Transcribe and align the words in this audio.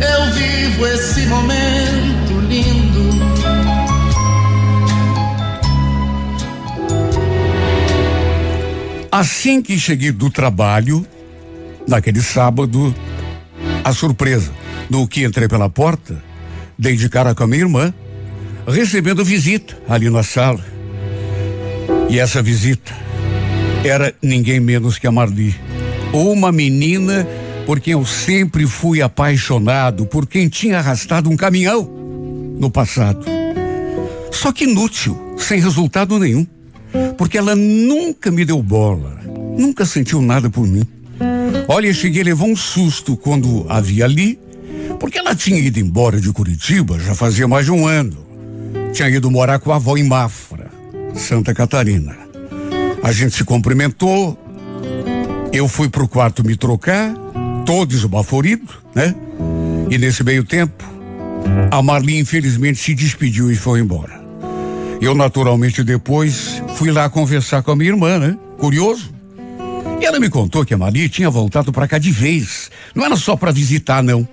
eu 0.00 0.32
vivo 0.32 0.86
esse 0.86 1.26
momento 1.26 2.40
lindo. 2.48 3.10
Assim 9.12 9.60
que 9.60 9.78
cheguei 9.78 10.12
do 10.12 10.30
trabalho, 10.30 11.06
naquele 11.86 12.22
sábado, 12.22 12.94
a 13.84 13.92
surpresa, 13.92 14.52
no 14.88 15.06
que 15.06 15.24
entrei 15.24 15.48
pela 15.48 15.68
porta, 15.68 16.22
dei 16.78 16.96
de 16.96 17.08
cara 17.08 17.34
com 17.34 17.42
a 17.42 17.46
minha 17.46 17.62
irmã, 17.62 17.94
recebendo 18.66 19.24
visita 19.24 19.76
ali 19.88 20.08
na 20.08 20.22
sala. 20.22 20.64
E 22.08 22.18
essa 22.18 22.42
visita 22.42 22.92
era 23.84 24.14
ninguém 24.22 24.60
menos 24.60 24.98
que 24.98 25.06
a 25.06 25.12
Marli. 25.12 25.54
Uma 26.12 26.52
menina 26.52 27.26
por 27.70 27.78
quem 27.78 27.92
eu 27.92 28.04
sempre 28.04 28.66
fui 28.66 29.00
apaixonado, 29.00 30.04
por 30.04 30.26
quem 30.26 30.48
tinha 30.48 30.78
arrastado 30.78 31.30
um 31.30 31.36
caminhão 31.36 31.84
no 32.58 32.68
passado. 32.68 33.24
Só 34.32 34.50
que 34.50 34.64
inútil, 34.64 35.36
sem 35.38 35.60
resultado 35.60 36.18
nenhum. 36.18 36.44
Porque 37.16 37.38
ela 37.38 37.54
nunca 37.54 38.28
me 38.28 38.44
deu 38.44 38.60
bola, 38.60 39.20
nunca 39.56 39.86
sentiu 39.86 40.20
nada 40.20 40.50
por 40.50 40.66
mim. 40.66 40.82
Olha, 41.68 41.94
cheguei 41.94 42.22
a 42.22 42.24
levar 42.24 42.46
um 42.46 42.56
susto 42.56 43.16
quando 43.16 43.64
a 43.68 43.80
vi 43.80 44.02
ali, 44.02 44.36
porque 44.98 45.20
ela 45.20 45.36
tinha 45.36 45.60
ido 45.60 45.78
embora 45.78 46.20
de 46.20 46.32
Curitiba 46.32 46.98
já 46.98 47.14
fazia 47.14 47.46
mais 47.46 47.66
de 47.66 47.70
um 47.70 47.86
ano. 47.86 48.26
Tinha 48.92 49.08
ido 49.08 49.30
morar 49.30 49.60
com 49.60 49.70
a 49.70 49.76
avó 49.76 49.96
em 49.96 50.02
Mafra, 50.02 50.72
Santa 51.14 51.54
Catarina. 51.54 52.16
A 53.00 53.12
gente 53.12 53.36
se 53.36 53.44
cumprimentou. 53.44 54.36
Eu 55.52 55.68
fui 55.68 55.88
pro 55.88 56.08
quarto 56.08 56.44
me 56.44 56.56
trocar, 56.56 57.14
todo 57.64 57.94
esbaforido, 57.94 58.72
né? 58.94 59.14
E 59.90 59.98
nesse 59.98 60.22
meio 60.22 60.44
tempo, 60.44 60.84
a 61.70 61.82
Marli 61.82 62.18
infelizmente 62.18 62.78
se 62.78 62.94
despediu 62.94 63.50
e 63.50 63.56
foi 63.56 63.80
embora. 63.80 64.20
Eu 65.00 65.14
naturalmente 65.14 65.82
depois 65.82 66.62
fui 66.76 66.90
lá 66.90 67.08
conversar 67.08 67.62
com 67.62 67.70
a 67.70 67.76
minha 67.76 67.90
irmã, 67.90 68.18
né? 68.18 68.36
Curioso. 68.58 69.10
E 70.00 70.04
ela 70.04 70.20
me 70.20 70.28
contou 70.28 70.64
que 70.64 70.74
a 70.74 70.78
Marli 70.78 71.08
tinha 71.08 71.30
voltado 71.30 71.72
para 71.72 71.88
cá 71.88 71.98
de 71.98 72.10
vez. 72.10 72.70
Não 72.94 73.04
era 73.04 73.16
só 73.16 73.36
para 73.36 73.50
visitar, 73.50 74.02
não. 74.02 74.28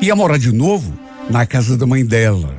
Ia 0.00 0.14
morar 0.14 0.38
de 0.38 0.52
novo 0.52 0.92
na 1.28 1.46
casa 1.46 1.76
da 1.76 1.86
mãe 1.86 2.04
dela. 2.04 2.54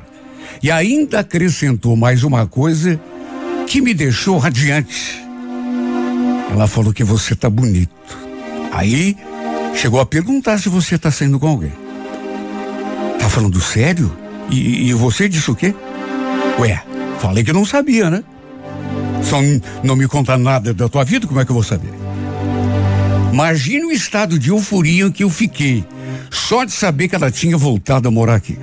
E 0.64 0.70
ainda 0.70 1.20
acrescentou 1.20 1.96
mais 1.96 2.24
uma 2.24 2.46
coisa 2.46 3.00
que 3.68 3.82
me 3.82 3.94
deixou 3.94 4.38
radiante. 4.38 5.24
Ela 6.52 6.68
falou 6.68 6.94
que 6.94 7.04
você 7.04 7.36
tá 7.36 7.50
bonito. 7.50 8.18
Aí 8.72 9.16
chegou 9.76 10.00
a 10.00 10.06
perguntar 10.06 10.58
se 10.60 10.70
você 10.70 10.98
tá 10.98 11.12
saindo 11.12 11.40
com 11.40 11.48
alguém. 11.48 11.74
Tá 13.20 13.30
falando 13.30 13.60
sério? 13.62 14.12
E, 14.50 14.90
e 14.90 14.94
você 14.94 15.30
disse 15.30 15.50
o 15.50 15.56
quê? 15.56 15.74
Ué, 16.60 16.82
falei 17.20 17.44
que 17.44 17.54
não 17.54 17.66
sabia, 17.66 18.10
né? 18.10 18.24
Só 19.24 19.38
não 19.84 19.96
me 19.96 20.08
conta 20.08 20.38
nada 20.38 20.74
da 20.74 20.90
tua 20.90 21.04
vida, 21.04 21.28
como 21.28 21.40
é 21.40 21.46
que 21.46 21.52
eu 21.52 21.56
vou 21.56 21.64
saber? 21.64 21.92
Imagine 23.32 23.86
o 23.86 23.92
estado 23.92 24.38
de 24.38 24.50
euforia 24.50 25.10
que 25.10 25.24
eu 25.24 25.30
fiquei, 25.30 25.86
só 26.30 26.66
de 26.66 26.72
saber 26.72 27.08
que 27.08 27.16
ela 27.16 27.32
tinha 27.32 27.56
voltado 27.56 28.08
a 28.08 28.12
morar 28.12 28.36
aqui. 28.36 28.58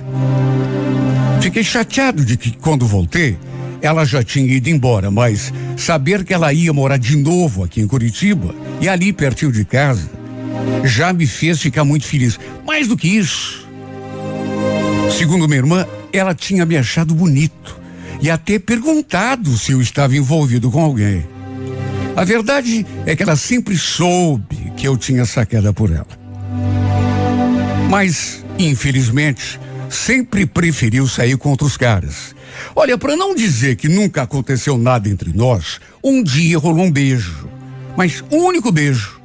Fiquei 1.41 1.63
chateado 1.63 2.23
de 2.23 2.37
que 2.37 2.51
quando 2.51 2.85
voltei, 2.85 3.37
ela 3.81 4.05
já 4.05 4.23
tinha 4.23 4.53
ido 4.53 4.69
embora, 4.69 5.09
mas 5.09 5.53
saber 5.77 6.23
que 6.23 6.33
ela 6.33 6.53
ia 6.53 6.71
morar 6.73 6.97
de 6.97 7.15
novo 7.15 7.63
aqui 7.63 7.81
em 7.81 7.87
Curitiba 7.87 8.53
e 8.81 8.89
ali 8.89 9.11
pertinho 9.13 9.51
de 9.51 9.65
casa 9.65 10.18
já 10.83 11.13
me 11.13 11.25
fez 11.25 11.61
ficar 11.61 11.83
muito 11.83 12.05
feliz. 12.05 12.39
Mais 12.65 12.87
do 12.87 12.97
que 12.97 13.07
isso, 13.07 13.67
segundo 15.17 15.47
minha 15.47 15.59
irmã, 15.59 15.85
ela 16.11 16.33
tinha 16.33 16.65
me 16.65 16.77
achado 16.77 17.13
bonito 17.13 17.79
e 18.21 18.29
até 18.29 18.59
perguntado 18.59 19.57
se 19.57 19.71
eu 19.71 19.81
estava 19.81 20.15
envolvido 20.15 20.69
com 20.69 20.81
alguém. 20.81 21.25
A 22.15 22.23
verdade 22.23 22.85
é 23.05 23.15
que 23.15 23.23
ela 23.23 23.35
sempre 23.35 23.77
soube 23.77 24.73
que 24.75 24.87
eu 24.87 24.97
tinha 24.97 25.21
essa 25.21 25.45
queda 25.45 25.71
por 25.71 25.91
ela. 25.91 26.07
Mas, 27.89 28.43
infelizmente, 28.57 29.59
sempre 29.89 30.45
preferiu 30.45 31.07
sair 31.07 31.37
com 31.37 31.49
outros 31.49 31.77
caras. 31.77 32.35
Olha, 32.75 32.97
para 32.97 33.15
não 33.15 33.33
dizer 33.33 33.75
que 33.75 33.87
nunca 33.87 34.23
aconteceu 34.23 34.77
nada 34.77 35.09
entre 35.09 35.31
nós, 35.33 35.79
um 36.03 36.21
dia 36.21 36.57
rolou 36.57 36.85
um 36.85 36.91
beijo. 36.91 37.47
Mas 37.95 38.23
um 38.31 38.37
único 38.37 38.71
beijo. 38.71 39.18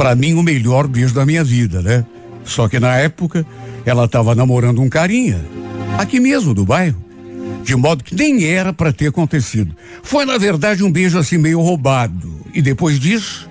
Para 0.00 0.14
mim, 0.14 0.32
o 0.32 0.42
melhor 0.42 0.88
beijo 0.88 1.12
da 1.12 1.26
minha 1.26 1.44
vida, 1.44 1.82
né? 1.82 2.06
Só 2.42 2.66
que 2.66 2.80
na 2.80 2.96
época, 2.96 3.44
ela 3.84 4.06
estava 4.06 4.34
namorando 4.34 4.80
um 4.80 4.88
carinha, 4.88 5.44
aqui 5.98 6.18
mesmo 6.18 6.54
do 6.54 6.64
bairro. 6.64 6.96
De 7.62 7.76
modo 7.76 8.02
que 8.02 8.14
nem 8.14 8.46
era 8.46 8.72
para 8.72 8.94
ter 8.94 9.08
acontecido. 9.08 9.76
Foi, 10.02 10.24
na 10.24 10.38
verdade, 10.38 10.82
um 10.82 10.90
beijo 10.90 11.18
assim 11.18 11.36
meio 11.36 11.60
roubado. 11.60 12.32
E 12.54 12.62
depois 12.62 12.98
disso, 12.98 13.46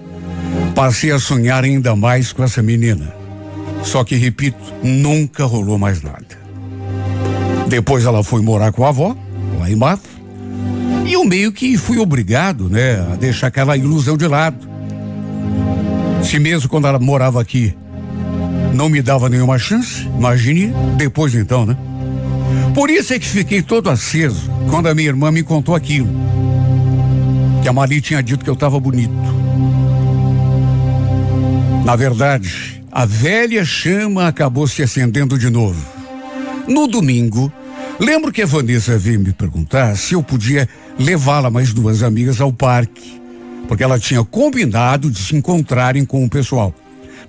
passei 0.73 1.11
a 1.11 1.19
sonhar 1.19 1.63
ainda 1.63 1.95
mais 1.95 2.33
com 2.33 2.43
essa 2.43 2.63
menina. 2.63 3.13
Só 3.83 4.03
que, 4.03 4.15
repito, 4.15 4.57
nunca 4.81 5.45
rolou 5.45 5.77
mais 5.77 6.01
nada. 6.01 6.25
Depois 7.67 8.05
ela 8.05 8.23
foi 8.23 8.41
morar 8.41 8.71
com 8.71 8.83
a 8.83 8.89
avó, 8.89 9.15
lá 9.59 9.69
em 9.69 9.75
Mafra. 9.75 10.09
E 11.05 11.13
eu 11.13 11.23
meio 11.23 11.51
que 11.51 11.77
fui 11.77 11.99
obrigado, 11.99 12.67
né, 12.67 13.07
a 13.13 13.15
deixar 13.15 13.45
aquela 13.45 13.77
ilusão 13.77 14.17
de 14.17 14.25
lado. 14.27 14.68
Se 16.23 16.39
mesmo 16.39 16.69
quando 16.69 16.87
ela 16.87 16.99
morava 16.99 17.41
aqui 17.41 17.75
não 18.73 18.87
me 18.87 19.01
dava 19.01 19.27
nenhuma 19.27 19.57
chance, 19.57 20.07
imagine 20.17 20.73
depois 20.95 21.33
então, 21.35 21.65
né? 21.65 21.75
Por 22.73 22.89
isso 22.89 23.13
é 23.13 23.19
que 23.19 23.27
fiquei 23.27 23.61
todo 23.61 23.89
aceso 23.89 24.49
quando 24.69 24.87
a 24.87 24.95
minha 24.95 25.09
irmã 25.09 25.31
me 25.31 25.43
contou 25.43 25.75
aquilo. 25.75 26.09
Que 27.61 27.67
a 27.67 27.73
Mari 27.73 27.99
tinha 27.99 28.21
dito 28.23 28.43
que 28.43 28.49
eu 28.49 28.53
estava 28.53 28.79
bonito. 28.79 29.11
Na 31.83 31.95
verdade, 31.95 32.81
a 32.91 33.05
velha 33.05 33.65
chama 33.65 34.27
acabou 34.27 34.67
se 34.67 34.81
acendendo 34.81 35.37
de 35.37 35.49
novo. 35.49 35.83
No 36.67 36.87
domingo, 36.87 37.51
lembro 37.99 38.31
que 38.31 38.43
a 38.43 38.45
Vanessa 38.45 38.97
veio 38.97 39.19
me 39.19 39.33
perguntar 39.33 39.97
se 39.97 40.13
eu 40.13 40.23
podia 40.23 40.69
levá-la 40.97 41.49
mais 41.49 41.73
duas 41.73 42.03
amigas 42.03 42.39
ao 42.39 42.53
parque, 42.53 43.18
porque 43.69 43.83
ela 43.83 43.99
tinha 43.99 44.23
combinado 44.23 45.11
de 45.11 45.19
se 45.19 45.35
encontrarem 45.35 46.03
com 46.03 46.25
o 46.25 46.29
pessoal. 46.29 46.73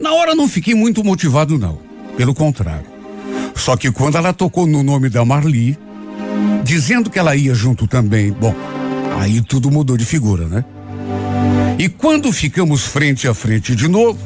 Na 0.00 0.14
hora 0.14 0.34
não 0.34 0.48
fiquei 0.48 0.74
muito 0.74 1.04
motivado, 1.04 1.58
não. 1.58 1.78
Pelo 2.16 2.34
contrário. 2.34 2.86
Só 3.54 3.76
que 3.76 3.92
quando 3.92 4.16
ela 4.16 4.32
tocou 4.32 4.66
no 4.66 4.82
nome 4.82 5.10
da 5.10 5.22
Marli, 5.22 5.78
dizendo 6.64 7.10
que 7.10 7.18
ela 7.18 7.36
ia 7.36 7.54
junto 7.54 7.86
também, 7.86 8.32
bom, 8.32 8.54
aí 9.20 9.42
tudo 9.42 9.70
mudou 9.70 9.98
de 9.98 10.06
figura, 10.06 10.46
né? 10.46 10.64
E 11.78 11.90
quando 11.90 12.32
ficamos 12.32 12.84
frente 12.84 13.28
a 13.28 13.34
frente 13.34 13.76
de 13.76 13.86
novo, 13.86 14.18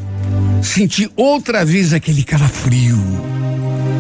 senti 0.63 1.11
outra 1.17 1.65
vez 1.65 1.93
aquele 1.93 2.23
calafrio. 2.23 2.97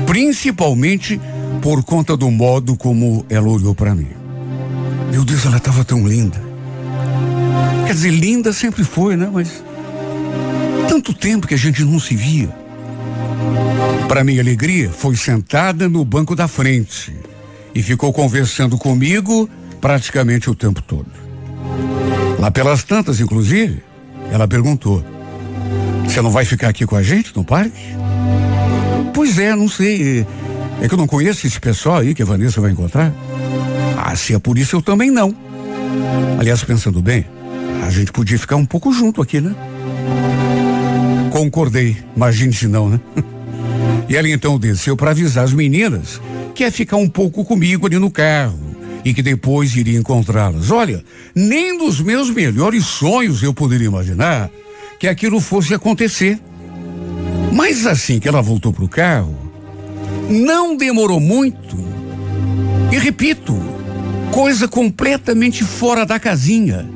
Principalmente 0.06 1.20
por 1.60 1.82
conta 1.82 2.17
do 2.17 2.31
modo 2.31 2.76
como 2.76 3.26
ela 3.28 3.49
olhou 3.49 3.75
para 3.75 3.93
mim. 3.93 4.10
Meu 5.10 5.25
Deus, 5.25 5.44
ela 5.44 5.56
estava 5.56 5.84
tão 5.84 6.06
linda. 6.06 6.44
Quer 7.86 7.92
dizer, 7.92 8.10
linda 8.10 8.52
sempre 8.52 8.82
foi, 8.84 9.16
né? 9.16 9.28
Mas 9.32 9.62
tanto 10.88 11.12
tempo 11.12 11.46
que 11.46 11.54
a 11.54 11.58
gente 11.58 11.84
não 11.84 11.98
se 11.98 12.14
via. 12.14 12.48
Para 14.08 14.25
minha 14.25 14.40
alegria, 14.40 14.90
foi 14.90 15.16
sentada 15.16 15.88
no 15.88 16.04
banco 16.04 16.36
da 16.36 16.46
frente 16.46 17.12
e 17.75 17.82
ficou 17.82 18.12
conversando 18.12 18.78
comigo 18.78 19.48
praticamente 19.81 20.48
o 20.48 20.54
tempo 20.54 20.81
todo. 20.81 21.10
Lá 22.38 22.50
pelas 22.50 22.84
tantas, 22.84 23.20
inclusive, 23.20 23.82
ela 24.31 24.46
perguntou: 24.46 25.04
Você 26.04 26.20
não 26.20 26.31
vai 26.31 26.44
ficar 26.44 26.69
aqui 26.69 26.86
com 26.86 26.96
a 26.96 27.02
gente 27.02 27.34
no 27.34 27.44
parque? 27.44 27.94
Pois 29.12 29.38
é, 29.38 29.54
não 29.54 29.69
sei. 29.69 30.26
É 30.81 30.88
que 30.88 30.94
eu 30.94 30.98
não 30.98 31.06
conheço 31.06 31.46
esse 31.46 31.60
pessoal 31.60 31.98
aí 31.98 32.14
que 32.14 32.22
a 32.22 32.26
Vanessa 32.26 32.60
vai 32.60 32.70
encontrar. 32.70 33.12
Ah, 33.96 34.14
se 34.16 34.34
é 34.34 34.38
por 34.38 34.58
isso 34.58 34.76
eu 34.76 34.82
também 34.82 35.10
não. 35.10 35.34
Aliás, 36.38 36.62
pensando 36.62 37.00
bem, 37.00 37.25
gente 37.94 38.12
podia 38.12 38.38
ficar 38.38 38.56
um 38.56 38.67
pouco 38.67 38.93
junto 38.93 39.23
aqui, 39.23 39.41
né? 39.41 39.55
Concordei, 41.31 41.96
imagine 42.14 42.52
se 42.52 42.69
não, 42.69 42.88
né? 42.88 43.00
E 44.06 44.17
ela 44.17 44.29
então 44.29 44.58
desceu 44.58 44.94
para 44.96 45.12
avisar 45.12 45.44
as 45.44 45.52
meninas 45.55 46.20
que 46.55 46.62
ia 46.62 46.70
ficar 46.70 46.99
um 46.99 47.08
pouco 47.08 47.43
comigo 47.43 47.87
ali 47.87 47.99
no 47.99 48.11
carro 48.11 48.58
e 49.02 49.14
que 49.14 49.23
depois 49.23 49.75
iria 49.75 49.99
encontrá-las. 49.99 50.70
Olha, 50.70 51.02
nem 51.35 51.76
nos 51.76 52.00
meus 52.00 52.29
melhores 52.29 52.85
sonhos 52.85 53.43
eu 53.43 53.55
poderia 53.55 53.87
imaginar 53.87 54.50
que 54.99 55.08
aquilo 55.08 55.41
fosse 55.41 55.73
acontecer. 55.73 56.38
Mas 57.50 57.87
assim 57.87 58.20
que 58.20 58.29
ela 58.29 58.43
voltou 58.43 58.73
para 58.73 58.85
o 58.85 58.88
carro, 58.88 59.37
não 60.29 60.76
demorou 60.76 61.19
muito. 61.19 61.76
E 62.93 62.99
repito, 62.99 63.58
coisa 64.31 64.69
completamente 64.69 65.64
fora 65.64 66.05
da 66.05 66.19
casinha. 66.19 66.87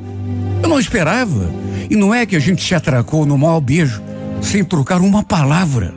Eu 0.61 0.69
não 0.69 0.79
esperava. 0.79 1.49
E 1.89 1.95
não 1.95 2.13
é 2.13 2.25
que 2.25 2.35
a 2.35 2.39
gente 2.39 2.63
se 2.63 2.75
atracou 2.75 3.25
no 3.25 3.37
mau 3.37 3.59
beijo, 3.59 4.01
sem 4.41 4.63
trocar 4.63 5.01
uma 5.01 5.23
palavra. 5.23 5.93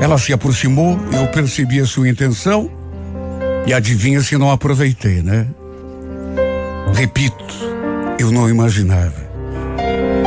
Ela 0.00 0.18
se 0.18 0.32
aproximou, 0.32 0.98
eu 1.12 1.26
percebi 1.28 1.80
a 1.80 1.86
sua 1.86 2.08
intenção 2.08 2.70
e 3.66 3.72
adivinha 3.72 4.20
se 4.22 4.36
não 4.36 4.50
aproveitei, 4.50 5.22
né? 5.22 5.46
Repito, 6.94 7.44
eu 8.18 8.30
não 8.30 8.48
imaginava. 8.48 9.24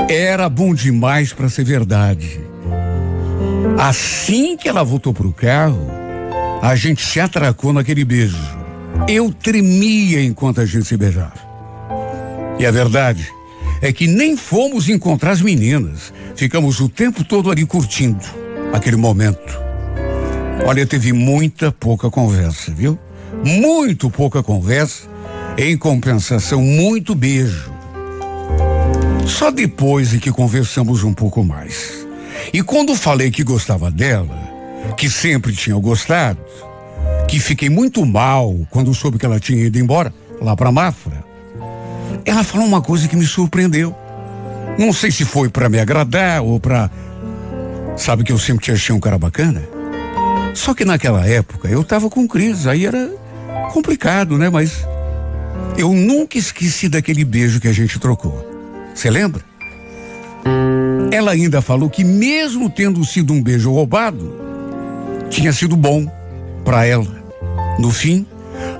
Era 0.09 0.48
bom 0.48 0.74
demais 0.74 1.33
para 1.33 1.50
ser 1.50 1.63
verdade. 1.63 2.39
Assim 3.77 4.56
que 4.57 4.68
ela 4.68 4.83
voltou 4.83 5.13
para 5.13 5.27
o 5.27 5.33
carro, 5.33 5.88
a 6.62 6.75
gente 6.75 7.06
se 7.06 7.19
atracou 7.19 7.74
naquele 7.74 8.04
beijo. 8.04 8.38
Eu 9.07 9.31
tremia 9.31 10.24
enquanto 10.24 10.62
a 10.62 10.65
gente 10.65 10.86
se 10.86 10.98
beijava. 10.98 11.46
E 12.59 12.65
a 12.65 12.71
verdade 12.71 13.31
é 13.81 13.94
que 13.94 14.07
nem 14.07 14.36
fomos 14.36 14.89
encontrar 14.89 15.31
as 15.31 15.42
meninas. 15.42 16.13
Ficamos 16.36 16.80
o 16.80 16.89
tempo 16.89 17.24
todo 17.24 17.51
ali 17.51 17.65
curtindo 17.65 18.24
aquele 18.74 18.95
momento. 18.95 19.57
Olha, 20.65 20.86
teve 20.86 21.13
muita 21.13 21.71
pouca 21.71 22.09
conversa, 22.09 22.71
viu? 22.71 22.98
Muito 23.44 24.09
pouca 24.09 24.42
conversa. 24.42 25.07
Em 25.57 25.77
compensação, 25.77 26.62
muito 26.62 27.15
beijo. 27.15 27.71
Só 29.25 29.51
depois 29.51 30.13
é 30.13 30.18
que 30.18 30.31
conversamos 30.31 31.04
um 31.04 31.13
pouco 31.13 31.44
mais. 31.44 32.07
E 32.54 32.63
quando 32.63 32.95
falei 32.95 33.30
que 33.30 33.44
gostava 33.44 33.92
dela, 33.92 34.38
que 34.95 35.09
sempre 35.09 35.54
tinha 35.54 35.75
gostado, 35.77 36.39
que 37.27 37.39
fiquei 37.39 37.69
muito 37.69 38.06
mal 38.06 38.56
quando 38.69 38.94
soube 38.94 39.18
que 39.18 39.25
ela 39.25 39.39
tinha 39.39 39.65
ido 39.65 39.77
embora 39.77 40.13
lá 40.39 40.56
para 40.56 40.71
Mafra, 40.71 41.26
ela 42.27 42.44
falou 42.44 42.68
uma 42.68 42.81
coisa 42.81 43.07
que 43.07 43.15
me 43.15 43.25
surpreendeu. 43.25 43.95
Não 44.77 44.94
sei 44.94 45.09
se 45.09 45.25
foi 45.25 45.50
para 45.50 45.69
me 45.69 45.79
agradar 45.79 46.44
ou 46.44 46.59
para 46.59 46.91
Sabe 47.97 48.24
que 48.24 48.31
eu 48.31 48.38
sempre 48.38 48.63
te 48.63 48.71
achei 48.71 48.94
um 48.94 49.00
cara 49.00 49.18
bacana? 49.18 49.68
Só 50.53 50.75
que 50.75 50.85
naquela 50.85 51.27
época 51.27 51.68
eu 51.68 51.83
tava 51.83 52.09
com 52.09 52.27
crise, 52.27 52.69
aí 52.69 52.85
era 52.85 53.09
complicado, 53.74 54.38
né? 54.38 54.50
Mas 54.50 54.88
eu 55.77 55.91
nunca 55.91 56.38
esqueci 56.38 56.88
daquele 56.88 57.25
beijo 57.25 57.59
que 57.59 57.68
a 57.68 57.74
gente 57.74 58.00
trocou. 58.00 58.47
Você 58.94 59.09
lembra? 59.09 59.41
Ela 61.12 61.31
ainda 61.31 61.59
falou 61.59 61.89
que 61.89 62.03
mesmo 62.03 62.69
tendo 62.69 63.03
sido 63.03 63.33
um 63.33 63.41
beijo 63.41 63.71
roubado, 63.71 64.35
tinha 65.30 65.51
sido 65.51 65.75
bom 65.75 66.06
para 66.63 66.85
ela. 66.85 67.23
No 67.80 67.89
fim, 67.89 68.27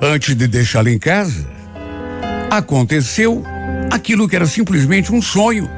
antes 0.00 0.36
de 0.36 0.46
deixá-la 0.46 0.90
em 0.90 0.98
casa, 0.98 1.44
aconteceu 2.50 3.42
aquilo 3.90 4.28
que 4.28 4.36
era 4.36 4.46
simplesmente 4.46 5.12
um 5.12 5.20
sonho, 5.20 5.68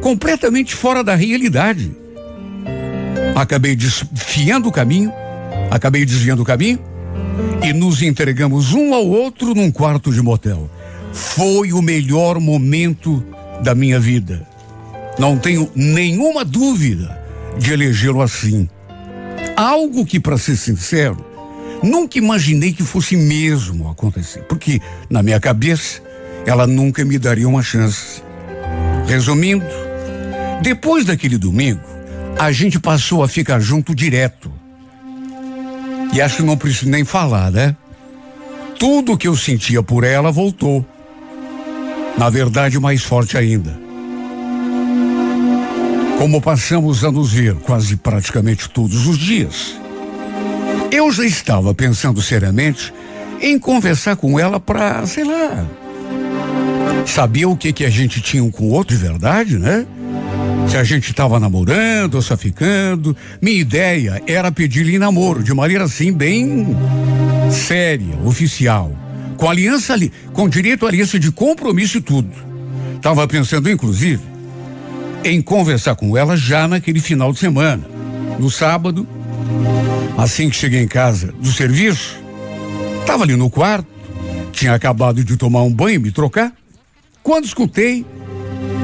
completamente 0.00 0.74
fora 0.74 1.02
da 1.02 1.14
realidade. 1.14 1.90
Acabei 3.34 3.74
desfiando 3.74 4.68
o 4.68 4.72
caminho, 4.72 5.12
acabei 5.70 6.04
desviando 6.04 6.42
o 6.42 6.44
caminho 6.44 6.78
e 7.62 7.72
nos 7.72 8.02
entregamos 8.02 8.72
um 8.72 8.94
ao 8.94 9.06
outro 9.06 9.54
num 9.54 9.70
quarto 9.70 10.12
de 10.12 10.20
motel. 10.20 10.70
Foi 11.12 11.72
o 11.72 11.82
melhor 11.82 12.40
momento 12.40 13.24
da 13.62 13.74
minha 13.74 14.00
vida. 14.00 14.46
Não 15.18 15.38
tenho 15.38 15.70
nenhuma 15.74 16.44
dúvida 16.44 17.20
de 17.58 17.72
elegê-lo 17.72 18.22
assim. 18.22 18.68
Algo 19.56 20.06
que, 20.06 20.18
para 20.18 20.38
ser 20.38 20.56
sincero, 20.56 21.24
nunca 21.82 22.18
imaginei 22.18 22.72
que 22.72 22.82
fosse 22.82 23.16
mesmo 23.16 23.90
acontecer, 23.90 24.42
porque 24.44 24.80
na 25.10 25.22
minha 25.22 25.38
cabeça 25.38 26.01
ela 26.46 26.66
nunca 26.66 27.04
me 27.04 27.18
daria 27.18 27.48
uma 27.48 27.62
chance. 27.62 28.22
Resumindo, 29.06 29.64
depois 30.62 31.04
daquele 31.04 31.38
domingo, 31.38 31.80
a 32.38 32.50
gente 32.52 32.78
passou 32.78 33.22
a 33.22 33.28
ficar 33.28 33.60
junto 33.60 33.94
direto. 33.94 34.52
E 36.12 36.20
acho 36.20 36.36
que 36.36 36.42
não 36.42 36.56
preciso 36.56 36.90
nem 36.90 37.04
falar, 37.04 37.50
né? 37.50 37.76
Tudo 38.78 39.16
que 39.16 39.28
eu 39.28 39.36
sentia 39.36 39.82
por 39.82 40.04
ela 40.04 40.30
voltou. 40.30 40.84
Na 42.18 42.28
verdade, 42.28 42.78
mais 42.78 43.02
forte 43.02 43.38
ainda. 43.38 43.80
Como 46.18 46.40
passamos 46.40 47.04
a 47.04 47.10
nos 47.10 47.32
ver 47.32 47.54
quase 47.56 47.96
praticamente 47.96 48.68
todos 48.68 49.06
os 49.06 49.18
dias, 49.18 49.80
eu 50.90 51.10
já 51.10 51.24
estava 51.24 51.74
pensando 51.74 52.20
seriamente 52.20 52.92
em 53.40 53.58
conversar 53.58 54.16
com 54.16 54.38
ela 54.38 54.60
para, 54.60 55.04
sei 55.06 55.24
lá, 55.24 55.66
saber 57.06 57.46
o 57.46 57.56
que 57.56 57.72
que 57.72 57.84
a 57.84 57.90
gente 57.90 58.20
tinha 58.20 58.42
um 58.42 58.50
com 58.50 58.64
o 58.64 58.70
outro 58.70 58.96
de 58.96 59.02
verdade, 59.02 59.58
né? 59.58 59.86
Se 60.68 60.76
a 60.76 60.84
gente 60.84 61.10
estava 61.10 61.38
namorando 61.40 62.14
ou 62.14 62.22
só 62.22 62.36
ficando. 62.36 63.16
Minha 63.40 63.60
ideia 63.60 64.22
era 64.26 64.50
pedir-lhe 64.50 64.98
namoro, 64.98 65.42
de 65.42 65.52
maneira 65.52 65.84
assim, 65.84 66.12
bem 66.12 66.76
séria, 67.50 68.16
oficial. 68.24 68.92
Com 69.36 69.50
aliança 69.50 69.92
ali, 69.92 70.12
com 70.32 70.48
direito 70.48 70.86
à 70.86 70.88
aliança 70.88 71.18
de 71.18 71.30
compromisso 71.32 71.98
e 71.98 72.00
tudo. 72.00 72.30
Tava 73.00 73.26
pensando, 73.26 73.68
inclusive, 73.68 74.22
em 75.24 75.42
conversar 75.42 75.96
com 75.96 76.16
ela 76.16 76.36
já 76.36 76.68
naquele 76.68 77.00
final 77.00 77.32
de 77.32 77.38
semana. 77.38 77.82
No 78.38 78.50
sábado, 78.50 79.06
assim 80.16 80.48
que 80.48 80.56
cheguei 80.56 80.80
em 80.80 80.88
casa 80.88 81.32
do 81.40 81.52
serviço, 81.52 82.16
tava 83.04 83.24
ali 83.24 83.36
no 83.36 83.50
quarto, 83.50 83.86
tinha 84.52 84.74
acabado 84.74 85.24
de 85.24 85.36
tomar 85.36 85.62
um 85.62 85.72
banho 85.72 85.96
e 85.96 85.98
me 85.98 86.10
trocar. 86.10 86.52
Quando 87.22 87.44
escutei 87.44 88.04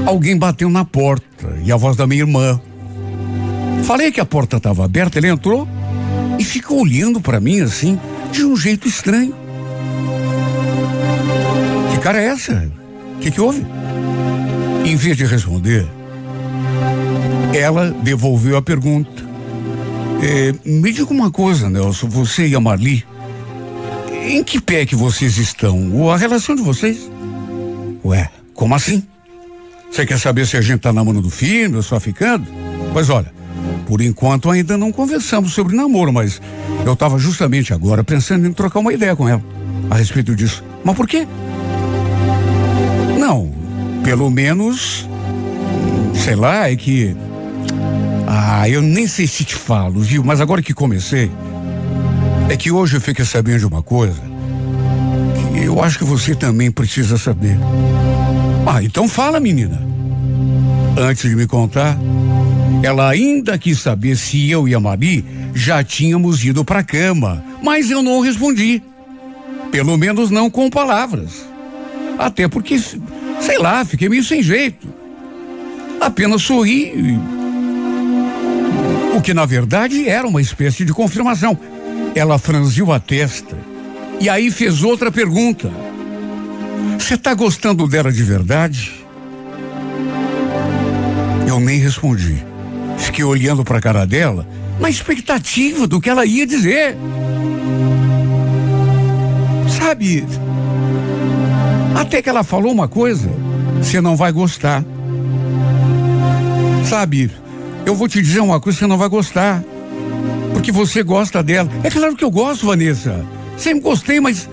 Alguém 0.09 0.39
bateu 0.39 0.71
na 0.71 0.87
porta 0.87 1.59
e 1.63 1.71
a 1.71 1.77
voz 1.77 1.95
da 1.95 2.07
minha 2.07 2.23
irmã. 2.23 2.59
Falei 3.85 4.11
que 4.11 4.21
a 4.21 4.25
porta 4.25 4.57
estava 4.57 4.85
aberta, 4.85 5.19
ele 5.19 5.29
entrou 5.29 5.69
e 6.39 6.45
ficou 6.45 6.81
olhando 6.81 7.21
para 7.21 7.41
mim 7.41 7.61
assim, 7.61 8.01
de 8.33 8.43
um 8.43 8.57
jeito 8.57 8.89
estranho. 8.89 9.35
Que 11.93 12.01
cara 12.01 12.23
é 12.23 12.29
essa? 12.29 12.73
O 13.17 13.19
que, 13.19 13.31
que 13.31 13.41
houve? 13.41 13.67
Em 14.85 14.97
vez 14.97 15.15
de 15.15 15.27
responder, 15.27 15.87
ela 17.53 17.91
devolveu 17.91 18.57
a 18.57 18.63
pergunta. 18.63 19.29
É, 20.23 20.55
me 20.69 20.91
diga 20.91 21.13
uma 21.13 21.31
coisa, 21.31 21.69
Nelson, 21.69 22.09
você 22.09 22.49
e 22.49 22.55
a 22.55 22.61
Marli, 22.61 23.05
em 24.27 24.43
que 24.43 24.59
pé 24.61 24.87
que 24.87 24.97
vocês 24.97 25.37
estão? 25.37 25.93
Ou 25.93 26.11
a 26.11 26.17
relação 26.17 26.55
de 26.55 26.63
vocês? 26.63 27.11
Ué, 28.05 28.31
como 28.59 28.75
assim? 28.75 29.05
Você 29.89 30.05
quer 30.05 30.19
saber 30.19 30.45
se 30.45 30.57
a 30.57 30.61
gente 30.61 30.81
tá 30.81 30.93
namorando 30.93 31.31
firme 31.31 31.77
ou 31.77 31.83
só 31.83 32.01
ficando? 32.01 32.45
Pois 32.93 33.09
olha, 33.09 33.33
por 33.87 34.01
enquanto 34.01 34.51
ainda 34.51 34.77
não 34.77 34.91
conversamos 34.91 35.53
sobre 35.53 35.77
namoro, 35.77 36.13
mas 36.13 36.43
eu 36.85 36.93
estava 36.93 37.21
justamente 37.21 37.73
agora 37.73 38.03
pensando 38.03 38.49
em 38.49 38.53
trocar 38.53 38.81
uma 38.81 38.93
ideia 38.93 39.15
com 39.15 39.29
ela 39.29 39.41
a 39.89 39.95
respeito 39.95 40.35
disso. 40.35 40.65
Mas 40.85 40.97
por 40.97 41.07
quê? 41.07 41.25
Não, 43.17 43.49
pelo 44.03 44.29
menos, 44.29 45.09
sei 46.13 46.35
lá, 46.35 46.69
é 46.69 46.75
que. 46.75 47.17
Ah, 48.27 48.69
eu 48.69 48.83
nem 48.83 49.07
sei 49.07 49.29
se 49.29 49.45
te 49.45 49.55
falo, 49.55 50.01
viu? 50.01 50.25
Mas 50.25 50.41
agora 50.41 50.61
que 50.61 50.75
comecei, 50.75 51.31
é 52.51 52.57
que 52.57 52.73
hoje 52.73 52.97
eu 52.97 53.01
fiquei 53.01 53.25
sabendo 53.25 53.61
de 53.61 53.67
uma 53.67 53.85
coisa 53.85 54.21
que 55.55 55.65
eu 55.65 55.81
acho 55.81 55.97
que 55.97 56.05
você 56.05 56.35
também 56.35 56.73
precisa 56.73 57.17
saber. 57.17 57.57
Ah, 58.71 58.83
então 58.83 59.09
fala, 59.09 59.41
menina. 59.41 59.81
Antes 60.95 61.31
de 61.31 61.35
me 61.35 61.47
contar, 61.47 61.97
ela 62.83 63.09
ainda 63.09 63.57
quis 63.57 63.81
saber 63.81 64.15
se 64.15 64.51
eu 64.51 64.69
e 64.69 64.75
a 64.75 64.79
Marie 64.79 65.25
já 65.55 65.83
tínhamos 65.83 66.45
ido 66.45 66.63
para 66.63 66.83
cama, 66.83 67.43
mas 67.63 67.91
eu 67.91 68.03
não 68.03 68.21
respondi. 68.21 68.83
Pelo 69.71 69.97
menos 69.97 70.31
não 70.31 70.51
com 70.51 70.69
palavras. 70.69 71.47
Até 72.19 72.47
porque, 72.47 72.79
sei 73.41 73.59
lá, 73.59 73.87
fiquei 73.87 74.07
meio 74.07 74.23
sem 74.23 74.43
jeito. 74.43 74.87
Apenas 75.99 76.43
sorri. 76.43 76.93
O 79.17 79.23
que 79.23 79.33
na 79.33 79.47
verdade 79.47 80.07
era 80.07 80.29
uma 80.29 80.43
espécie 80.43 80.85
de 80.85 80.93
confirmação. 80.93 81.59
Ela 82.15 82.39
franziu 82.39 82.93
a 82.93 83.01
testa 83.01 83.57
e 84.21 84.29
aí 84.29 84.51
fez 84.51 84.83
outra 84.83 85.11
pergunta. 85.11 85.73
Você 86.99 87.15
está 87.15 87.33
gostando 87.33 87.87
dela 87.87 88.13
de 88.13 88.23
verdade? 88.23 88.93
Eu 91.47 91.59
nem 91.59 91.79
respondi. 91.79 92.45
Fiquei 92.99 93.25
olhando 93.25 93.65
para 93.65 93.79
a 93.79 93.81
cara 93.81 94.05
dela, 94.05 94.47
na 94.79 94.91
expectativa 94.91 95.87
do 95.87 96.01
que 96.01 96.11
ela 96.11 96.27
ia 96.27 96.47
dizer. 96.47 96.97
Sabe? 99.79 100.27
Até 101.95 102.21
que 102.21 102.29
ela 102.29 102.43
falou 102.43 102.73
uma 102.73 102.89
coisa, 102.89 103.31
você 103.81 104.01
não 104.01 104.17
vai 104.17 104.33
gostar. 104.33 104.85
Sabe? 106.85 107.31
Eu 107.87 107.95
vou 107.95 108.09
te 108.09 108.21
dizer 108.21 108.41
uma 108.41 108.61
coisa, 108.61 108.81
você 108.81 108.87
não 108.87 108.99
vai 108.99 109.09
gostar. 109.09 109.63
Porque 110.53 110.73
você 110.73 111.03
gosta 111.03 111.43
dela. 111.43 111.71
É 111.83 111.91
claro 111.91 112.17
que 112.17 112.25
eu 112.25 112.31
gosto, 112.31 112.67
Vanessa. 112.67 113.25
Sempre 113.57 113.81
gostei, 113.81 114.21
mas 114.21 114.49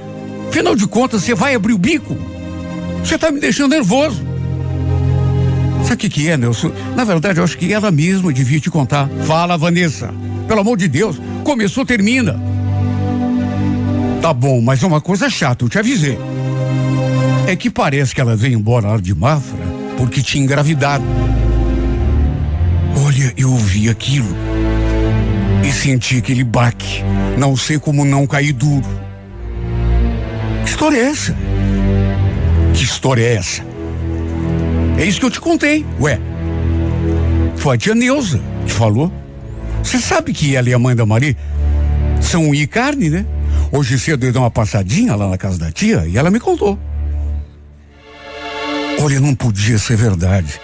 afinal 0.47 0.75
de 0.75 0.87
contas, 0.87 1.23
você 1.23 1.33
vai 1.33 1.55
abrir 1.55 1.73
o 1.73 1.77
bico. 1.77 2.34
Você 3.05 3.19
tá 3.19 3.31
me 3.31 3.39
deixando 3.39 3.71
nervoso. 3.71 4.25
Sabe 5.83 5.93
o 5.93 5.97
que, 5.97 6.09
que 6.09 6.29
é, 6.29 6.35
Nelson? 6.35 6.71
Na 6.95 7.03
verdade, 7.03 7.39
eu 7.39 7.43
acho 7.43 7.55
que 7.55 7.71
ela 7.71 7.91
mesma 7.91 8.33
devia 8.33 8.59
te 8.59 8.71
contar. 8.71 9.07
Fala, 9.27 9.55
Vanessa. 9.57 10.12
Pelo 10.47 10.62
amor 10.62 10.75
de 10.75 10.88
Deus. 10.88 11.21
Começou, 11.43 11.85
termina. 11.85 12.39
Tá 14.24 14.33
bom, 14.33 14.59
mas 14.59 14.81
é 14.81 14.88
uma 14.88 15.00
coisa 15.00 15.29
chata, 15.29 15.63
eu 15.63 15.69
te 15.69 15.77
avisei. 15.77 16.17
É 17.45 17.55
que 17.55 17.69
parece 17.69 18.15
que 18.15 18.19
ela 18.19 18.35
veio 18.35 18.57
embora 18.57 18.88
lá 18.88 18.97
de 18.97 19.13
Mafra 19.13 19.65
porque 19.97 20.24
tinha 20.24 20.43
engravidado. 20.43 21.03
Olha, 23.05 23.31
eu 23.38 23.51
ouvi 23.51 23.88
aquilo 23.88 24.35
e 25.63 25.71
senti 25.71 26.17
aquele 26.17 26.43
baque. 26.43 27.03
Não 27.38 27.55
sei 27.55 27.77
como 27.77 28.03
não 28.03 28.25
cair 28.25 28.53
duro. 28.53 28.88
Que 30.63 30.69
história 30.71 30.97
é 30.97 31.05
essa? 31.05 31.35
Que 32.75 32.84
história 32.84 33.24
é 33.24 33.36
essa? 33.36 33.63
É 34.98 35.05
isso 35.05 35.20
que 35.20 35.25
eu 35.25 35.32
te 35.32 35.39
contei, 35.39 35.86
ué. 36.00 36.20
Foi 37.55 37.75
a 37.75 37.77
tia 37.77 37.96
Neuza 37.96 38.41
que 38.65 38.72
falou. 38.72 39.12
Você 39.82 39.98
sabe 39.98 40.34
que 40.34 40.55
ela 40.55 40.70
e 40.70 40.74
a 40.74 40.79
mãe 40.79 40.96
da 40.96 41.05
Maria 41.05 41.36
são 42.22 42.53
e 42.53 42.67
carne, 42.67 43.10
né? 43.10 43.25
Hoje 43.72 43.98
cedo 43.98 44.25
eu 44.25 44.32
dei 44.32 44.41
uma 44.41 44.51
passadinha 44.51 45.15
lá 45.15 45.29
na 45.29 45.38
casa 45.38 45.58
da 45.58 45.72
tia 45.72 46.05
e 46.05 46.17
ela 46.17 46.29
me 46.29 46.39
contou. 46.39 46.77
Olha, 49.00 49.20
não 49.20 49.34
podia 49.36 49.77
ser 49.77 49.96
verdade. 49.96 50.60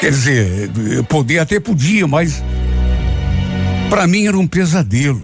Quer 0.00 0.10
dizer, 0.10 0.70
poder 1.08 1.38
até 1.38 1.60
podia, 1.60 2.06
mas 2.06 2.42
para 3.90 4.06
mim 4.06 4.26
era 4.26 4.38
um 4.38 4.46
pesadelo. 4.46 5.22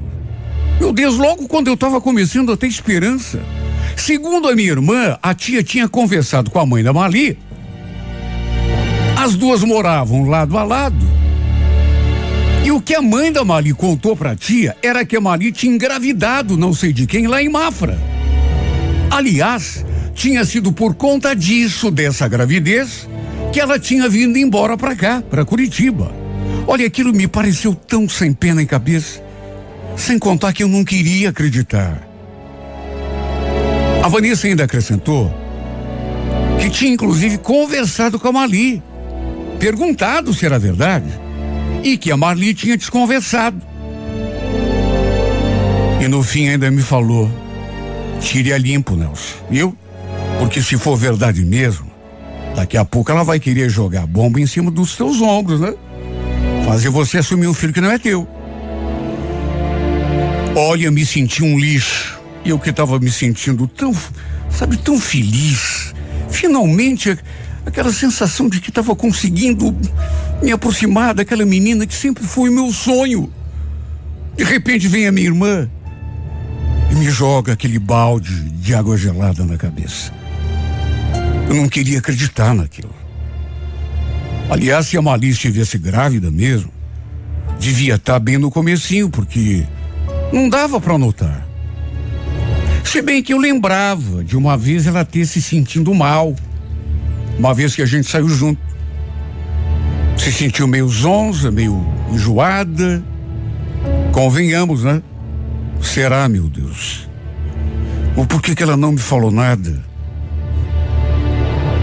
Meu 0.78 0.92
Deus, 0.92 1.16
logo 1.16 1.48
quando 1.48 1.68
eu 1.68 1.74
estava 1.74 2.00
começando 2.00 2.52
a 2.52 2.56
ter 2.56 2.66
esperança. 2.66 3.40
Segundo 3.98 4.48
a 4.48 4.54
minha 4.54 4.70
irmã, 4.70 5.18
a 5.20 5.34
tia 5.34 5.62
tinha 5.62 5.88
conversado 5.88 6.50
com 6.50 6.58
a 6.58 6.64
mãe 6.64 6.82
da 6.82 6.92
Mali. 6.92 7.36
As 9.16 9.34
duas 9.34 9.62
moravam 9.64 10.24
lado 10.24 10.56
a 10.56 10.62
lado. 10.62 11.06
E 12.64 12.70
o 12.70 12.80
que 12.80 12.94
a 12.94 13.02
mãe 13.02 13.30
da 13.32 13.44
Mali 13.44 13.74
contou 13.74 14.16
para 14.16 14.30
a 14.30 14.36
tia 14.36 14.76
era 14.82 15.04
que 15.04 15.16
a 15.16 15.20
Mali 15.20 15.50
tinha 15.50 15.74
engravidado, 15.74 16.56
não 16.56 16.72
sei 16.72 16.92
de 16.92 17.06
quem, 17.06 17.26
lá 17.26 17.42
em 17.42 17.48
Mafra. 17.48 17.98
Aliás, 19.10 19.84
tinha 20.14 20.44
sido 20.44 20.72
por 20.72 20.94
conta 20.94 21.34
disso, 21.34 21.90
dessa 21.90 22.28
gravidez, 22.28 23.08
que 23.52 23.60
ela 23.60 23.78
tinha 23.78 24.08
vindo 24.08 24.38
embora 24.38 24.76
para 24.76 24.94
cá, 24.94 25.22
para 25.28 25.44
Curitiba. 25.44 26.14
Olha, 26.66 26.86
aquilo 26.86 27.12
me 27.12 27.26
pareceu 27.26 27.74
tão 27.74 28.08
sem 28.08 28.32
pena 28.32 28.62
em 28.62 28.66
cabeça. 28.66 29.22
Sem 29.96 30.18
contar 30.18 30.52
que 30.52 30.62
eu 30.62 30.68
não 30.68 30.84
queria 30.84 31.30
acreditar. 31.30 32.07
A 34.08 34.10
Vanessa 34.10 34.46
ainda 34.46 34.64
acrescentou 34.64 35.30
que 36.58 36.70
tinha 36.70 36.90
inclusive 36.90 37.36
conversado 37.36 38.18
com 38.18 38.28
a 38.28 38.32
Mali, 38.32 38.82
perguntado 39.58 40.32
se 40.32 40.46
era 40.46 40.58
verdade, 40.58 41.10
e 41.84 41.98
que 41.98 42.10
a 42.10 42.16
Marli 42.16 42.54
tinha 42.54 42.74
desconversado. 42.74 43.60
E 46.02 46.08
no 46.08 46.22
fim 46.22 46.48
ainda 46.48 46.70
me 46.70 46.80
falou: 46.80 47.30
tire 48.18 48.50
a 48.54 48.56
limpo, 48.56 48.96
Nelson, 48.96 49.34
viu? 49.50 49.76
Porque 50.38 50.62
se 50.62 50.78
for 50.78 50.96
verdade 50.96 51.44
mesmo, 51.44 51.90
daqui 52.56 52.78
a 52.78 52.86
pouco 52.86 53.12
ela 53.12 53.24
vai 53.24 53.38
querer 53.38 53.68
jogar 53.68 54.06
bomba 54.06 54.40
em 54.40 54.46
cima 54.46 54.70
dos 54.70 54.92
seus 54.92 55.20
ombros, 55.20 55.60
né? 55.60 55.74
Fazer 56.64 56.88
você 56.88 57.18
assumir 57.18 57.46
um 57.46 57.52
filho 57.52 57.74
que 57.74 57.80
não 57.82 57.90
é 57.90 57.98
teu. 57.98 58.26
Olha, 60.56 60.90
me 60.90 61.04
senti 61.04 61.44
um 61.44 61.58
lixo. 61.58 62.17
E 62.44 62.50
eu 62.50 62.58
que 62.58 62.70
estava 62.70 62.98
me 62.98 63.10
sentindo 63.10 63.66
tão, 63.66 63.94
sabe, 64.50 64.76
tão 64.76 64.98
feliz. 64.98 65.94
Finalmente, 66.30 67.18
aquela 67.66 67.92
sensação 67.92 68.48
de 68.48 68.60
que 68.60 68.70
estava 68.70 68.94
conseguindo 68.94 69.76
me 70.42 70.52
aproximar 70.52 71.14
daquela 71.14 71.44
menina 71.44 71.86
que 71.86 71.94
sempre 71.94 72.24
foi 72.24 72.50
meu 72.50 72.72
sonho. 72.72 73.32
De 74.36 74.44
repente 74.44 74.86
vem 74.86 75.06
a 75.06 75.12
minha 75.12 75.26
irmã 75.26 75.68
e 76.90 76.94
me 76.94 77.10
joga 77.10 77.52
aquele 77.52 77.78
balde 77.78 78.50
de 78.50 78.74
água 78.74 78.96
gelada 78.96 79.44
na 79.44 79.56
cabeça. 79.56 80.12
Eu 81.48 81.54
não 81.54 81.68
queria 81.68 81.98
acreditar 81.98 82.54
naquilo. 82.54 82.94
Aliás, 84.50 84.86
se 84.86 84.96
a 84.96 85.02
Mali 85.02 85.30
estivesse 85.30 85.76
grávida 85.76 86.30
mesmo, 86.30 86.70
devia 87.58 87.96
estar 87.96 88.14
tá 88.14 88.18
bem 88.18 88.38
no 88.38 88.50
comecinho, 88.50 89.10
porque 89.10 89.66
não 90.32 90.48
dava 90.48 90.80
para 90.80 90.96
notar. 90.96 91.47
Se 92.84 93.02
bem 93.02 93.22
que 93.22 93.32
eu 93.32 93.38
lembrava 93.38 94.24
de 94.24 94.36
uma 94.36 94.56
vez 94.56 94.86
ela 94.86 95.04
ter 95.04 95.26
se 95.26 95.42
sentindo 95.42 95.94
mal, 95.94 96.34
uma 97.38 97.54
vez 97.54 97.74
que 97.74 97.82
a 97.82 97.86
gente 97.86 98.08
saiu 98.08 98.28
junto. 98.28 98.60
Se 100.16 100.32
sentiu 100.32 100.66
meio 100.66 100.88
zonza, 100.88 101.50
meio 101.50 101.86
enjoada. 102.10 103.02
Convenhamos, 104.12 104.82
né? 104.82 105.02
Será, 105.80 106.28
meu 106.28 106.48
Deus? 106.48 107.08
Ou 108.16 108.26
por 108.26 108.42
que, 108.42 108.54
que 108.54 108.62
ela 108.62 108.76
não 108.76 108.92
me 108.92 108.98
falou 108.98 109.30
nada? 109.30 109.84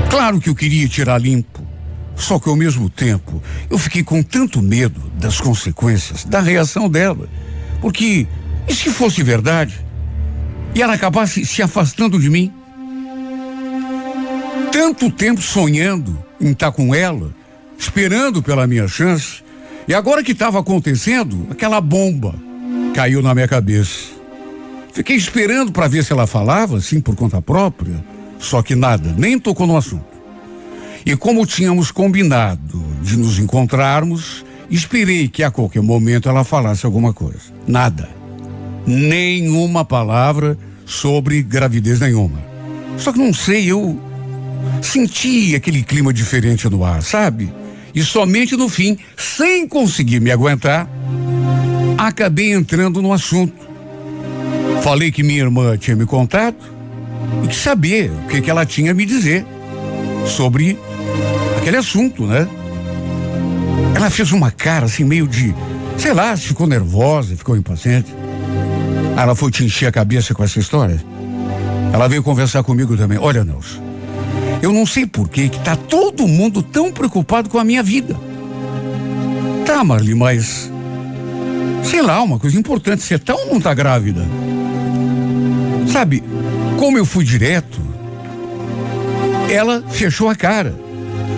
Claro 0.10 0.40
que 0.42 0.50
eu 0.50 0.56
queria 0.56 0.88
tirar 0.88 1.18
limpo. 1.18 1.64
Só 2.16 2.40
que 2.40 2.50
ao 2.50 2.56
mesmo 2.56 2.90
tempo, 2.90 3.42
eu 3.70 3.78
fiquei 3.78 4.04
com 4.04 4.24
tanto 4.24 4.62
medo 4.62 5.12
das 5.20 5.40
consequências, 5.40 6.24
da 6.26 6.40
reação 6.40 6.90
dela. 6.90 7.28
Porque, 7.82 8.28
e 8.68 8.74
se 8.74 8.90
fosse 8.90 9.22
verdade? 9.22 9.85
E 10.76 10.82
ela 10.82 10.94
acabasse 10.94 11.46
se 11.46 11.62
afastando 11.62 12.20
de 12.20 12.30
mim? 12.30 12.52
Tanto 14.72 15.10
tempo 15.10 15.42
sonhando 15.42 16.24
em 16.40 16.52
estar 16.52 16.72
com 16.72 16.94
ela, 16.94 17.34
esperando 17.78 18.44
pela 18.44 18.68
minha 18.68 18.88
chance, 18.88 19.42
e 19.88 19.94
agora 19.94 20.24
que 20.24 20.34
estava 20.34 20.60
acontecendo, 20.60 21.48
aquela 21.50 21.80
bomba 21.80 22.36
caiu 22.94 23.22
na 23.22 23.34
minha 23.34 23.48
cabeça. 23.48 24.14
Fiquei 24.94 25.16
esperando 25.16 25.72
para 25.72 25.88
ver 25.88 26.04
se 26.04 26.12
ela 26.12 26.28
falava, 26.28 26.78
assim, 26.78 27.00
por 27.00 27.16
conta 27.16 27.42
própria 27.42 28.04
só 28.40 28.62
que 28.62 28.76
nada, 28.76 29.14
nem 29.18 29.40
tocou 29.40 29.66
no 29.66 29.78
assunto. 29.78 30.06
E 31.06 31.16
como 31.16 31.46
tínhamos 31.46 31.92
combinado 31.92 32.84
de 33.02 33.18
nos 33.18 33.40
encontrarmos, 33.40 34.46
esperei 34.70 35.28
que 35.28 35.44
a 35.44 35.52
qualquer 35.52 35.82
momento 35.82 36.30
ela 36.30 36.44
falasse 36.44 36.86
alguma 36.86 37.14
coisa. 37.14 37.54
Nada. 37.68 38.10
Nenhuma 38.86 39.84
palavra 39.84 40.58
sobre 40.86 41.42
gravidez 41.42 42.00
nenhuma. 42.00 42.40
Só 42.98 43.12
que 43.12 43.20
não 43.20 43.34
sei, 43.34 43.72
eu 43.72 44.00
senti 44.82 45.56
aquele 45.56 45.84
clima 45.84 46.14
diferente 46.14 46.70
no 46.70 46.84
ar, 46.84 47.02
sabe? 47.02 47.52
E 47.94 48.04
somente 48.04 48.56
no 48.56 48.70
fim, 48.70 48.98
sem 49.18 49.68
conseguir 49.68 50.20
me 50.20 50.32
aguentar, 50.32 50.88
acabei 51.98 52.54
entrando 52.54 53.02
no 53.02 53.12
assunto. 53.12 53.66
Falei 54.84 55.12
que 55.12 55.24
minha 55.24 55.40
irmã 55.40 55.78
tinha 55.78 55.96
me 55.96 56.06
contado 56.06 56.58
e 57.44 57.48
que 57.48 57.56
saber 57.56 58.12
o 58.12 58.28
que, 58.28 58.42
que 58.42 58.50
ela 58.50 58.66
tinha 58.66 58.92
a 58.92 58.94
me 58.94 59.06
dizer 59.06 59.46
sobre 60.28 60.78
aquele 61.58 61.78
assunto, 61.78 62.26
né? 62.26 62.48
Ela 63.96 64.10
fez 64.10 64.32
uma 64.32 64.52
cara 64.52 64.86
assim, 64.86 65.04
meio 65.04 65.28
de, 65.28 65.56
sei 65.98 66.14
lá, 66.14 66.36
ficou 66.36 66.68
nervosa, 66.68 67.36
ficou 67.36 67.56
impaciente. 67.56 68.14
Ela 69.18 69.36
foi 69.36 69.52
te 69.52 69.64
encher 69.64 69.88
a 69.88 69.92
cabeça 69.92 70.34
com 70.34 70.44
essa 70.44 70.60
história. 70.60 71.02
Ela 71.94 72.08
veio 72.08 72.22
conversar 72.22 72.64
comigo 72.64 72.98
também. 72.98 73.18
Olha, 73.18 73.44
Nelson, 73.44 73.82
eu 74.62 74.74
não 74.74 74.86
sei 74.86 75.06
por 75.06 75.30
que 75.30 75.50
que 75.50 75.60
tá 75.60 75.76
todo 75.76 76.28
mundo 76.28 76.62
tão 76.62 76.92
preocupado 76.92 77.50
com 77.50 77.58
a 77.58 77.64
minha 77.64 77.82
vida. 77.82 78.16
Tá, 79.66 79.84
Marli, 79.84 80.14
mas 80.14 80.72
sei 81.84 82.02
lá, 82.02 82.22
uma 82.22 82.38
coisa 82.38 82.58
importante, 82.58 83.04
você 83.04 83.18
tá 83.18 83.34
ou 83.34 83.54
não 83.54 83.62
tá 83.62 83.74
grávida? 83.74 84.26
Sabe, 85.92 86.24
como 86.78 86.98
eu 86.98 87.06
fui 87.06 87.24
direto, 87.24 87.80
ela 89.50 89.84
fechou 89.90 90.30
a 90.30 90.36
cara. 90.36 90.76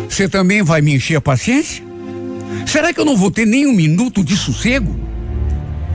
Você 0.10 0.28
também 0.28 0.64
vai 0.64 0.82
me 0.82 0.96
encher 0.96 1.18
a 1.18 1.22
paciência? 1.22 1.84
Será 2.66 2.94
que 2.94 3.00
eu 3.00 3.06
não 3.06 3.16
vou 3.16 3.30
ter 3.30 3.46
nem 3.46 3.68
um 3.68 3.74
minuto 3.74 4.24
de 4.24 4.36
sossego? 4.36 5.07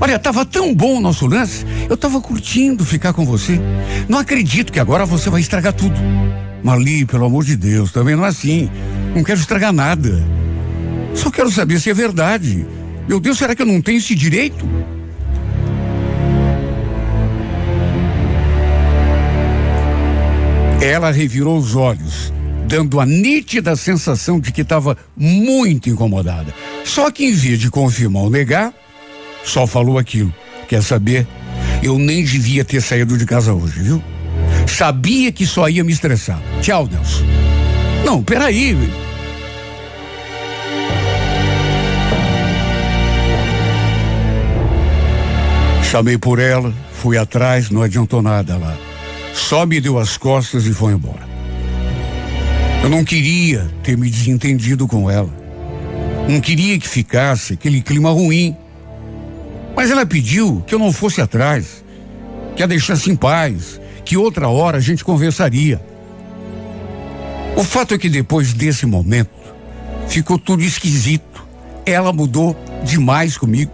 Olha, 0.03 0.19
tava 0.19 0.45
tão 0.45 0.75
bom 0.75 0.97
o 0.97 1.01
nosso 1.01 1.29
lance, 1.29 1.65
eu 1.89 1.97
tava 1.97 2.21
curtindo 2.21 2.85
ficar 2.85 3.13
com 3.13 3.25
você. 3.25 3.61
Não 4.09 4.19
acredito 4.19 4.73
que 4.73 4.81
agora 4.81 5.07
você 5.07 5.31
vai 5.31 5.41
estragar 5.41 5.73
tudo. 5.73 5.95
Marli, 6.61 7.07
pelo 7.07 7.25
amor 7.25 7.45
de 7.45 7.55
Deus, 7.55 7.93
também 7.93 8.17
não 8.17 8.27
é 8.27 8.29
assim. 8.29 8.69
Não 9.15 9.23
quero 9.23 9.39
estragar 9.39 9.73
nada. 9.73 10.21
Só 11.15 11.31
que 11.31 11.37
quero 11.37 11.53
saber 11.53 11.79
se 11.79 11.89
é 11.89 11.95
verdade. 11.95 12.67
Meu 13.09 13.21
Deus, 13.21 13.39
será 13.39 13.55
que 13.55 13.63
eu 13.63 13.67
não 13.67 13.81
tenho 13.81 13.99
esse 13.99 14.13
direito? 14.17 14.69
Ela 20.81 21.13
revirou 21.13 21.57
os 21.57 21.77
olhos, 21.77 22.33
dando 22.67 22.99
a 22.99 23.07
nítida 23.07 23.77
sensação 23.77 24.41
de 24.41 24.51
que 24.51 24.63
estava 24.63 24.97
muito 25.17 25.89
incomodada. 25.89 26.53
Só 26.85 27.09
que 27.09 27.25
em 27.25 27.33
vez 27.33 27.61
de 27.61 27.71
confirmar 27.71 28.25
ou 28.25 28.31
negar, 28.31 28.75
só 29.45 29.67
falou 29.67 29.99
aquilo. 29.99 30.33
Quer 30.69 30.83
saber? 30.83 31.27
Eu 31.83 31.99
nem 31.99 32.25
devia 32.25 32.65
ter 32.65 32.81
saído 32.81 33.19
de 33.19 33.27
casa 33.27 33.53
hoje, 33.53 33.83
viu? 33.83 34.03
Sabia 34.67 35.31
que 35.33 35.47
só 35.47 35.69
ia 35.69 35.85
me 35.85 35.93
estressar. 35.93 36.41
Tchau, 36.61 36.89
Nelson. 36.91 37.25
Não, 38.05 38.23
peraí. 38.23 38.77
Chamei 45.83 46.17
por 46.17 46.39
ela, 46.39 46.73
fui 46.95 47.19
atrás, 47.19 47.69
não 47.69 47.83
adiantou 47.83 48.23
nada 48.23 48.57
lá. 48.57 48.75
Só 49.35 49.67
me 49.67 49.81
deu 49.81 49.99
as 49.99 50.17
costas 50.17 50.65
e 50.65 50.73
foi 50.73 50.95
embora. 50.95 51.29
Eu 52.83 52.89
não 52.89 53.05
queria 53.05 53.71
ter 53.83 53.97
me 53.97 54.09
desentendido 54.09 54.89
com 54.89 55.11
ela. 55.11 55.31
Não 56.29 56.41
queria 56.41 56.79
que 56.79 56.89
ficasse 56.89 57.53
aquele 57.53 57.81
clima 57.81 58.11
ruim. 58.11 58.57
Mas 59.83 59.91
ela 59.91 60.07
pediu 60.07 60.63
que 60.65 60.73
eu 60.73 60.79
não 60.79 60.93
fosse 60.93 61.21
atrás, 61.21 61.85
que 62.55 62.63
a 62.63 62.69
deixasse 62.69 63.11
em 63.11 63.17
paz, 63.17 63.81
que 64.05 64.17
outra 64.17 64.47
hora 64.47 64.79
a 64.79 64.81
gente 64.81 65.05
conversaria. 65.05 65.85
O 67.57 67.65
fato 67.65 67.93
é 67.93 67.99
que 67.99 68.09
depois 68.09 68.53
desse 68.53 68.87
momento, 68.87 69.33
ficou 70.07 70.39
tudo 70.39 70.63
esquisito. 70.63 71.45
Ela 71.85 72.13
mudou 72.13 72.57
demais 72.85 73.37
comigo 73.37 73.73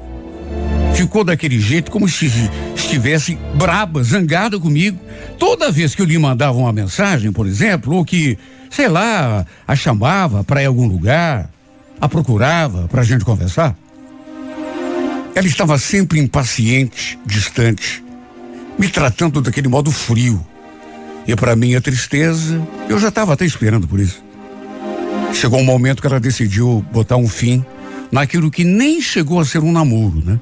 ficou 0.95 1.23
daquele 1.23 1.61
jeito 1.61 1.91
como 1.91 2.09
se 2.09 2.27
estivesse 2.75 3.39
braba, 3.55 4.03
zangada 4.03 4.59
comigo. 4.59 4.99
Toda 5.39 5.71
vez 5.71 5.95
que 5.95 6.01
eu 6.01 6.07
lhe 6.07 6.19
mandava 6.19 6.57
uma 6.57 6.73
mensagem, 6.73 7.31
por 7.31 7.47
exemplo, 7.47 7.95
ou 7.95 8.05
que, 8.05 8.37
sei 8.71 8.89
lá, 8.89 9.47
a 9.67 9.77
chamava 9.77 10.43
para 10.43 10.63
ir 10.63 10.65
a 10.65 10.69
algum 10.69 10.89
lugar, 10.89 11.51
a 12.01 12.09
procurava 12.09 12.89
para 12.89 13.03
a 13.03 13.05
gente 13.05 13.27
conversar, 13.27 13.77
ela 15.39 15.47
estava 15.47 15.79
sempre 15.79 16.19
impaciente, 16.19 17.17
distante, 17.25 18.03
me 18.77 18.89
tratando 18.89 19.41
daquele 19.41 19.69
modo 19.69 19.93
frio. 19.93 20.45
E 21.29 21.37
para 21.37 21.55
minha 21.55 21.81
tristeza, 21.81 22.61
eu 22.89 22.99
já 22.99 23.07
estava 23.07 23.35
até 23.35 23.45
esperando 23.45 23.87
por 23.87 24.01
isso. 24.01 24.21
Chegou 25.33 25.61
um 25.61 25.65
momento 25.65 26.01
que 26.01 26.09
ela 26.09 26.19
decidiu 26.19 26.85
botar 26.91 27.17
um 27.17 27.29
fim 27.29 27.65
naquilo 28.11 28.51
que 28.51 28.65
nem 28.65 29.01
chegou 29.01 29.39
a 29.39 29.45
ser 29.45 29.61
um 29.61 29.71
namoro, 29.71 30.21
né? 30.27 30.41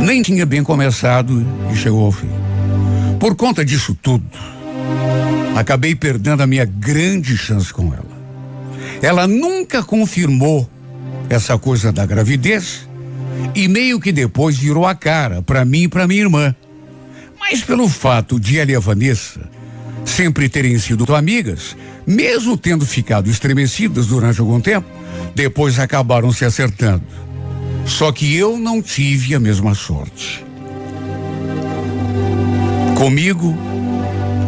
nem 0.00 0.20
tinha 0.20 0.44
bem 0.44 0.64
começado 0.64 1.46
e 1.72 1.76
chegou 1.76 2.04
ao 2.04 2.10
fim. 2.10 2.30
Por 3.20 3.36
conta 3.36 3.64
disso 3.64 3.96
tudo, 4.02 4.26
acabei 5.54 5.94
perdendo 5.94 6.42
a 6.42 6.46
minha 6.46 6.64
grande 6.64 7.36
chance 7.36 7.72
com 7.72 7.94
ela. 7.94 8.20
Ela 9.00 9.28
nunca 9.28 9.80
confirmou 9.80 10.68
essa 11.30 11.56
coisa 11.56 11.92
da 11.92 12.04
gravidez 12.04 12.90
e 13.54 13.68
meio 13.68 14.00
que 14.00 14.12
depois 14.12 14.56
virou 14.56 14.86
a 14.86 14.94
cara 14.94 15.42
para 15.42 15.64
mim 15.64 15.82
e 15.82 15.88
para 15.88 16.06
minha 16.06 16.22
irmã. 16.22 16.54
Mas 17.38 17.62
pelo 17.62 17.88
fato 17.88 18.38
de 18.38 18.58
ela 18.58 18.70
e 18.70 18.76
a 18.76 18.80
Vanessa 18.80 19.40
sempre 20.04 20.48
terem 20.48 20.78
sido 20.78 21.14
amigas, 21.14 21.76
mesmo 22.06 22.56
tendo 22.56 22.86
ficado 22.86 23.30
estremecidas 23.30 24.06
durante 24.06 24.40
algum 24.40 24.60
tempo, 24.60 24.88
depois 25.34 25.78
acabaram 25.78 26.32
se 26.32 26.44
acertando. 26.44 27.04
Só 27.86 28.12
que 28.12 28.34
eu 28.34 28.56
não 28.56 28.80
tive 28.80 29.34
a 29.34 29.40
mesma 29.40 29.74
sorte. 29.74 30.44
Comigo, 32.96 33.56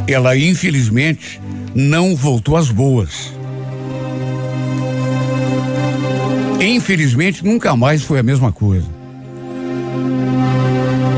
ela 0.06 0.37
infelizmente 0.37 1.40
não 1.74 2.14
voltou 2.14 2.56
às 2.56 2.70
boas. 2.70 3.33
Infelizmente, 6.84 7.42
nunca 7.42 7.74
mais 7.74 8.02
foi 8.02 8.18
a 8.18 8.22
mesma 8.22 8.52
coisa. 8.52 8.86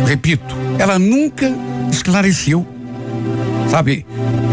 Repito, 0.07 0.55
ela 0.79 0.97
nunca 0.97 1.53
esclareceu, 1.91 2.65
sabe, 3.69 4.07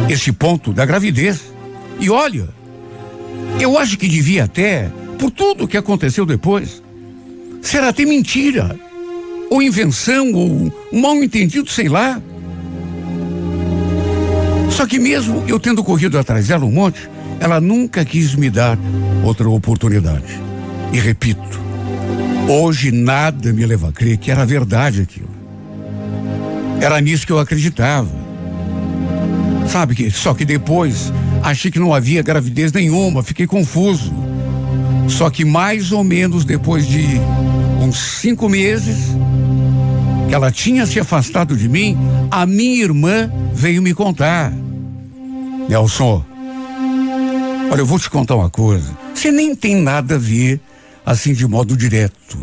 esse 0.09 0.31
ponto 0.31 0.73
da 0.73 0.87
gravidez. 0.87 1.53
E 1.99 2.09
olha, 2.09 2.49
eu 3.59 3.77
acho 3.77 3.95
que 3.95 4.07
devia 4.07 4.45
até, 4.45 4.89
por 5.19 5.29
tudo 5.29 5.67
que 5.67 5.77
aconteceu 5.77 6.25
depois, 6.25 6.81
Será 7.61 7.87
até 7.89 8.03
mentira, 8.03 8.77
ou 9.49 9.61
invenção, 9.61 10.33
ou 10.33 10.71
um 10.91 11.01
mal 11.01 11.15
entendido, 11.23 11.69
sei 11.71 11.87
lá. 11.87 12.21
Só 14.69 14.85
que 14.85 14.99
mesmo 14.99 15.45
eu 15.47 15.57
tendo 15.57 15.81
corrido 15.81 16.19
atrás 16.19 16.49
dela 16.49 16.65
um 16.65 16.71
monte, 16.71 17.09
ela 17.39 17.61
nunca 17.61 18.03
quis 18.03 18.35
me 18.35 18.49
dar 18.49 18.77
outra 19.23 19.49
oportunidade. 19.49 20.52
E 20.93 20.99
repito, 20.99 21.59
hoje 22.47 22.91
nada 22.91 23.51
me 23.51 23.65
leva 23.65 23.89
a 23.89 23.91
crer 23.91 24.15
que 24.15 24.29
era 24.29 24.45
verdade 24.45 25.01
aquilo. 25.01 25.27
Era 26.79 27.01
nisso 27.01 27.25
que 27.25 27.31
eu 27.31 27.39
acreditava. 27.39 28.11
Sabe 29.67 29.95
que 29.95 30.11
só 30.11 30.35
que 30.35 30.45
depois 30.45 31.11
achei 31.41 31.71
que 31.71 31.79
não 31.79 31.95
havia 31.95 32.21
gravidez 32.21 32.71
nenhuma, 32.71 33.23
fiquei 33.23 33.47
confuso. 33.47 34.13
Só 35.09 35.31
que 35.31 35.43
mais 35.43 35.91
ou 35.91 36.03
menos 36.03 36.45
depois 36.45 36.87
de 36.87 37.19
uns 37.81 37.97
cinco 38.19 38.47
meses 38.47 38.97
que 40.29 40.35
ela 40.35 40.51
tinha 40.51 40.85
se 40.85 40.99
afastado 40.99 41.57
de 41.57 41.67
mim, 41.67 41.97
a 42.29 42.45
minha 42.45 42.83
irmã 42.83 43.31
veio 43.51 43.81
me 43.81 43.95
contar. 43.95 44.53
Nelson, 45.67 46.23
olha, 47.71 47.81
eu 47.81 47.85
vou 47.85 47.97
te 47.97 48.11
contar 48.11 48.35
uma 48.35 48.51
coisa. 48.51 48.95
Você 49.15 49.31
nem 49.31 49.55
tem 49.55 49.75
nada 49.75 50.15
a 50.15 50.19
ver 50.19 50.61
assim 51.05 51.33
de 51.33 51.47
modo 51.47 51.75
direto. 51.75 52.37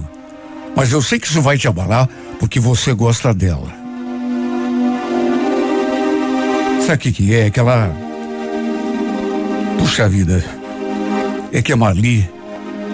Mas 0.76 0.92
eu 0.92 1.02
sei 1.02 1.18
que 1.18 1.26
isso 1.26 1.42
vai 1.42 1.58
te 1.58 1.68
abalar 1.68 2.08
porque 2.38 2.60
você 2.60 2.92
gosta 2.92 3.34
dela. 3.34 3.72
Sabe 6.86 6.94
o 6.94 6.98
que, 6.98 7.12
que 7.12 7.34
é? 7.34 7.50
Que 7.50 7.60
ela. 7.60 7.90
Puxa 9.78 10.08
vida. 10.08 10.44
É 11.52 11.60
que 11.60 11.72
a 11.72 11.76
Marli 11.76 12.28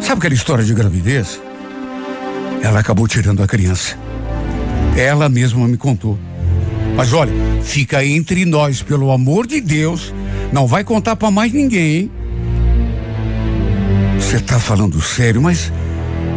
Sabe 0.01 0.19
aquela 0.19 0.35
história 0.35 0.65
de 0.65 0.73
gravidez? 0.73 1.41
Ela 2.63 2.81
acabou 2.81 3.09
tirando 3.09 3.43
a 3.43 3.47
criança. 3.47 3.99
Ela 4.97 5.29
mesma 5.29 5.67
me 5.67 5.77
contou. 5.77 6.19
Mas 6.97 7.13
olha, 7.13 7.33
fica 7.63 8.05
entre 8.05 8.45
nós, 8.45 8.83
pelo 8.83 9.11
amor 9.11 9.47
de 9.47 9.61
Deus. 9.61 10.15
Não 10.53 10.67
vai 10.67 10.85
contar 10.85 11.17
para 11.17 11.31
mais 11.31 11.53
ninguém, 11.53 11.97
hein? 11.97 12.11
Você 14.27 14.41
tá 14.41 14.59
falando 14.59 15.01
sério, 15.01 15.41
mas 15.41 15.73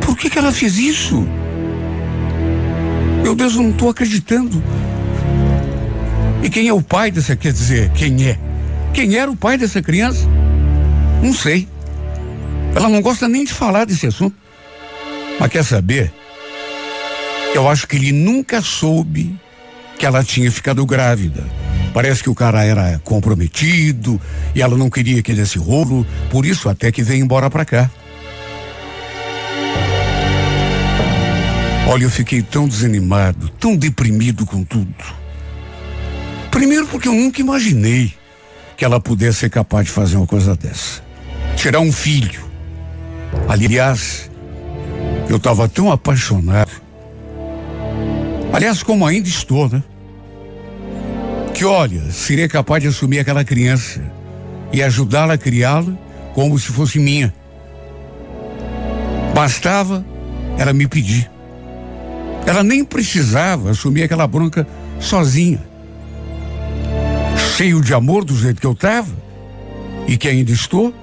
por 0.06 0.16
que, 0.16 0.30
que 0.30 0.38
ela 0.38 0.52
fez 0.52 0.78
isso? 0.78 1.28
Meu 3.24 3.34
Deus, 3.34 3.56
eu 3.56 3.64
não 3.64 3.72
tô 3.72 3.90
acreditando. 3.90 4.62
E 6.44 6.52
quem 6.52 6.68
é 6.68 6.74
o 6.74 6.84
pai 6.84 7.10
dessa, 7.10 7.36
quer 7.36 7.52
dizer, 7.52 7.90
quem 7.94 8.28
é? 8.28 8.38
Quem 8.94 9.16
era 9.16 9.30
o 9.30 9.36
pai 9.36 9.58
dessa 9.58 9.82
criança? 9.82 10.28
Não 11.24 11.34
sei. 11.34 11.68
Ela 12.76 12.90
não 12.90 13.02
gosta 13.02 13.28
nem 13.28 13.44
de 13.44 13.52
falar 13.52 13.86
desse 13.86 14.06
assunto. 14.06 14.36
Mas 15.40 15.50
quer 15.50 15.66
saber? 15.66 16.14
Eu 17.56 17.68
acho 17.68 17.88
que 17.88 17.96
ele 17.96 18.12
nunca 18.12 18.62
soube 18.62 19.36
que 19.98 20.06
ela 20.06 20.24
tinha 20.24 20.52
ficado 20.52 20.86
grávida. 20.86 21.44
Parece 21.94 22.24
que 22.24 22.30
o 22.30 22.36
cara 22.36 22.64
era 22.64 23.00
comprometido 23.04 24.20
e 24.54 24.62
ela 24.62 24.78
não 24.78 24.90
queria 24.90 25.22
que 25.22 25.34
desse 25.34 25.58
rolo, 25.58 26.06
por 26.30 26.46
isso 26.46 26.70
até 26.70 26.92
que 26.92 27.04
veio 27.04 27.24
embora 27.24 27.50
pra 27.50 27.66
cá. 27.66 27.90
Olha, 31.88 32.04
eu 32.04 32.10
fiquei 32.10 32.42
tão 32.42 32.68
desanimado, 32.68 33.50
tão 33.60 33.76
deprimido 33.76 34.46
com 34.46 34.64
tudo. 34.64 34.94
Primeiro 36.52 36.86
porque 36.88 37.08
eu 37.08 37.14
nunca 37.14 37.42
imaginei 37.42 38.14
que 38.78 38.86
ela 38.86 39.00
pudesse 39.00 39.40
ser 39.40 39.50
capaz 39.50 39.88
de 39.88 39.92
fazer 39.92 40.18
uma 40.18 40.28
coisa 40.28 40.56
dessa. 40.56 41.02
Tirar 41.56 41.80
um 41.80 41.92
filho 41.92 42.50
Aliás, 43.48 44.30
eu 45.30 45.38
estava 45.38 45.68
tão 45.68 45.92
apaixonado. 45.92 46.72
Aliás, 48.54 48.84
como 48.84 49.06
ainda 49.06 49.28
estou, 49.28 49.70
né? 49.70 49.84
Que 51.54 51.66
olha, 51.66 52.12
seria 52.12 52.48
capaz 52.48 52.82
de 52.82 52.90
assumir 52.90 53.20
aquela 53.20 53.44
criança 53.44 54.02
e 54.72 54.82
ajudá-la 54.82 55.34
a 55.34 55.38
criá-la 55.38 55.94
como 56.34 56.58
se 56.58 56.72
fosse 56.72 57.00
minha. 57.00 57.34
Bastava 59.34 60.06
ela 60.58 60.74
me 60.74 60.88
pedir. 60.88 61.30
Ela 62.46 62.64
nem 62.64 62.84
precisava 62.84 63.72
assumir 63.72 64.04
aquela 64.04 64.28
bronca 64.28 64.68
sozinha. 65.00 65.64
Cheio 67.58 67.82
de 67.82 67.94
amor 67.94 68.24
do 68.24 68.36
jeito 68.36 68.62
que 68.62 68.68
eu 68.68 68.72
estava 68.72 69.10
e 70.08 70.18
que 70.18 70.28
ainda 70.28 70.52
estou, 70.52 70.94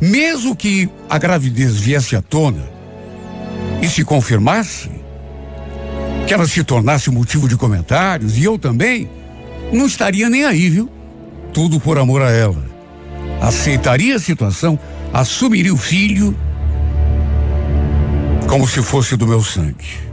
Mesmo 0.00 0.54
que 0.54 0.88
a 1.08 1.18
gravidez 1.18 1.76
viesse 1.76 2.14
à 2.16 2.22
tona 2.22 2.68
e 3.80 3.88
se 3.88 4.04
confirmasse, 4.04 4.90
que 6.26 6.34
ela 6.34 6.46
se 6.46 6.62
tornasse 6.64 7.10
motivo 7.10 7.48
de 7.48 7.56
comentários, 7.56 8.36
e 8.36 8.44
eu 8.44 8.58
também, 8.58 9.08
não 9.72 9.86
estaria 9.86 10.28
nem 10.28 10.44
aí, 10.44 10.68
viu? 10.68 10.90
Tudo 11.52 11.80
por 11.80 11.98
amor 11.98 12.22
a 12.22 12.30
ela. 12.30 12.64
Aceitaria 13.40 14.16
a 14.16 14.18
situação, 14.18 14.78
assumiria 15.12 15.72
o 15.72 15.76
filho 15.76 16.36
como 18.48 18.66
se 18.66 18.82
fosse 18.82 19.16
do 19.16 19.26
meu 19.26 19.42
sangue. 19.42 20.06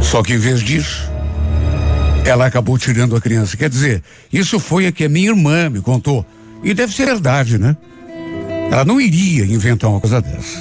Só 0.00 0.22
que 0.22 0.34
em 0.34 0.38
vez 0.38 0.60
disso, 0.60 1.10
ela 2.24 2.46
acabou 2.46 2.76
tirando 2.76 3.16
a 3.16 3.20
criança. 3.20 3.56
Quer 3.56 3.70
dizer, 3.70 4.02
isso 4.32 4.58
foi 4.58 4.86
a 4.86 4.92
que 4.92 5.04
a 5.04 5.08
minha 5.08 5.30
irmã 5.30 5.70
me 5.70 5.80
contou. 5.80 6.26
E 6.62 6.74
deve 6.74 6.92
ser 6.92 7.06
verdade, 7.06 7.58
né? 7.58 7.76
Ela 8.70 8.84
não 8.84 9.00
iria 9.00 9.44
inventar 9.44 9.90
uma 9.90 10.00
coisa 10.00 10.20
dessa. 10.20 10.58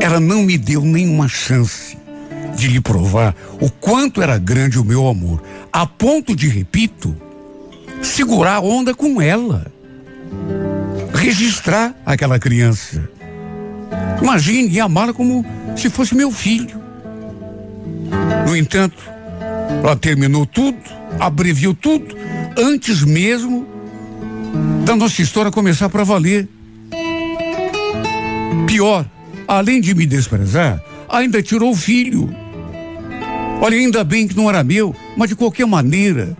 Ela 0.00 0.20
não 0.20 0.42
me 0.42 0.56
deu 0.56 0.82
nenhuma 0.82 1.28
chance 1.28 1.93
de 2.54 2.68
lhe 2.68 2.80
provar 2.80 3.34
o 3.60 3.70
quanto 3.70 4.22
era 4.22 4.38
grande 4.38 4.78
o 4.78 4.84
meu 4.84 5.06
amor, 5.08 5.42
a 5.72 5.86
ponto 5.86 6.34
de, 6.34 6.48
repito, 6.48 7.14
segurar 8.02 8.56
a 8.56 8.60
onda 8.60 8.94
com 8.94 9.20
ela. 9.20 9.66
Registrar 11.12 11.94
aquela 12.04 12.38
criança. 12.38 13.08
Imagine 14.22 14.80
amá-la 14.80 15.12
como 15.12 15.44
se 15.76 15.90
fosse 15.90 16.14
meu 16.14 16.30
filho. 16.30 16.82
No 18.46 18.56
entanto, 18.56 19.02
ela 19.82 19.96
terminou 19.96 20.46
tudo, 20.46 20.78
abreviou 21.18 21.74
tudo, 21.74 22.16
antes 22.56 23.02
mesmo 23.02 23.66
da 24.84 24.94
nossa 24.94 25.22
história 25.22 25.50
começar 25.50 25.88
para 25.88 26.04
valer. 26.04 26.48
Pior, 28.66 29.06
além 29.48 29.80
de 29.80 29.94
me 29.94 30.06
desprezar, 30.06 30.82
ainda 31.08 31.42
tirou 31.42 31.70
o 31.70 31.76
filho. 31.76 32.43
Olha, 33.64 33.78
ainda 33.78 34.04
bem 34.04 34.28
que 34.28 34.36
não 34.36 34.50
era 34.50 34.62
meu, 34.62 34.94
mas 35.16 35.30
de 35.30 35.34
qualquer 35.34 35.66
maneira, 35.66 36.36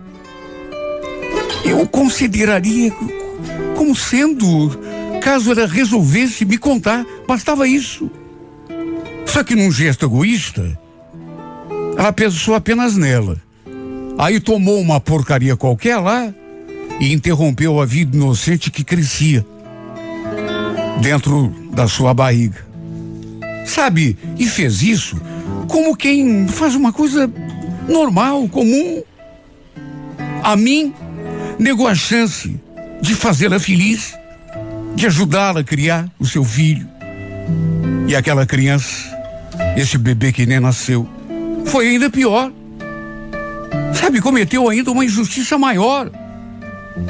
eu 1.65 1.87
consideraria 1.87 2.93
como 3.75 3.95
sendo, 3.95 4.79
caso 5.23 5.51
ela 5.51 5.65
resolvesse 5.65 6.45
me 6.45 6.55
contar, 6.55 7.03
bastava 7.27 7.67
isso. 7.67 8.11
Só 9.25 9.43
que 9.43 9.55
num 9.55 9.71
gesto 9.71 10.05
egoísta, 10.05 10.79
ela 11.97 12.13
pensou 12.13 12.53
apenas 12.53 12.95
nela. 12.95 13.41
Aí 14.19 14.39
tomou 14.39 14.79
uma 14.79 14.99
porcaria 14.99 15.57
qualquer 15.57 15.97
lá 15.97 16.31
e 16.99 17.11
interrompeu 17.11 17.81
a 17.81 17.87
vida 17.87 18.15
inocente 18.15 18.69
que 18.69 18.83
crescia 18.83 19.43
dentro 21.01 21.47
da 21.73 21.87
sua 21.87 22.13
barriga. 22.13 22.63
Sabe? 23.65 24.15
E 24.37 24.45
fez 24.45 24.83
isso 24.83 25.19
como 25.67 25.95
quem 25.95 26.47
faz 26.47 26.75
uma 26.75 26.91
coisa 26.91 27.31
normal, 27.87 28.47
comum. 28.49 29.03
A 30.43 30.55
mim, 30.55 30.93
negou 31.57 31.87
a 31.87 31.95
chance 31.95 32.59
de 33.01 33.15
fazê-la 33.15 33.59
feliz, 33.59 34.15
de 34.95 35.05
ajudá-la 35.07 35.61
a 35.61 35.63
criar 35.63 36.09
o 36.19 36.25
seu 36.25 36.43
filho. 36.43 36.87
E 38.07 38.15
aquela 38.15 38.45
criança, 38.45 39.15
esse 39.75 39.97
bebê 39.97 40.31
que 40.31 40.45
nem 40.45 40.59
nasceu, 40.59 41.07
foi 41.65 41.87
ainda 41.87 42.09
pior. 42.09 42.51
Sabe, 43.93 44.21
cometeu 44.21 44.69
ainda 44.69 44.91
uma 44.91 45.03
injustiça 45.03 45.57
maior. 45.57 46.11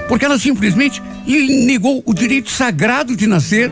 Porque 0.08 0.26
ela 0.26 0.39
simplesmente 0.39 1.02
lhe 1.28 1.65
negou 1.65 2.02
o 2.06 2.13
direito 2.13 2.50
sagrado 2.50 3.15
de 3.15 3.28
nascer. 3.28 3.71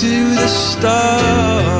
to 0.00 0.06
the 0.06 0.46
stars. 0.46 1.77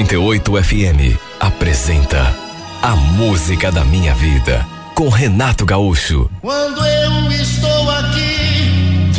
98 0.00 0.64
FM 0.64 1.18
apresenta 1.38 2.34
A 2.80 2.96
Música 2.96 3.70
da 3.70 3.84
Minha 3.84 4.14
Vida 4.14 4.66
com 4.94 5.10
Renato 5.10 5.66
Gaúcho. 5.66 6.30
Quando 6.40 6.82
eu 6.86 7.30
estou 7.30 7.90
aqui, 7.90 9.10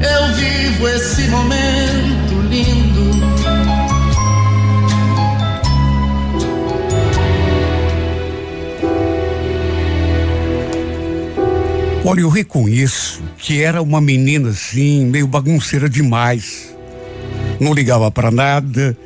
eu 0.00 0.34
vivo 0.34 0.88
esse 0.88 1.28
momento 1.28 2.40
lindo. 2.48 3.10
Olha, 12.06 12.20
eu 12.20 12.30
reconheço 12.30 13.22
que 13.36 13.62
era 13.62 13.82
uma 13.82 14.00
menina 14.00 14.48
assim, 14.48 15.04
meio 15.04 15.26
bagunceira 15.26 15.90
demais. 15.90 16.74
Não 17.60 17.74
ligava 17.74 18.10
para 18.10 18.30
nada, 18.30 18.96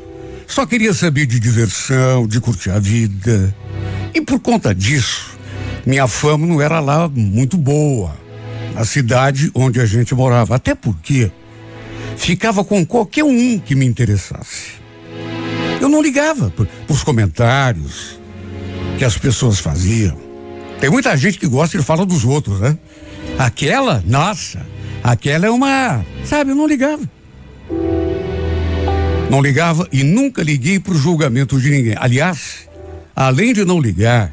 só 0.53 0.67
queria 0.67 0.93
saber 0.93 1.25
de 1.25 1.41
diversão, 1.41 2.27
de 2.27 2.39
curtir 2.39 2.69
a 2.69 2.79
vida. 2.79 3.57
E 4.13 4.21
por 4.21 4.39
conta 4.39 4.75
disso, 4.75 5.39
minha 5.87 6.07
fama 6.07 6.47
não 6.47 6.61
era 6.61 6.79
lá 6.79 7.09
muito 7.09 7.57
boa, 7.57 8.15
na 8.75 8.85
cidade 8.85 9.51
onde 9.55 9.81
a 9.81 9.87
gente 9.87 10.15
morava. 10.15 10.55
Até 10.55 10.75
porque 10.75 11.33
ficava 12.19 12.63
com 12.63 12.85
qualquer 12.85 13.25
um 13.25 13.59
que 13.59 13.75
me 13.75 13.87
interessasse. 13.87 14.73
Eu 15.81 15.89
não 15.89 16.03
ligava 16.03 16.51
para 16.51 16.67
os 16.87 17.03
comentários 17.03 18.21
que 18.99 19.07
as 19.07 19.17
pessoas 19.17 19.59
faziam. 19.59 20.21
Tem 20.79 20.91
muita 20.91 21.17
gente 21.17 21.39
que 21.39 21.47
gosta 21.47 21.79
de 21.79 21.85
falar 21.85 22.05
dos 22.05 22.27
outros, 22.27 22.61
né? 22.61 22.77
Aquela, 23.39 24.05
nossa, 24.07 24.67
aquela 25.03 25.47
é 25.47 25.51
uma. 25.51 26.05
Sabe, 26.27 26.51
eu 26.51 26.55
não 26.55 26.67
ligava. 26.67 27.09
Não 29.33 29.41
ligava 29.41 29.89
e 29.91 30.05
nunca 30.05 30.43
liguei 30.43 30.79
para 30.79 30.93
o 30.93 30.99
julgamento 30.99 31.59
de 31.59 31.71
ninguém. 31.71 31.95
Aliás, 31.97 32.69
além 33.17 33.55
de 33.55 33.65
não 33.65 33.81
ligar, 33.81 34.31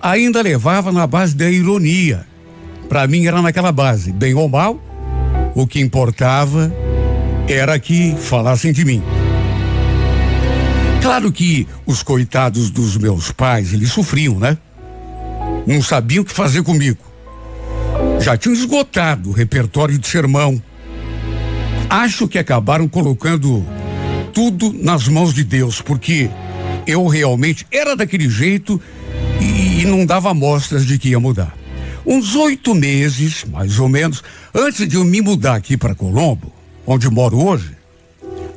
ainda 0.00 0.40
levava 0.40 0.92
na 0.92 1.08
base 1.08 1.34
da 1.34 1.50
ironia. 1.50 2.24
Para 2.88 3.04
mim 3.08 3.26
era 3.26 3.42
naquela 3.42 3.72
base, 3.72 4.12
bem 4.12 4.34
ou 4.34 4.48
mal, 4.48 4.80
o 5.56 5.66
que 5.66 5.80
importava 5.80 6.72
era 7.48 7.76
que 7.80 8.14
falassem 8.16 8.72
de 8.72 8.84
mim. 8.84 9.02
Claro 11.02 11.32
que 11.32 11.66
os 11.84 12.04
coitados 12.04 12.70
dos 12.70 12.96
meus 12.96 13.32
pais, 13.32 13.72
eles 13.72 13.90
sofriam, 13.90 14.38
né? 14.38 14.56
Não 15.66 15.82
sabiam 15.82 16.22
o 16.22 16.24
que 16.24 16.32
fazer 16.32 16.62
comigo. 16.62 17.00
Já 18.20 18.36
tinham 18.36 18.54
esgotado 18.54 19.30
o 19.30 19.32
repertório 19.32 19.98
de 19.98 20.06
sermão. 20.06 20.62
Acho 21.90 22.28
que 22.28 22.38
acabaram 22.38 22.86
colocando 22.86 23.66
tudo 24.38 24.72
nas 24.72 25.08
mãos 25.08 25.34
de 25.34 25.42
Deus, 25.42 25.82
porque 25.82 26.30
eu 26.86 27.08
realmente 27.08 27.66
era 27.72 27.96
daquele 27.96 28.30
jeito 28.30 28.80
e, 29.40 29.80
e 29.80 29.84
não 29.84 30.06
dava 30.06 30.32
mostras 30.32 30.86
de 30.86 30.96
que 30.96 31.08
ia 31.08 31.18
mudar. 31.18 31.52
Uns 32.06 32.36
oito 32.36 32.72
meses, 32.72 33.44
mais 33.44 33.80
ou 33.80 33.88
menos, 33.88 34.22
antes 34.54 34.88
de 34.88 34.94
eu 34.94 35.04
me 35.04 35.20
mudar 35.20 35.56
aqui 35.56 35.76
para 35.76 35.92
Colombo, 35.92 36.52
onde 36.86 37.10
moro 37.10 37.36
hoje, 37.36 37.72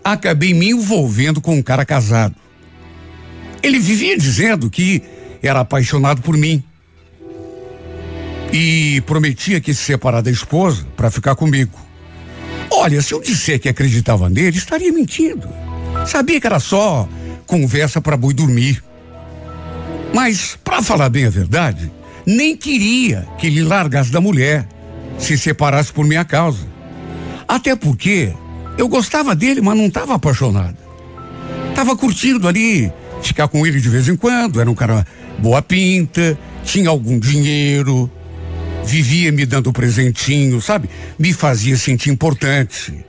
acabei 0.04 0.54
me 0.54 0.70
envolvendo 0.70 1.42
com 1.42 1.56
um 1.56 1.64
cara 1.64 1.84
casado. 1.84 2.36
Ele 3.64 3.80
vivia 3.80 4.16
dizendo 4.16 4.70
que 4.70 5.02
era 5.42 5.62
apaixonado 5.62 6.22
por 6.22 6.38
mim 6.38 6.64
e 8.54 9.02
prometia 9.08 9.60
que 9.60 9.74
se 9.74 9.82
separar 9.82 10.22
da 10.22 10.30
esposa 10.30 10.86
para 10.96 11.10
ficar 11.10 11.34
comigo. 11.34 11.74
Olha, 12.70 13.02
se 13.02 13.16
eu 13.16 13.20
disser 13.20 13.60
que 13.60 13.68
acreditava 13.68 14.30
nele, 14.30 14.60
estaria 14.60 14.94
mentindo. 14.94 15.61
Sabia 16.06 16.40
que 16.40 16.48
era 16.48 16.60
só 16.60 17.08
conversa 17.46 18.02
para 18.02 18.18
boi 18.18 18.34
dormir. 18.34 18.84
Mas, 20.14 20.58
para 20.64 20.82
falar 20.82 21.10
bem 21.10 21.26
a 21.26 21.30
verdade, 21.30 21.92
nem 22.26 22.56
queria 22.56 23.28
que 23.38 23.48
ele 23.48 23.64
largasse 23.64 24.12
da 24.12 24.20
mulher, 24.20 24.68
se 25.18 25.38
separasse 25.38 25.92
por 25.92 26.06
minha 26.06 26.26
causa. 26.26 26.66
Até 27.48 27.76
porque 27.76 28.34
eu 28.78 28.88
gostava 28.88 29.36
dele, 29.36 29.62
mas 29.62 29.78
não 29.78 29.86
estava 29.86 30.16
apaixonado. 30.16 30.78
Tava 31.76 31.96
curtindo 31.96 32.48
ali, 32.48 32.92
ficar 33.22 33.48
com 33.48 33.66
ele 33.66 33.80
de 33.80 33.90
vez 33.90 34.08
em 34.08 34.16
quando, 34.16 34.60
era 34.60 34.70
um 34.70 34.76
cara 34.76 35.06
boa 35.40 35.62
pinta, 35.62 36.38
tinha 36.64 36.90
algum 36.90 37.20
dinheiro, 37.20 38.10
vivia 38.84 39.32
me 39.32 39.46
dando 39.46 39.72
presentinho, 39.72 40.62
sabe? 40.62 40.90
Me 41.18 41.34
fazia 41.34 41.78
sentir 41.78 42.10
importante. 42.10 43.06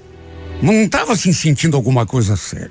Não 0.62 0.74
estava 0.84 1.16
se 1.16 1.34
sentindo 1.34 1.76
alguma 1.76 2.06
coisa 2.06 2.36
séria. 2.36 2.70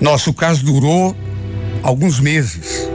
Nosso 0.00 0.32
caso 0.32 0.64
durou 0.64 1.14
alguns 1.82 2.18
meses. 2.18 2.88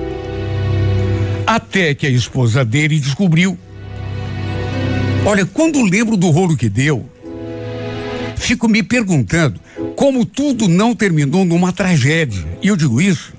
Até 1.45 1.93
que 1.93 2.07
a 2.07 2.09
esposa 2.09 2.65
dele 2.65 2.99
descobriu. 2.99 3.55
Olha, 5.23 5.45
quando 5.45 5.83
lembro 5.83 6.17
do 6.17 6.31
rolo 6.31 6.57
que 6.57 6.67
deu, 6.67 7.07
fico 8.37 8.67
me 8.67 8.81
perguntando 8.81 9.59
como 9.95 10.25
tudo 10.25 10.67
não 10.67 10.95
terminou 10.95 11.45
numa 11.45 11.71
tragédia. 11.71 12.43
E 12.59 12.69
eu 12.69 12.75
digo 12.75 12.99
isso 12.99 13.33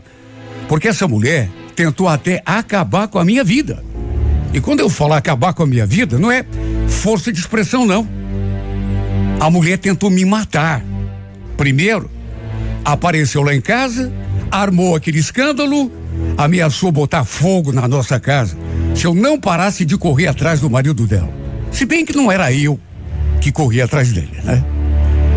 porque 0.68 0.86
essa 0.86 1.08
mulher 1.08 1.50
tentou 1.74 2.06
até 2.06 2.40
acabar 2.46 3.08
com 3.08 3.18
a 3.18 3.24
minha 3.24 3.42
vida. 3.42 3.84
E 4.54 4.60
quando 4.60 4.80
eu 4.80 4.88
falo 4.88 5.14
acabar 5.14 5.52
com 5.52 5.64
a 5.64 5.66
minha 5.66 5.84
vida, 5.84 6.18
não 6.18 6.30
é 6.30 6.44
força 6.88 7.32
de 7.32 7.40
expressão, 7.40 7.84
não. 7.84 8.21
A 9.42 9.50
mulher 9.50 9.76
tentou 9.76 10.09
me 10.09 10.24
matar. 10.24 10.85
Primeiro, 11.57 12.09
apareceu 12.85 13.42
lá 13.42 13.52
em 13.52 13.61
casa, 13.61 14.12
armou 14.48 14.94
aquele 14.94 15.18
escândalo, 15.18 15.90
ameaçou 16.38 16.92
botar 16.92 17.24
fogo 17.24 17.72
na 17.72 17.88
nossa 17.88 18.20
casa 18.20 18.57
se 18.94 19.05
eu 19.05 19.12
não 19.12 19.40
parasse 19.40 19.85
de 19.85 19.98
correr 19.98 20.28
atrás 20.28 20.61
do 20.61 20.70
marido 20.70 21.09
dela. 21.09 21.28
Se 21.72 21.85
bem 21.85 22.05
que 22.05 22.14
não 22.14 22.31
era 22.31 22.52
eu 22.52 22.78
que 23.40 23.50
corria 23.50 23.87
atrás 23.87 24.12
dele, 24.12 24.38
né? 24.44 24.64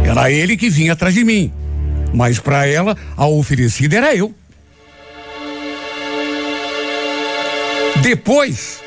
Era 0.03 0.29
ele 0.29 0.55
que 0.55 0.69
vinha 0.69 0.93
atrás 0.93 1.15
de 1.15 1.23
mim. 1.23 1.51
Mas 2.13 2.37
para 2.37 2.67
ela, 2.67 2.95
a 3.17 3.25
oferecida 3.25 3.95
era 3.95 4.15
eu. 4.15 4.31
Depois, 8.03 8.83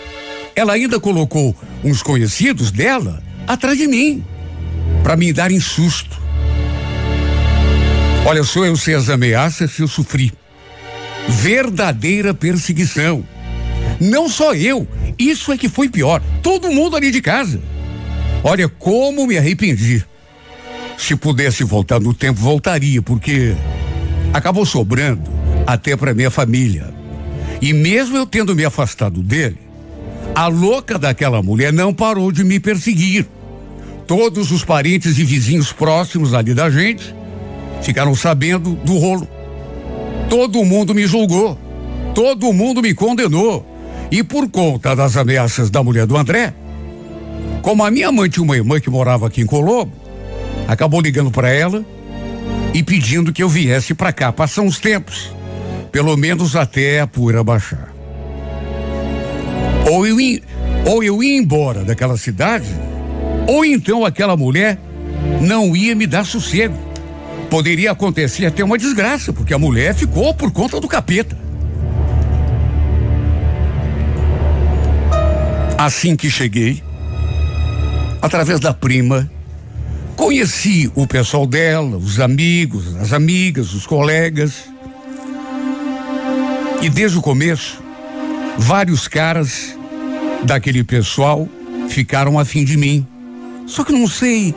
ela 0.55 0.75
ainda 0.75 1.01
colocou 1.01 1.57
uns 1.83 2.05
conhecidos 2.05 2.71
dela 2.71 3.21
atrás 3.49 3.77
de 3.77 3.89
mim, 3.89 4.25
para 5.03 5.17
me 5.17 5.33
darem 5.33 5.61
susto. 5.61 6.21
Olha 8.25 8.45
só, 8.45 8.65
eu 8.65 8.77
sei 8.77 8.95
as 8.95 9.09
ameaças 9.09 9.73
que 9.73 9.83
eu 9.83 9.89
sofri. 9.89 10.33
Verdadeira 11.29 12.35
perseguição. 12.35 13.25
Não 14.01 14.29
só 14.29 14.55
eu, 14.55 14.87
isso 15.19 15.53
é 15.53 15.57
que 15.57 15.69
foi 15.69 15.89
pior. 15.89 16.23
Todo 16.43 16.71
mundo 16.71 16.97
ali 16.97 17.11
de 17.11 17.21
casa. 17.21 17.61
Olha 18.45 18.69
como 18.69 19.27
me 19.27 19.37
arrependi. 19.37 20.05
Se 20.97 21.17
pudesse 21.17 21.65
voltar 21.65 22.01
no 22.01 22.13
tempo, 22.13 22.41
voltaria, 22.41 23.01
porque 23.01 23.55
acabou 24.33 24.67
sobrando 24.67 25.31
até 25.67 25.97
para 25.97 26.15
minha 26.15 26.31
família. 26.31 26.93
E 27.61 27.73
mesmo 27.73 28.17
eu 28.17 28.27
tendo 28.27 28.55
me 28.55 28.65
afastado 28.65 29.23
dele, 29.23 29.59
a 30.35 30.47
louca 30.47 30.99
daquela 30.99 31.43
mulher 31.43 31.73
não 31.73 31.93
parou 31.93 32.31
de 32.31 32.45
me 32.45 32.61
perseguir. 32.61 33.27
Todos 34.09 34.51
os 34.51 34.65
parentes 34.65 35.19
e 35.19 35.23
vizinhos 35.23 35.71
próximos 35.71 36.33
ali 36.33 36.55
da 36.55 36.71
gente 36.71 37.15
ficaram 37.83 38.15
sabendo 38.15 38.75
do 38.77 38.97
rolo. 38.97 39.29
Todo 40.31 40.65
mundo 40.65 40.95
me 40.95 41.07
julgou. 41.07 41.59
Todo 42.15 42.51
mundo 42.55 42.81
me 42.81 42.95
condenou. 42.95 43.67
E 44.11 44.23
por 44.23 44.49
conta 44.49 44.97
das 44.97 45.15
ameaças 45.15 45.69
da 45.69 45.83
mulher 45.83 46.07
do 46.07 46.17
André, 46.17 46.55
como 47.61 47.85
a 47.85 47.91
minha 47.91 48.11
mãe 48.11 48.31
tinha 48.31 48.43
uma 48.43 48.57
irmã 48.57 48.81
que 48.81 48.89
morava 48.89 49.27
aqui 49.27 49.43
em 49.43 49.47
Colombo, 49.47 49.93
acabou 50.67 51.03
ligando 51.03 51.31
para 51.31 51.51
ela 51.51 51.85
e 52.73 52.83
pedindo 52.83 53.31
que 53.31 53.43
eu 53.43 53.49
viesse 53.49 53.93
para 53.93 54.11
cá. 54.11 54.33
Passam 54.33 54.65
uns 54.65 54.79
tempos, 54.79 55.31
pelo 55.93 56.17
menos 56.17 56.57
até 56.57 57.01
a 57.01 57.07
poeira 57.07 57.45
baixar. 57.45 57.93
Ou 59.91 60.07
eu, 60.07 60.17
ou 60.87 61.05
eu 61.05 61.23
ia 61.23 61.37
embora 61.37 61.85
daquela 61.85 62.17
cidade, 62.17 62.69
ou 63.49 63.65
então 63.65 64.05
aquela 64.05 64.37
mulher 64.37 64.79
não 65.41 65.75
ia 65.75 65.95
me 65.95 66.07
dar 66.07 66.25
sossego. 66.27 66.77
Poderia 67.49 67.93
acontecer 67.93 68.45
até 68.45 68.63
uma 68.63 68.77
desgraça, 68.77 69.33
porque 69.33 69.55
a 69.55 69.59
mulher 69.59 69.95
ficou 69.95 70.35
por 70.35 70.53
conta 70.53 70.79
do 70.79 70.87
capeta. 70.87 71.37
Assim 75.79 76.15
que 76.15 76.29
cheguei, 76.29 76.83
através 78.21 78.61
da 78.61 78.75
prima, 78.75 79.31
conheci 80.15 80.93
o 80.95 81.07
pessoal 81.07 81.47
dela, 81.47 81.97
os 81.97 82.21
amigos, 82.21 82.95
as 82.97 83.15
amigas, 83.15 83.73
os 83.73 83.87
colegas. 83.87 84.65
E 86.83 86.91
desde 86.91 87.17
o 87.17 87.23
começo, 87.23 87.83
vários 88.59 89.09
caras 89.09 89.75
daquele 90.45 90.85
pessoal 90.85 91.49
ficaram 91.89 92.39
afim 92.39 92.63
de 92.63 92.77
mim. 92.77 93.07
Só 93.69 93.85
que 93.85 93.93
não 93.93 94.09
sei, 94.09 94.55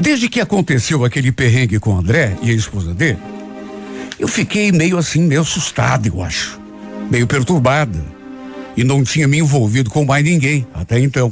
desde 0.00 0.28
que 0.28 0.40
aconteceu 0.40 1.04
aquele 1.04 1.30
perrengue 1.30 1.78
com 1.78 1.90
o 1.94 1.98
André 1.98 2.36
e 2.42 2.50
a 2.50 2.54
esposa 2.54 2.94
dele, 2.94 3.18
eu 4.18 4.26
fiquei 4.26 4.72
meio 4.72 4.96
assim, 4.96 5.20
meio 5.22 5.42
assustado, 5.42 6.06
eu 6.06 6.22
acho. 6.22 6.58
Meio 7.10 7.26
perturbada. 7.26 8.02
E 8.74 8.82
não 8.82 9.04
tinha 9.04 9.28
me 9.28 9.38
envolvido 9.38 9.90
com 9.90 10.04
mais 10.04 10.24
ninguém 10.24 10.66
até 10.72 10.98
então. 10.98 11.30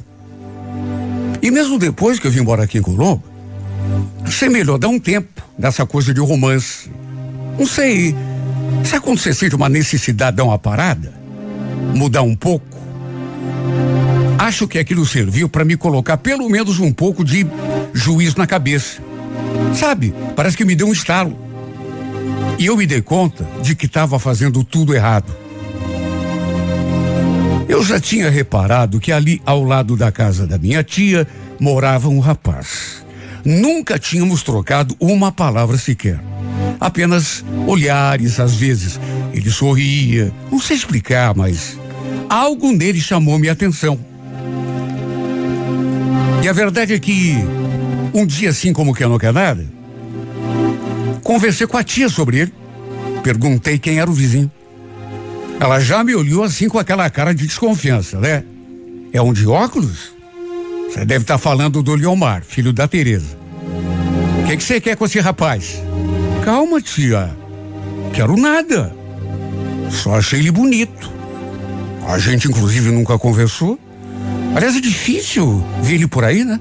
E 1.41 1.51
mesmo 1.51 1.79
depois 1.79 2.19
que 2.19 2.27
eu 2.27 2.31
vim 2.31 2.41
embora 2.41 2.65
aqui 2.65 2.77
em 2.77 2.83
Colombo, 2.83 3.25
achei 4.25 4.51
melhor 4.51 4.79
dar 4.79 4.89
um 4.89 5.01
tempo 5.01 5.43
nessa 5.59 5.87
coisa 5.87 6.13
de 6.13 6.21
romance. 6.21 6.91
Não 7.59 7.67
sei, 7.67 8.15
quando 9.03 9.19
você 9.19 9.33
sente 9.33 9.55
uma 9.55 9.69
necessidade 9.69 10.33
de 10.33 10.37
dar 10.37 10.45
uma 10.45 10.59
parada? 10.59 11.15
Mudar 11.95 12.23
um 12.23 12.37
pouco? 12.37 12.80
Acho 14.41 14.67
que 14.67 14.79
aquilo 14.79 15.05
serviu 15.05 15.51
para 15.51 15.67
me 15.67 15.77
colocar 15.77 16.17
pelo 16.17 16.49
menos 16.49 16.81
um 16.81 16.91
pouco 16.91 17.23
de 17.23 17.47
juízo 17.93 18.39
na 18.39 18.47
cabeça. 18.47 19.03
Sabe, 19.75 20.15
parece 20.35 20.57
que 20.57 20.65
me 20.65 20.75
deu 20.75 20.89
um 20.89 20.93
estalo. 20.95 21.39
E 22.59 22.65
eu 22.65 22.75
me 22.75 22.87
dei 22.87 23.03
conta 23.03 23.47
de 23.61 23.75
que 23.75 23.85
estava 23.85 24.19
fazendo 24.19 24.65
tudo 24.65 24.95
errado. 24.95 25.31
Eu 27.69 27.85
já 27.85 28.01
tinha 28.01 28.31
reparado 28.31 28.99
que 28.99 29.13
ali 29.13 29.43
ao 29.45 29.63
lado 29.63 29.95
da 29.95 30.11
casa 30.11 30.47
da 30.47 30.57
minha 30.57 30.83
tia 30.83 31.29
morava 31.61 32.09
um 32.09 32.19
rapaz. 32.19 33.05
Nunca 33.45 33.99
tínhamos 33.99 34.43
trocado 34.43 34.97
uma 34.99 35.31
palavra 35.31 35.77
sequer. 35.77 36.19
Apenas 36.81 37.45
olhares, 37.67 38.41
às 38.41 38.55
vezes. 38.55 38.99
Ele 39.35 39.51
sorria, 39.51 40.33
não 40.51 40.59
sei 40.59 40.79
explicar, 40.79 41.35
mas 41.37 41.79
algo 42.27 42.73
nele 42.73 43.03
chamou 43.03 43.39
minha 43.39 43.53
atenção. 43.53 44.09
E 46.43 46.49
a 46.49 46.53
verdade 46.53 46.95
é 46.95 46.99
que, 46.99 47.35
um 48.15 48.25
dia 48.25 48.51
assim 48.51 48.73
como 48.73 48.95
que 48.95 49.05
não 49.05 49.19
quer 49.19 49.33
nada, 49.33 49.65
conversei 51.23 51.67
com 51.67 51.77
a 51.77 51.85
tia 51.85 52.09
sobre 52.09 52.41
ele. 52.41 52.55
Perguntei 53.23 53.79
quem 53.79 53.99
era 53.99 54.11
o 54.11 54.15
vizinho. 54.15 54.51
Ela 55.61 55.79
já 55.79 56.03
me 56.03 56.15
olhou 56.15 56.43
assim 56.43 56.69
com 56.69 56.79
aquela 56.79 57.09
cara 57.11 57.35
de 57.35 57.47
desconfiança, 57.47 58.19
né? 58.19 58.43
É 59.13 59.21
um 59.21 59.33
de 59.33 59.47
óculos? 59.47 60.13
Você 60.89 61.05
deve 61.05 61.25
estar 61.25 61.35
tá 61.35 61.39
falando 61.39 61.83
do 61.83 61.95
Leomar, 61.95 62.43
filho 62.43 62.73
da 62.73 62.89
Tereza. 62.89 63.39
O 64.43 64.47
que 64.47 64.65
você 64.65 64.81
quer 64.81 64.97
com 64.97 65.05
esse 65.05 65.21
rapaz? 65.21 65.83
Calma, 66.43 66.81
tia. 66.81 67.31
Quero 68.15 68.37
nada. 68.37 68.93
Só 69.91 70.17
achei 70.17 70.41
ele 70.41 70.51
bonito. 70.51 71.13
A 72.09 72.19
gente, 72.19 72.49
inclusive, 72.49 72.91
nunca 72.91 73.19
conversou. 73.19 73.79
Aliás, 74.55 74.77
é 74.77 74.81
difícil 74.81 75.65
ver 75.83 75.95
ele 75.95 76.07
por 76.07 76.25
aí, 76.25 76.45
né? 76.45 76.59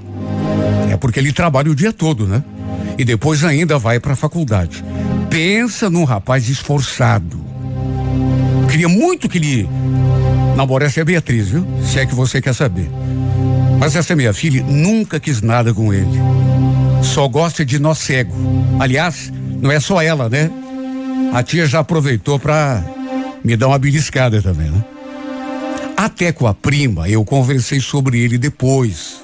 É 0.90 0.96
porque 0.96 1.18
ele 1.18 1.32
trabalha 1.32 1.70
o 1.70 1.74
dia 1.74 1.92
todo, 1.92 2.26
né? 2.26 2.42
E 2.98 3.04
depois 3.04 3.44
ainda 3.44 3.78
vai 3.78 3.98
para 3.98 4.12
a 4.12 4.16
faculdade. 4.16 4.84
Pensa 5.28 5.88
num 5.88 6.04
rapaz 6.04 6.48
esforçado 6.48 7.50
queria 8.70 8.88
muito 8.88 9.28
que 9.28 9.38
ele 9.38 9.68
namorasse 10.56 11.00
a 11.00 11.04
Beatriz, 11.04 11.48
viu? 11.48 11.66
Se 11.84 11.98
é 11.98 12.06
que 12.06 12.14
você 12.14 12.40
quer 12.40 12.54
saber. 12.54 12.88
Mas 13.78 13.96
essa 13.96 14.14
minha 14.14 14.32
filha 14.32 14.62
nunca 14.62 15.18
quis 15.18 15.42
nada 15.42 15.74
com 15.74 15.92
ele. 15.92 16.18
Só 17.02 17.26
gosta 17.26 17.64
de 17.64 17.78
nós 17.78 17.98
cego. 17.98 18.32
Aliás, 18.78 19.32
não 19.60 19.72
é 19.72 19.80
só 19.80 20.00
ela, 20.00 20.28
né? 20.28 20.50
A 21.32 21.42
tia 21.42 21.66
já 21.66 21.80
aproveitou 21.80 22.38
para 22.38 22.82
me 23.42 23.56
dar 23.56 23.68
uma 23.68 23.78
beliscada 23.78 24.40
também, 24.40 24.70
né? 24.70 24.84
Até 26.00 26.32
com 26.32 26.46
a 26.46 26.54
prima 26.54 27.10
eu 27.10 27.22
conversei 27.26 27.78
sobre 27.78 28.20
ele 28.20 28.38
depois. 28.38 29.22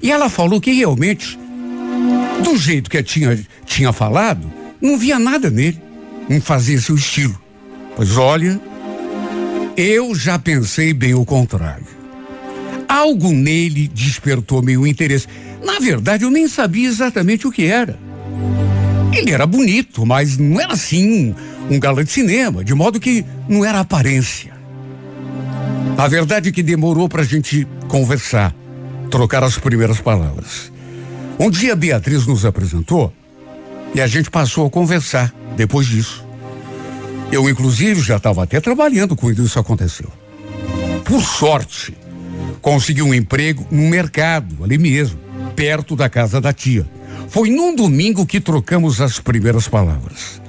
E 0.00 0.12
ela 0.12 0.28
falou 0.28 0.60
que 0.60 0.70
realmente, 0.70 1.36
do 2.44 2.56
jeito 2.56 2.88
que 2.88 3.02
tinha, 3.02 3.36
tinha 3.64 3.92
falado, 3.92 4.48
não 4.80 4.96
via 4.96 5.18
nada 5.18 5.50
nele. 5.50 5.82
Não 6.28 6.40
fazia 6.40 6.80
seu 6.80 6.94
estilo. 6.94 7.36
Pois 7.96 8.16
olha, 8.16 8.60
eu 9.76 10.14
já 10.14 10.38
pensei 10.38 10.94
bem 10.94 11.12
o 11.12 11.24
contrário. 11.24 11.88
Algo 12.88 13.32
nele 13.32 13.88
despertou 13.88 14.62
meu 14.62 14.86
interesse. 14.86 15.26
Na 15.60 15.80
verdade, 15.80 16.22
eu 16.22 16.30
nem 16.30 16.46
sabia 16.46 16.88
exatamente 16.88 17.48
o 17.48 17.50
que 17.50 17.64
era. 17.64 17.98
Ele 19.12 19.32
era 19.32 19.44
bonito, 19.44 20.06
mas 20.06 20.38
não 20.38 20.60
era 20.60 20.74
assim 20.74 21.34
um, 21.68 21.74
um 21.74 21.80
galã 21.80 22.04
de 22.04 22.12
cinema, 22.12 22.62
de 22.62 22.74
modo 22.74 23.00
que 23.00 23.24
não 23.48 23.64
era 23.64 23.80
aparência. 23.80 24.55
A 25.98 26.08
verdade 26.08 26.50
é 26.50 26.52
que 26.52 26.62
demorou 26.62 27.08
para 27.08 27.22
a 27.22 27.24
gente 27.24 27.66
conversar, 27.88 28.54
trocar 29.10 29.42
as 29.42 29.56
primeiras 29.56 29.98
palavras. 29.98 30.70
Um 31.38 31.50
dia 31.50 31.72
a 31.72 31.76
Beatriz 31.76 32.26
nos 32.26 32.44
apresentou 32.44 33.12
e 33.94 34.00
a 34.00 34.06
gente 34.06 34.30
passou 34.30 34.66
a 34.66 34.70
conversar 34.70 35.34
depois 35.56 35.86
disso. 35.86 36.22
Eu, 37.32 37.48
inclusive, 37.48 38.02
já 38.02 38.18
estava 38.18 38.42
até 38.42 38.60
trabalhando 38.60 39.16
quando 39.16 39.42
isso 39.42 39.58
aconteceu. 39.58 40.10
Por 41.02 41.22
sorte, 41.22 41.96
consegui 42.60 43.00
um 43.00 43.14
emprego 43.14 43.66
no 43.70 43.88
mercado, 43.88 44.62
ali 44.62 44.76
mesmo, 44.76 45.18
perto 45.56 45.96
da 45.96 46.10
casa 46.10 46.42
da 46.42 46.52
tia. 46.52 46.86
Foi 47.28 47.48
num 47.48 47.74
domingo 47.74 48.26
que 48.26 48.38
trocamos 48.38 49.00
as 49.00 49.18
primeiras 49.18 49.66
palavras. 49.66 50.42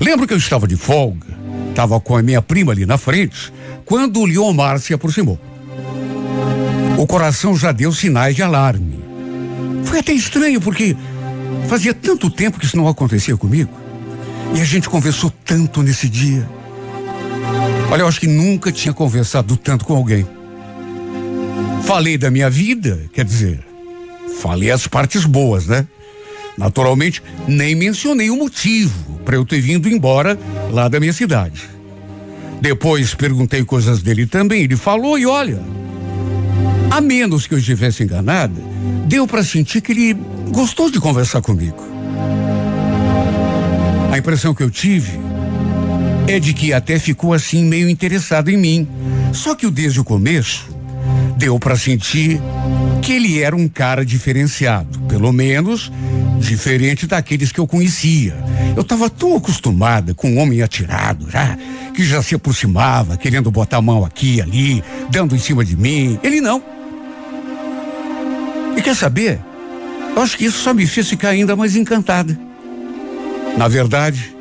Lembro 0.00 0.26
que 0.26 0.34
eu 0.34 0.38
estava 0.38 0.66
de 0.66 0.76
folga, 0.76 1.28
estava 1.70 2.00
com 2.00 2.16
a 2.16 2.22
minha 2.22 2.42
prima 2.42 2.72
ali 2.72 2.84
na 2.84 2.98
frente, 2.98 3.52
quando 3.88 4.20
o 4.20 4.26
Leomar 4.26 4.78
se 4.78 4.92
aproximou. 4.92 5.40
O 6.98 7.06
coração 7.06 7.56
já 7.56 7.72
deu 7.72 7.90
sinais 7.90 8.36
de 8.36 8.42
alarme. 8.42 9.02
Foi 9.84 10.00
até 10.00 10.12
estranho, 10.12 10.60
porque 10.60 10.94
fazia 11.68 11.94
tanto 11.94 12.28
tempo 12.28 12.58
que 12.58 12.66
isso 12.66 12.76
não 12.76 12.86
acontecia 12.86 13.34
comigo. 13.36 13.70
E 14.54 14.60
a 14.60 14.64
gente 14.64 14.90
conversou 14.90 15.32
tanto 15.42 15.82
nesse 15.82 16.06
dia. 16.06 16.46
Olha, 17.90 18.02
eu 18.02 18.08
acho 18.08 18.20
que 18.20 18.26
nunca 18.26 18.70
tinha 18.70 18.92
conversado 18.92 19.56
tanto 19.56 19.86
com 19.86 19.96
alguém. 19.96 20.26
Falei 21.84 22.18
da 22.18 22.30
minha 22.30 22.50
vida, 22.50 23.08
quer 23.14 23.24
dizer, 23.24 23.64
falei 24.42 24.70
as 24.70 24.86
partes 24.86 25.24
boas, 25.24 25.66
né? 25.66 25.86
Naturalmente, 26.58 27.22
nem 27.46 27.74
mencionei 27.74 28.28
o 28.28 28.36
motivo 28.36 29.18
para 29.24 29.36
eu 29.36 29.46
ter 29.46 29.60
vindo 29.60 29.88
embora 29.88 30.38
lá 30.70 30.88
da 30.88 31.00
minha 31.00 31.12
cidade. 31.12 31.77
Depois 32.60 33.14
perguntei 33.14 33.64
coisas 33.64 34.02
dele 34.02 34.26
também, 34.26 34.62
ele 34.62 34.76
falou 34.76 35.18
e 35.18 35.26
olha, 35.26 35.60
a 36.90 37.00
menos 37.00 37.46
que 37.46 37.54
eu 37.54 37.58
estivesse 37.58 38.02
enganada, 38.02 38.60
deu 39.06 39.26
para 39.26 39.42
sentir 39.42 39.80
que 39.80 39.92
ele 39.92 40.14
gostou 40.50 40.90
de 40.90 41.00
conversar 41.00 41.40
comigo. 41.40 41.86
A 44.10 44.18
impressão 44.18 44.54
que 44.54 44.62
eu 44.62 44.70
tive 44.70 45.20
é 46.26 46.38
de 46.38 46.52
que 46.52 46.72
até 46.72 46.98
ficou 46.98 47.32
assim 47.32 47.64
meio 47.64 47.88
interessado 47.88 48.50
em 48.50 48.56
mim. 48.56 48.88
Só 49.32 49.54
que 49.54 49.70
desde 49.70 50.00
o 50.00 50.04
começo 50.04 50.77
deu 51.38 51.58
para 51.58 51.76
sentir 51.76 52.40
que 53.00 53.12
ele 53.12 53.40
era 53.40 53.54
um 53.54 53.68
cara 53.68 54.04
diferenciado, 54.04 54.98
pelo 55.02 55.32
menos 55.32 55.90
diferente 56.40 57.06
daqueles 57.06 57.52
que 57.52 57.60
eu 57.60 57.66
conhecia. 57.66 58.36
Eu 58.76 58.82
estava 58.82 59.08
tão 59.08 59.36
acostumada 59.36 60.14
com 60.14 60.30
um 60.30 60.38
homem 60.38 60.62
atirado 60.62 61.30
já, 61.30 61.56
que 61.94 62.04
já 62.04 62.22
se 62.22 62.34
aproximava, 62.34 63.16
querendo 63.16 63.50
botar 63.50 63.78
a 63.78 63.82
mão 63.82 64.04
aqui 64.04 64.40
ali, 64.40 64.82
dando 65.10 65.36
em 65.36 65.38
cima 65.38 65.64
de 65.64 65.76
mim. 65.76 66.18
Ele 66.22 66.40
não. 66.40 66.62
E 68.76 68.82
quer 68.82 68.96
saber? 68.96 69.38
Eu 70.16 70.22
acho 70.22 70.36
que 70.36 70.44
isso 70.44 70.58
só 70.58 70.74
me 70.74 70.86
fez 70.86 71.08
ficar 71.08 71.30
ainda 71.30 71.54
mais 71.54 71.76
encantada. 71.76 72.38
Na 73.56 73.68
verdade, 73.68 74.34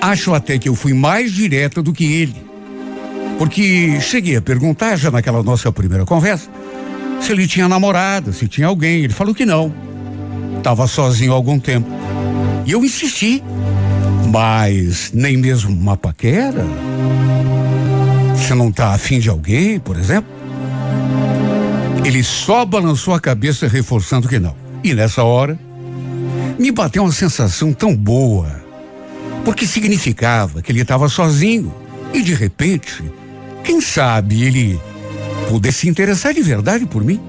acho 0.00 0.34
até 0.34 0.58
que 0.58 0.68
eu 0.68 0.74
fui 0.74 0.92
mais 0.92 1.32
direta 1.32 1.80
do 1.80 1.92
que 1.92 2.04
ele. 2.04 2.47
Porque 3.38 4.00
cheguei 4.00 4.36
a 4.36 4.42
perguntar, 4.42 4.96
já 4.96 5.10
naquela 5.10 5.42
nossa 5.42 5.70
primeira 5.70 6.04
conversa, 6.04 6.50
se 7.20 7.32
ele 7.32 7.46
tinha 7.46 7.68
namorada, 7.68 8.32
se 8.32 8.48
tinha 8.48 8.66
alguém. 8.66 9.04
Ele 9.04 9.12
falou 9.12 9.34
que 9.34 9.46
não. 9.46 9.72
Estava 10.58 10.86
sozinho 10.88 11.32
há 11.32 11.36
algum 11.36 11.58
tempo. 11.58 11.88
E 12.66 12.72
eu 12.72 12.84
insisti. 12.84 13.42
Mas 14.30 15.12
nem 15.14 15.36
mesmo 15.36 15.70
uma 15.70 15.96
paquera? 15.96 16.66
Você 18.34 18.54
não 18.54 18.68
está 18.68 18.92
afim 18.92 19.20
de 19.20 19.30
alguém, 19.30 19.78
por 19.78 19.96
exemplo? 19.96 20.30
Ele 22.04 22.22
só 22.22 22.64
balançou 22.64 23.14
a 23.14 23.20
cabeça, 23.20 23.66
reforçando 23.66 24.28
que 24.28 24.38
não. 24.38 24.54
E 24.82 24.94
nessa 24.94 25.22
hora, 25.22 25.58
me 26.58 26.70
bateu 26.70 27.02
uma 27.02 27.12
sensação 27.12 27.72
tão 27.72 27.94
boa, 27.94 28.62
porque 29.44 29.66
significava 29.66 30.60
que 30.60 30.72
ele 30.72 30.80
estava 30.80 31.08
sozinho 31.08 31.72
e 32.12 32.22
de 32.22 32.34
repente, 32.34 33.02
quem 33.68 33.82
sabe 33.82 34.44
ele 34.44 34.80
pudesse 35.46 35.80
se 35.80 35.88
interessar 35.90 36.32
de 36.32 36.40
verdade 36.40 36.86
por 36.86 37.04
mim. 37.04 37.20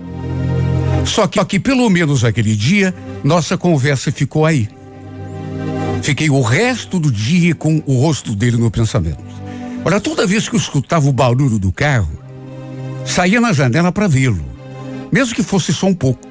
Só 1.05 1.27
que, 1.27 1.37
só 1.37 1.43
que 1.43 1.59
pelo 1.59 1.89
menos 1.89 2.23
aquele 2.23 2.55
dia, 2.55 2.95
nossa 3.25 3.57
conversa 3.57 4.09
ficou 4.09 4.45
aí. 4.45 4.69
Fiquei 6.01 6.29
o 6.29 6.39
resto 6.39 6.97
do 6.97 7.11
dia 7.11 7.53
com 7.53 7.83
o 7.85 7.99
rosto 7.99 8.33
dele 8.33 8.55
no 8.55 8.71
pensamento. 8.71 9.21
Olha, 9.83 9.99
toda 9.99 10.25
vez 10.25 10.47
que 10.47 10.55
eu 10.55 10.59
escutava 10.59 11.09
o 11.09 11.11
barulho 11.11 11.59
do 11.59 11.73
carro, 11.73 12.17
saía 13.05 13.41
na 13.41 13.51
janela 13.51 13.91
para 13.91 14.07
vê-lo, 14.07 14.45
mesmo 15.11 15.35
que 15.35 15.43
fosse 15.43 15.73
só 15.73 15.87
um 15.87 15.93
pouco. 15.93 16.25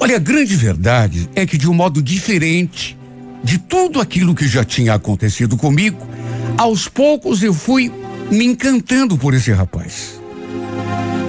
Olha, 0.00 0.16
a 0.16 0.20
grande 0.20 0.56
verdade 0.56 1.30
é 1.36 1.46
que 1.46 1.56
de 1.56 1.70
um 1.70 1.74
modo 1.74 2.02
diferente 2.02 2.98
de 3.44 3.56
tudo 3.56 4.00
aquilo 4.00 4.34
que 4.34 4.48
já 4.48 4.64
tinha 4.64 4.94
acontecido 4.94 5.56
comigo, 5.56 6.04
aos 6.56 6.88
poucos 6.88 7.40
eu 7.40 7.54
fui 7.54 7.92
me 8.30 8.44
encantando 8.44 9.16
por 9.16 9.34
esse 9.34 9.52
rapaz. 9.52 10.20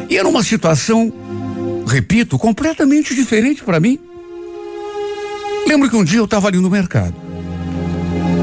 E 0.09 0.17
era 0.17 0.27
uma 0.27 0.43
situação, 0.43 1.13
repito, 1.87 2.37
completamente 2.37 3.15
diferente 3.15 3.63
para 3.63 3.79
mim. 3.79 3.99
Lembro 5.67 5.89
que 5.89 5.95
um 5.95 6.03
dia 6.03 6.19
eu 6.19 6.25
estava 6.25 6.47
ali 6.47 6.57
no 6.57 6.69
mercado 6.69 7.15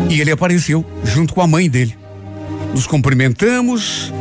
e 0.09 0.21
ele 0.21 0.31
apareceu 0.31 0.85
junto 1.05 1.35
com 1.35 1.41
a 1.41 1.47
mãe 1.47 1.69
dele. 1.69 1.97
Nos 2.73 2.87
cumprimentamos 2.87 4.13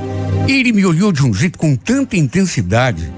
e 0.47 0.53
ele 0.53 0.71
me 0.71 0.85
olhou 0.85 1.11
de 1.11 1.23
um 1.23 1.33
jeito 1.33 1.57
com 1.57 1.75
tanta 1.75 2.17
intensidade 2.17 3.11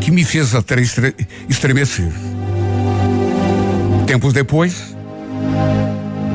que 0.00 0.10
me 0.10 0.24
fez 0.24 0.54
até 0.54 0.80
estre 0.80 1.14
estremecer. 1.48 2.10
Tempos 4.06 4.32
depois, 4.32 4.96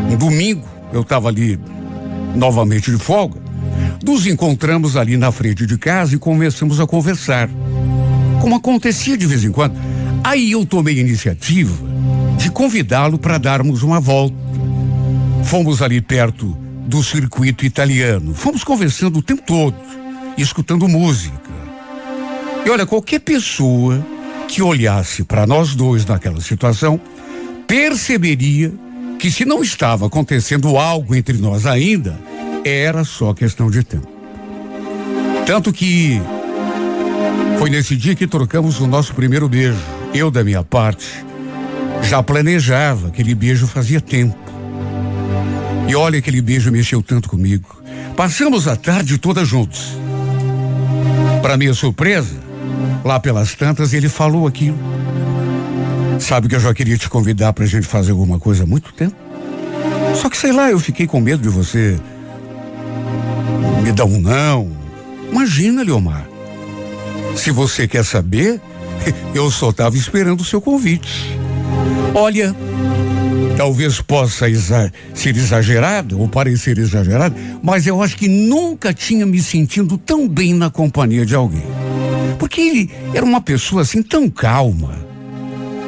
um 0.09 0.15
domingo, 0.15 0.67
eu 0.93 1.01
estava 1.01 1.27
ali 1.27 1.59
novamente 2.35 2.91
de 2.91 2.97
folga. 2.97 3.44
Nos 4.05 4.27
encontramos 4.27 4.95
ali 4.95 5.17
na 5.17 5.31
frente 5.31 5.65
de 5.65 5.79
casa 5.79 6.13
e 6.13 6.19
começamos 6.19 6.79
a 6.79 6.85
conversar. 6.85 7.49
Como 8.39 8.55
acontecia 8.55 9.17
de 9.17 9.25
vez 9.25 9.43
em 9.43 9.51
quando. 9.51 9.75
Aí 10.23 10.51
eu 10.51 10.63
tomei 10.63 10.99
a 10.99 11.01
iniciativa 11.01 11.75
de 12.37 12.51
convidá-lo 12.51 13.17
para 13.17 13.39
darmos 13.39 13.81
uma 13.81 13.99
volta. 13.99 14.35
Fomos 15.43 15.81
ali 15.81 16.01
perto 16.01 16.55
do 16.85 17.03
circuito 17.03 17.65
italiano. 17.65 18.35
Fomos 18.35 18.63
conversando 18.63 19.17
o 19.17 19.21
tempo 19.23 19.41
todo, 19.41 19.75
escutando 20.37 20.87
música. 20.87 21.51
E 22.63 22.69
olha, 22.69 22.85
qualquer 22.85 23.21
pessoa 23.21 24.05
que 24.47 24.61
olhasse 24.61 25.23
para 25.23 25.47
nós 25.47 25.73
dois 25.73 26.05
naquela 26.05 26.39
situação 26.41 27.01
perceberia 27.67 28.71
que 29.17 29.31
se 29.31 29.45
não 29.45 29.63
estava 29.63 30.05
acontecendo 30.05 30.77
algo 30.77 31.15
entre 31.15 31.37
nós 31.37 31.65
ainda, 31.65 32.15
era 32.65 33.03
só 33.03 33.31
questão 33.31 33.69
de 33.69 33.83
tempo. 33.83 34.07
Tanto 35.45 35.71
que 35.71 36.19
foi 37.59 37.69
nesse 37.69 37.95
dia 37.95 38.15
que 38.15 38.25
trocamos 38.25 38.79
o 38.79 38.87
nosso 38.87 39.13
primeiro 39.13 39.47
beijo. 39.47 39.77
Eu, 40.11 40.31
da 40.31 40.43
minha 40.43 40.63
parte, 40.63 41.05
já 42.01 42.23
planejava 42.23 43.09
aquele 43.09 43.35
beijo 43.35 43.67
fazia 43.67 44.01
tempo. 44.01 44.35
E 45.87 45.95
olha, 45.95 46.17
aquele 46.17 46.41
beijo 46.41 46.71
mexeu 46.71 47.03
tanto 47.03 47.29
comigo. 47.29 47.79
Passamos 48.17 48.67
a 48.67 48.75
tarde 48.75 49.19
toda 49.19 49.45
juntos. 49.45 49.95
Para 51.43 51.57
minha 51.57 51.75
surpresa, 51.75 52.35
lá 53.03 53.19
pelas 53.19 53.53
tantas, 53.53 53.93
ele 53.93 54.09
falou 54.09 54.47
aquilo. 54.47 54.79
Sabe 56.19 56.47
que 56.47 56.55
eu 56.55 56.59
já 56.59 56.73
queria 56.73 56.97
te 56.97 57.07
convidar 57.07 57.53
pra 57.53 57.67
gente 57.67 57.85
fazer 57.85 58.11
alguma 58.11 58.39
coisa 58.39 58.63
há 58.63 58.65
muito 58.65 58.91
tempo? 58.93 59.15
Só 60.15 60.29
que 60.29 60.37
sei 60.37 60.51
lá, 60.51 60.71
eu 60.71 60.79
fiquei 60.79 61.05
com 61.05 61.19
medo 61.19 61.43
de 61.43 61.49
você 61.49 61.99
me 63.85 63.91
dar 63.91 64.05
um 64.05 64.19
não. 64.19 64.71
Imagina, 65.31 65.83
Leomar. 65.83 66.27
Se 67.35 67.51
você 67.51 67.87
quer 67.87 68.03
saber, 68.03 68.59
eu 69.35 69.51
só 69.51 69.69
estava 69.69 69.95
esperando 69.95 70.41
o 70.41 70.45
seu 70.45 70.59
convite. 70.59 71.37
Olha, 72.15 72.55
talvez 73.55 74.01
possa 74.01 74.49
exa 74.49 74.91
ser 75.13 75.37
exagerado 75.37 76.19
ou 76.19 76.27
parecer 76.27 76.79
exagerado, 76.79 77.35
mas 77.61 77.85
eu 77.85 78.01
acho 78.01 78.17
que 78.17 78.27
nunca 78.27 78.91
tinha 78.91 79.25
me 79.25 79.39
sentido 79.39 79.99
tão 79.99 80.27
bem 80.27 80.53
na 80.55 80.71
companhia 80.71 81.25
de 81.25 81.35
alguém. 81.35 81.65
Porque 82.39 82.61
ele 82.61 82.89
era 83.13 83.23
uma 83.23 83.39
pessoa 83.39 83.83
assim 83.83 84.01
tão 84.01 84.27
calma, 84.31 84.97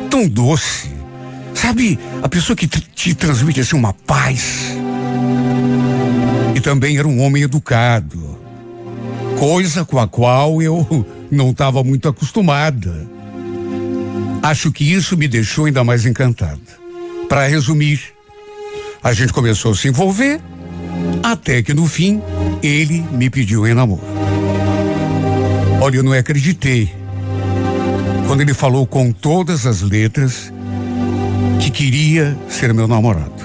tão 0.07 0.27
doce. 0.27 0.95
Sabe, 1.55 1.97
a 2.21 2.29
pessoa 2.29 2.55
que 2.55 2.67
te 2.67 3.15
transmite 3.15 3.59
assim 3.61 3.75
uma 3.75 3.91
paz. 3.91 4.76
E 6.57 6.59
também 6.59 6.97
era 6.97 7.07
um 7.07 7.21
homem 7.21 7.43
educado, 7.43 8.35
coisa 9.37 9.85
com 9.85 9.99
a 9.99 10.07
qual 10.07 10.59
eu 10.59 11.05
não 11.29 11.51
estava 11.51 11.83
muito 11.83 12.09
acostumada. 12.09 13.07
Acho 14.41 14.71
que 14.71 14.91
isso 14.91 15.15
me 15.15 15.27
deixou 15.27 15.65
ainda 15.65 15.83
mais 15.83 16.03
encantada. 16.03 16.57
Para 17.29 17.45
resumir, 17.45 18.01
a 19.03 19.13
gente 19.13 19.31
começou 19.31 19.73
a 19.73 19.75
se 19.75 19.87
envolver, 19.87 20.41
até 21.21 21.61
que 21.61 21.75
no 21.75 21.85
fim 21.85 22.23
ele 22.63 23.05
me 23.11 23.29
pediu 23.29 23.67
em 23.67 23.75
namoro. 23.75 24.01
Olha, 25.79 25.97
eu 25.97 26.03
não 26.03 26.13
acreditei 26.13 26.91
quando 28.25 28.41
ele 28.41 28.55
falou 28.55 28.87
com 28.87 29.11
todas 29.11 29.67
as 29.67 29.83
letras 29.83 30.51
que 31.61 31.69
queria 31.69 32.35
ser 32.49 32.73
meu 32.73 32.87
namorado. 32.87 33.36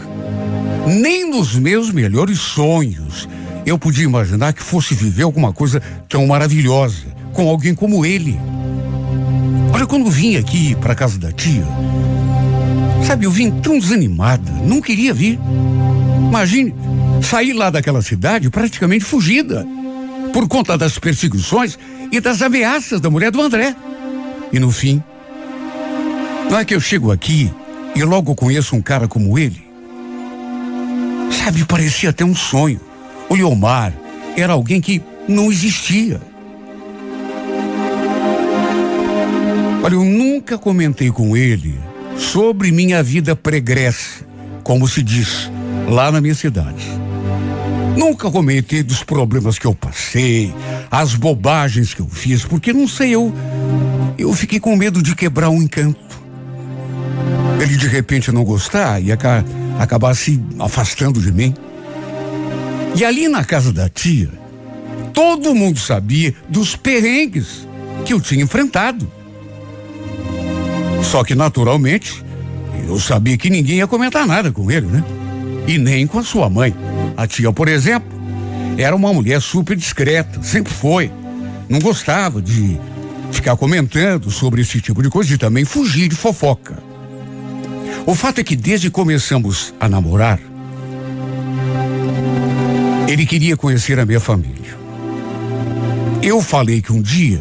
Nem 0.86 1.30
nos 1.30 1.54
meus 1.54 1.90
melhores 1.92 2.38
sonhos 2.38 3.28
eu 3.64 3.78
podia 3.78 4.04
imaginar 4.04 4.52
que 4.52 4.62
fosse 4.62 4.94
viver 4.94 5.22
alguma 5.22 5.52
coisa 5.52 5.80
tão 6.08 6.26
maravilhosa 6.26 7.06
com 7.32 7.48
alguém 7.48 7.74
como 7.74 8.04
ele. 8.04 8.38
Olha, 9.72 9.86
quando 9.86 10.10
vim 10.10 10.36
aqui 10.36 10.74
para 10.74 10.94
casa 10.94 11.18
da 11.18 11.32
tia, 11.32 11.64
sabe, 13.06 13.26
eu 13.26 13.30
vim 13.30 13.50
tão 13.50 13.78
desanimada, 13.78 14.50
não 14.64 14.80
queria 14.80 15.14
vir. 15.14 15.38
Imagine, 16.28 16.74
sair 17.22 17.52
lá 17.52 17.70
daquela 17.70 18.02
cidade 18.02 18.50
praticamente 18.50 19.04
fugida, 19.04 19.66
por 20.32 20.48
conta 20.48 20.76
das 20.76 20.98
perseguições 20.98 21.78
e 22.10 22.20
das 22.20 22.42
ameaças 22.42 23.00
da 23.00 23.08
mulher 23.08 23.30
do 23.30 23.40
André. 23.40 23.74
E 24.52 24.58
no 24.58 24.70
fim, 24.70 25.02
não 26.50 26.58
é 26.58 26.64
que 26.64 26.74
eu 26.74 26.80
chego 26.80 27.10
aqui 27.10 27.50
e 27.94 28.02
logo 28.02 28.34
conheço 28.34 28.76
um 28.76 28.82
cara 28.82 29.06
como 29.08 29.38
ele? 29.38 29.71
Sabe, 31.32 31.64
parecia 31.64 32.10
até 32.10 32.24
um 32.24 32.34
sonho. 32.34 32.80
O 33.28 33.34
Leomar 33.34 33.92
era 34.36 34.52
alguém 34.52 34.80
que 34.80 35.02
não 35.28 35.50
existia. 35.50 36.20
Olha, 39.82 39.94
eu 39.94 40.04
nunca 40.04 40.56
comentei 40.58 41.10
com 41.10 41.36
ele 41.36 41.78
sobre 42.16 42.70
minha 42.70 43.02
vida 43.02 43.34
pregressa, 43.34 44.24
como 44.62 44.86
se 44.86 45.02
diz 45.02 45.50
lá 45.88 46.12
na 46.12 46.20
minha 46.20 46.34
cidade. 46.34 46.86
Nunca 47.96 48.30
comentei 48.30 48.82
dos 48.82 49.02
problemas 49.02 49.58
que 49.58 49.66
eu 49.66 49.74
passei, 49.74 50.54
as 50.90 51.14
bobagens 51.14 51.92
que 51.92 52.00
eu 52.00 52.08
fiz, 52.08 52.44
porque 52.44 52.72
não 52.72 52.86
sei, 52.86 53.14
eu 53.14 53.34
eu 54.16 54.32
fiquei 54.34 54.60
com 54.60 54.76
medo 54.76 55.02
de 55.02 55.14
quebrar 55.16 55.48
um 55.50 55.60
encanto 55.60 56.12
ele 57.62 57.76
de 57.76 57.86
repente 57.86 58.32
não 58.32 58.44
gostar 58.44 59.00
e 59.00 59.12
aca 59.12 59.44
acabar 59.82 60.14
se 60.14 60.40
afastando 60.58 61.20
de 61.20 61.32
mim. 61.32 61.54
E 62.94 63.04
ali 63.04 63.28
na 63.28 63.44
casa 63.44 63.72
da 63.72 63.88
tia, 63.88 64.28
todo 65.12 65.54
mundo 65.54 65.78
sabia 65.78 66.34
dos 66.48 66.76
perrengues 66.76 67.66
que 68.04 68.12
eu 68.12 68.20
tinha 68.20 68.44
enfrentado. 68.44 69.10
Só 71.02 71.24
que 71.24 71.34
naturalmente, 71.34 72.24
eu 72.86 72.98
sabia 73.00 73.36
que 73.36 73.50
ninguém 73.50 73.78
ia 73.78 73.86
comentar 73.86 74.26
nada 74.26 74.52
com 74.52 74.70
ele, 74.70 74.86
né? 74.86 75.04
E 75.66 75.78
nem 75.78 76.06
com 76.06 76.18
a 76.18 76.22
sua 76.22 76.48
mãe. 76.48 76.74
A 77.16 77.26
tia, 77.26 77.52
por 77.52 77.68
exemplo, 77.68 78.10
era 78.76 78.94
uma 78.94 79.12
mulher 79.12 79.40
super 79.40 79.76
discreta, 79.76 80.42
sempre 80.42 80.72
foi. 80.72 81.10
Não 81.68 81.78
gostava 81.78 82.40
de 82.40 82.78
ficar 83.30 83.56
comentando 83.56 84.30
sobre 84.30 84.62
esse 84.62 84.80
tipo 84.80 85.02
de 85.02 85.08
coisa 85.08 85.32
e 85.32 85.38
também 85.38 85.64
fugir 85.64 86.08
de 86.08 86.14
fofoca. 86.14 86.91
O 88.04 88.14
fato 88.14 88.40
é 88.40 88.44
que 88.44 88.56
desde 88.56 88.88
que 88.88 88.92
começamos 88.92 89.72
a 89.78 89.88
namorar, 89.88 90.40
ele 93.08 93.24
queria 93.24 93.56
conhecer 93.56 93.98
a 94.00 94.06
minha 94.06 94.18
família. 94.18 94.76
Eu 96.20 96.40
falei 96.42 96.82
que 96.82 96.92
um 96.92 97.00
dia, 97.00 97.40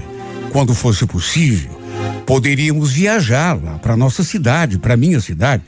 quando 0.52 0.74
fosse 0.76 1.06
possível, 1.06 1.72
poderíamos 2.26 2.92
viajar 2.92 3.60
lá 3.62 3.80
para 3.80 3.98
nossa 3.98 4.24
cidade, 4.24 4.78
para 4.78 4.96
minha 4.96 5.20
cidade, 5.20 5.64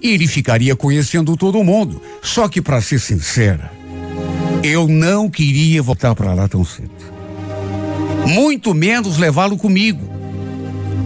e 0.00 0.10
ele 0.10 0.28
ficaria 0.28 0.76
conhecendo 0.76 1.36
todo 1.36 1.64
mundo. 1.64 2.00
Só 2.22 2.48
que, 2.48 2.62
para 2.62 2.80
ser 2.80 3.00
sincera, 3.00 3.72
eu 4.62 4.86
não 4.86 5.28
queria 5.28 5.82
voltar 5.82 6.14
para 6.14 6.32
lá 6.34 6.46
tão 6.46 6.64
cedo. 6.64 6.90
Muito 8.26 8.74
menos 8.74 9.18
levá-lo 9.18 9.56
comigo. 9.56 10.08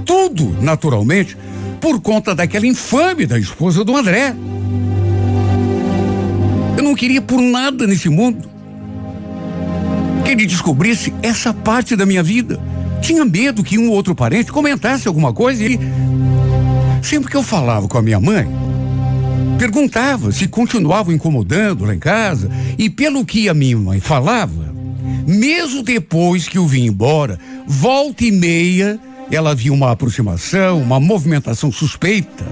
Tudo, 0.05 0.57
naturalmente, 0.61 1.37
por 1.81 2.01
conta 2.01 2.35
daquela 2.35 2.67
infame 2.67 3.27
da 3.27 3.39
esposa 3.39 3.83
do 3.83 3.97
André. 3.97 4.35
Eu 6.77 6.85
não 6.85 6.95
queria 6.95 7.23
por 7.23 7.41
nada 7.41 7.87
nesse 7.87 8.09
mundo 8.09 8.49
que 10.25 10.31
ele 10.31 10.47
descobrisse 10.47 11.13
essa 11.23 11.53
parte 11.53 11.97
da 11.97 12.05
minha 12.05 12.23
vida. 12.23 12.61
Tinha 13.01 13.25
medo 13.25 13.65
que 13.65 13.79
um 13.79 13.89
ou 13.89 13.95
outro 13.95 14.15
parente 14.15 14.53
comentasse 14.53 15.09
alguma 15.09 15.33
coisa 15.33 15.65
e 15.65 15.79
sempre 17.03 17.31
que 17.31 17.37
eu 17.37 17.43
falava 17.43 17.89
com 17.89 17.97
a 17.97 18.03
minha 18.03 18.21
mãe, 18.21 18.47
perguntava 19.59 20.31
se 20.33 20.47
continuavam 20.47 21.15
incomodando 21.15 21.85
lá 21.85 21.95
em 21.95 21.99
casa 21.99 22.51
e 22.79 22.91
pelo 22.91 23.25
que 23.25 23.49
a 23.49 23.55
minha 23.55 23.79
mãe 23.79 24.01
falava, 24.01 24.75
mesmo 25.27 25.83
depois 25.83 26.47
que 26.47 26.59
eu 26.59 26.67
vim 26.67 26.87
embora, 26.87 27.39
volta 27.67 28.25
e 28.25 28.31
meia 28.31 29.01
ela 29.37 29.55
viu 29.55 29.73
uma 29.73 29.93
aproximação, 29.93 30.81
uma 30.81 30.99
movimentação 30.99 31.71
suspeita, 31.71 32.45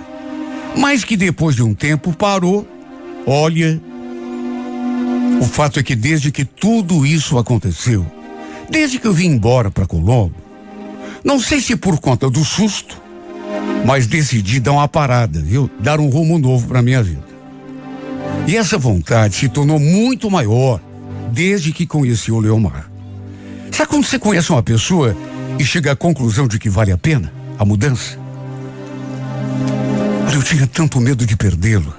mas 0.76 1.04
que 1.04 1.16
depois 1.16 1.56
de 1.56 1.62
um 1.62 1.74
tempo 1.74 2.12
parou. 2.12 2.66
Olha, 3.26 3.80
o 5.40 5.44
fato 5.44 5.80
é 5.80 5.82
que 5.82 5.94
desde 5.94 6.30
que 6.30 6.44
tudo 6.44 7.04
isso 7.04 7.38
aconteceu, 7.38 8.06
desde 8.70 8.98
que 8.98 9.06
eu 9.06 9.12
vim 9.12 9.26
embora 9.26 9.70
para 9.70 9.86
Colombo, 9.86 10.34
não 11.24 11.40
sei 11.40 11.60
se 11.60 11.76
por 11.76 11.98
conta 11.98 12.30
do 12.30 12.44
susto, 12.44 13.00
mas 13.84 14.06
decidi 14.06 14.60
dar 14.60 14.72
uma 14.72 14.88
parada, 14.88 15.40
viu? 15.40 15.70
Dar 15.80 16.00
um 16.00 16.08
rumo 16.08 16.38
novo 16.38 16.68
para 16.68 16.82
minha 16.82 17.02
vida. 17.02 17.26
E 18.46 18.56
essa 18.56 18.78
vontade 18.78 19.36
se 19.36 19.48
tornou 19.48 19.78
muito 19.78 20.30
maior 20.30 20.80
desde 21.32 21.72
que 21.72 21.86
conheci 21.86 22.32
o 22.32 22.38
Leomar. 22.38 22.90
Sabe 23.70 23.90
quando 23.90 24.04
você 24.04 24.18
conhece 24.18 24.50
uma 24.50 24.62
pessoa 24.62 25.16
e 25.58 25.64
chega 25.64 25.92
à 25.92 25.96
conclusão 25.96 26.46
de 26.46 26.58
que 26.58 26.70
vale 26.70 26.92
a 26.92 26.98
pena 26.98 27.32
a 27.58 27.64
mudança? 27.64 28.18
Olha, 30.26 30.34
eu 30.34 30.42
tinha 30.42 30.66
tanto 30.66 31.00
medo 31.00 31.26
de 31.26 31.36
perdê-lo. 31.36 31.94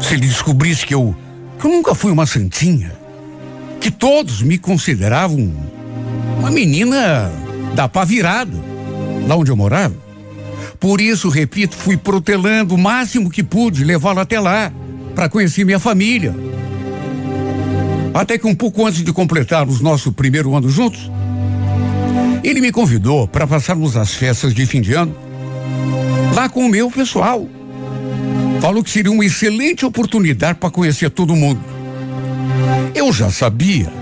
Se 0.00 0.14
ele 0.14 0.26
descobrisse 0.26 0.84
que 0.84 0.94
eu, 0.94 1.16
que 1.58 1.66
eu 1.66 1.70
nunca 1.70 1.94
fui 1.94 2.12
uma 2.12 2.26
santinha, 2.26 2.92
que 3.80 3.90
todos 3.90 4.42
me 4.42 4.58
consideravam 4.58 5.52
uma 6.38 6.50
menina 6.50 7.30
da 7.74 7.88
pá 7.88 8.04
virada, 8.04 8.56
lá 9.26 9.36
onde 9.36 9.50
eu 9.50 9.56
morava. 9.56 9.94
Por 10.78 11.00
isso, 11.00 11.28
repito, 11.28 11.76
fui 11.76 11.96
protelando 11.96 12.74
o 12.74 12.78
máximo 12.78 13.30
que 13.30 13.42
pude 13.42 13.84
levá-lo 13.84 14.20
até 14.20 14.38
lá, 14.38 14.72
para 15.14 15.28
conhecer 15.28 15.64
minha 15.64 15.80
família. 15.80 16.34
Até 18.14 18.38
que 18.38 18.46
um 18.46 18.54
pouco 18.54 18.86
antes 18.86 19.02
de 19.02 19.12
completarmos 19.12 19.80
nosso 19.80 20.12
primeiro 20.12 20.56
ano 20.56 20.68
juntos, 20.68 21.10
ele 22.50 22.60
me 22.60 22.72
convidou 22.72 23.28
para 23.28 23.46
passarmos 23.46 23.96
as 23.96 24.14
festas 24.14 24.54
de 24.54 24.64
fim 24.64 24.80
de 24.80 24.94
ano 24.94 25.14
lá 26.34 26.48
com 26.48 26.64
o 26.64 26.68
meu 26.68 26.90
pessoal. 26.90 27.46
Falou 28.60 28.82
que 28.82 28.90
seria 28.90 29.10
uma 29.10 29.24
excelente 29.24 29.84
oportunidade 29.84 30.58
para 30.58 30.70
conhecer 30.70 31.10
todo 31.10 31.36
mundo. 31.36 31.60
Eu 32.94 33.12
já 33.12 33.30
sabia 33.30 33.92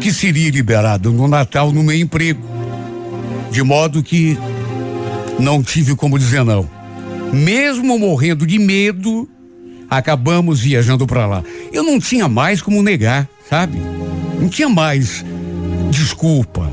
que 0.00 0.12
seria 0.12 0.50
liberado 0.50 1.12
no 1.12 1.28
Natal 1.28 1.72
no 1.72 1.82
meu 1.82 1.96
emprego, 1.96 2.42
de 3.50 3.62
modo 3.62 4.02
que 4.02 4.38
não 5.38 5.62
tive 5.62 5.94
como 5.94 6.18
dizer 6.18 6.44
não. 6.44 6.68
Mesmo 7.32 7.98
morrendo 7.98 8.46
de 8.46 8.58
medo, 8.58 9.28
acabamos 9.88 10.60
viajando 10.60 11.06
para 11.06 11.26
lá. 11.26 11.42
Eu 11.72 11.82
não 11.82 11.98
tinha 11.98 12.28
mais 12.28 12.62
como 12.62 12.82
negar, 12.82 13.28
sabe? 13.48 13.78
Não 14.40 14.48
tinha 14.48 14.68
mais 14.68 15.24
desculpa. 15.90 16.71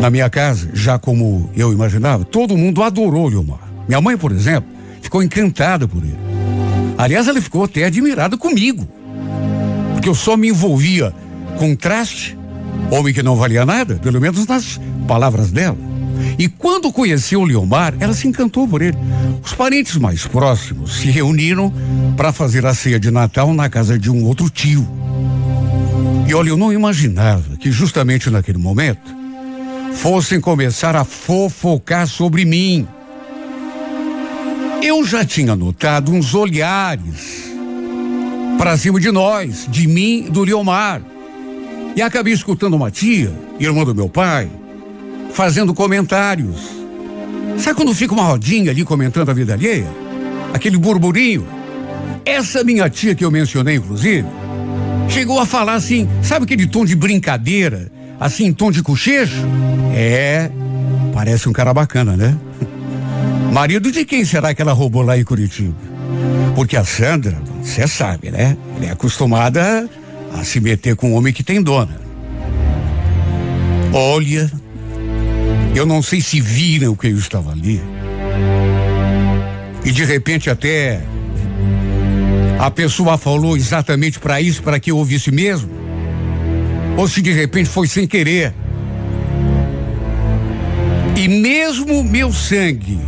Na 0.00 0.08
minha 0.08 0.30
casa, 0.30 0.70
já 0.72 0.98
como 0.98 1.50
eu 1.54 1.74
imaginava, 1.74 2.24
todo 2.24 2.56
mundo 2.56 2.82
adorou 2.82 3.28
Leomar. 3.28 3.70
Minha 3.86 4.00
mãe, 4.00 4.16
por 4.16 4.32
exemplo, 4.32 4.70
ficou 5.02 5.22
encantada 5.22 5.86
por 5.86 6.02
ele. 6.02 6.18
Aliás, 6.96 7.28
ela 7.28 7.40
ficou 7.40 7.64
até 7.64 7.84
admirada 7.84 8.38
comigo. 8.38 8.88
Porque 9.92 10.08
eu 10.08 10.14
só 10.14 10.38
me 10.38 10.48
envolvia 10.48 11.12
com 11.58 11.76
traste, 11.76 12.36
homem 12.90 13.12
que 13.12 13.22
não 13.22 13.36
valia 13.36 13.66
nada, 13.66 13.96
pelo 13.96 14.18
menos 14.18 14.46
nas 14.46 14.80
palavras 15.06 15.50
dela. 15.50 15.76
E 16.38 16.48
quando 16.48 16.90
conheceu 16.90 17.44
Leomar, 17.44 17.94
ela 18.00 18.14
se 18.14 18.26
encantou 18.26 18.66
por 18.66 18.80
ele. 18.80 18.96
Os 19.44 19.52
parentes 19.52 19.96
mais 19.96 20.26
próximos 20.26 20.94
se 20.98 21.10
reuniram 21.10 21.70
para 22.16 22.32
fazer 22.32 22.64
a 22.64 22.72
ceia 22.72 22.98
de 22.98 23.10
Natal 23.10 23.52
na 23.52 23.68
casa 23.68 23.98
de 23.98 24.10
um 24.10 24.24
outro 24.24 24.48
tio. 24.48 24.88
E 26.26 26.32
olha, 26.32 26.48
eu 26.48 26.56
não 26.56 26.72
imaginava 26.72 27.58
que 27.58 27.70
justamente 27.70 28.30
naquele 28.30 28.58
momento 28.58 29.19
fossem 29.94 30.40
começar 30.40 30.96
a 30.96 31.04
fofocar 31.04 32.06
sobre 32.06 32.44
mim. 32.44 32.86
Eu 34.82 35.04
já 35.04 35.24
tinha 35.24 35.54
notado 35.54 36.12
uns 36.12 36.34
olhares 36.34 37.50
para 38.56 38.76
cima 38.76 38.98
de 38.98 39.10
nós, 39.10 39.66
de 39.68 39.86
mim 39.86 40.28
do 40.30 40.42
Leomar. 40.42 41.02
E 41.94 42.02
acabei 42.02 42.32
escutando 42.32 42.74
uma 42.74 42.90
tia, 42.90 43.32
irmã 43.58 43.84
do 43.84 43.94
meu 43.94 44.08
pai, 44.08 44.50
fazendo 45.32 45.74
comentários. 45.74 46.70
Sabe 47.58 47.76
quando 47.76 47.94
fica 47.94 48.14
uma 48.14 48.22
rodinha 48.22 48.70
ali 48.70 48.84
comentando 48.84 49.28
a 49.30 49.34
vida 49.34 49.52
alheia? 49.52 49.88
Aquele 50.54 50.78
burburinho? 50.78 51.46
Essa 52.24 52.64
minha 52.64 52.88
tia 52.88 53.14
que 53.14 53.24
eu 53.24 53.30
mencionei, 53.30 53.76
inclusive, 53.76 54.26
chegou 55.08 55.38
a 55.38 55.46
falar 55.46 55.74
assim, 55.74 56.08
sabe 56.22 56.44
aquele 56.44 56.66
tom 56.66 56.84
de 56.84 56.94
brincadeira, 56.94 57.90
assim, 58.20 58.44
em 58.44 58.52
tom 58.52 58.70
de 58.70 58.82
cochecho? 58.82 59.46
É, 59.94 60.50
parece 61.14 61.48
um 61.48 61.52
cara 61.52 61.72
bacana, 61.72 62.16
né? 62.16 62.36
Marido 63.50 63.90
de 63.90 64.04
quem 64.04 64.24
será 64.24 64.54
que 64.54 64.60
ela 64.60 64.72
roubou 64.72 65.02
lá 65.02 65.18
em 65.18 65.24
Curitiba? 65.24 65.74
Porque 66.54 66.76
a 66.76 66.84
Sandra, 66.84 67.40
você 67.62 67.88
sabe, 67.88 68.30
né? 68.30 68.56
Ela 68.76 68.86
é 68.86 68.90
acostumada 68.90 69.88
a 70.38 70.44
se 70.44 70.60
meter 70.60 70.94
com 70.94 71.10
um 71.10 71.14
homem 71.14 71.32
que 71.32 71.42
tem 71.42 71.62
dona. 71.62 72.00
Olha, 73.92 74.50
eu 75.74 75.86
não 75.86 76.02
sei 76.02 76.20
se 76.20 76.40
viram 76.40 76.94
que 76.94 77.08
eu 77.08 77.16
estava 77.16 77.50
ali. 77.50 77.80
E 79.84 79.90
de 79.90 80.04
repente 80.04 80.50
até 80.50 81.02
a 82.58 82.70
pessoa 82.70 83.16
falou 83.16 83.56
exatamente 83.56 84.20
para 84.20 84.40
isso, 84.40 84.62
para 84.62 84.78
que 84.78 84.90
eu 84.90 84.98
ouvisse 84.98 85.30
mesmo. 85.30 85.79
Ou 86.96 87.08
se 87.08 87.22
de 87.22 87.32
repente 87.32 87.68
foi 87.68 87.86
sem 87.86 88.06
querer. 88.06 88.54
E 91.16 91.28
mesmo 91.28 92.02
meu 92.02 92.32
sangue 92.32 92.98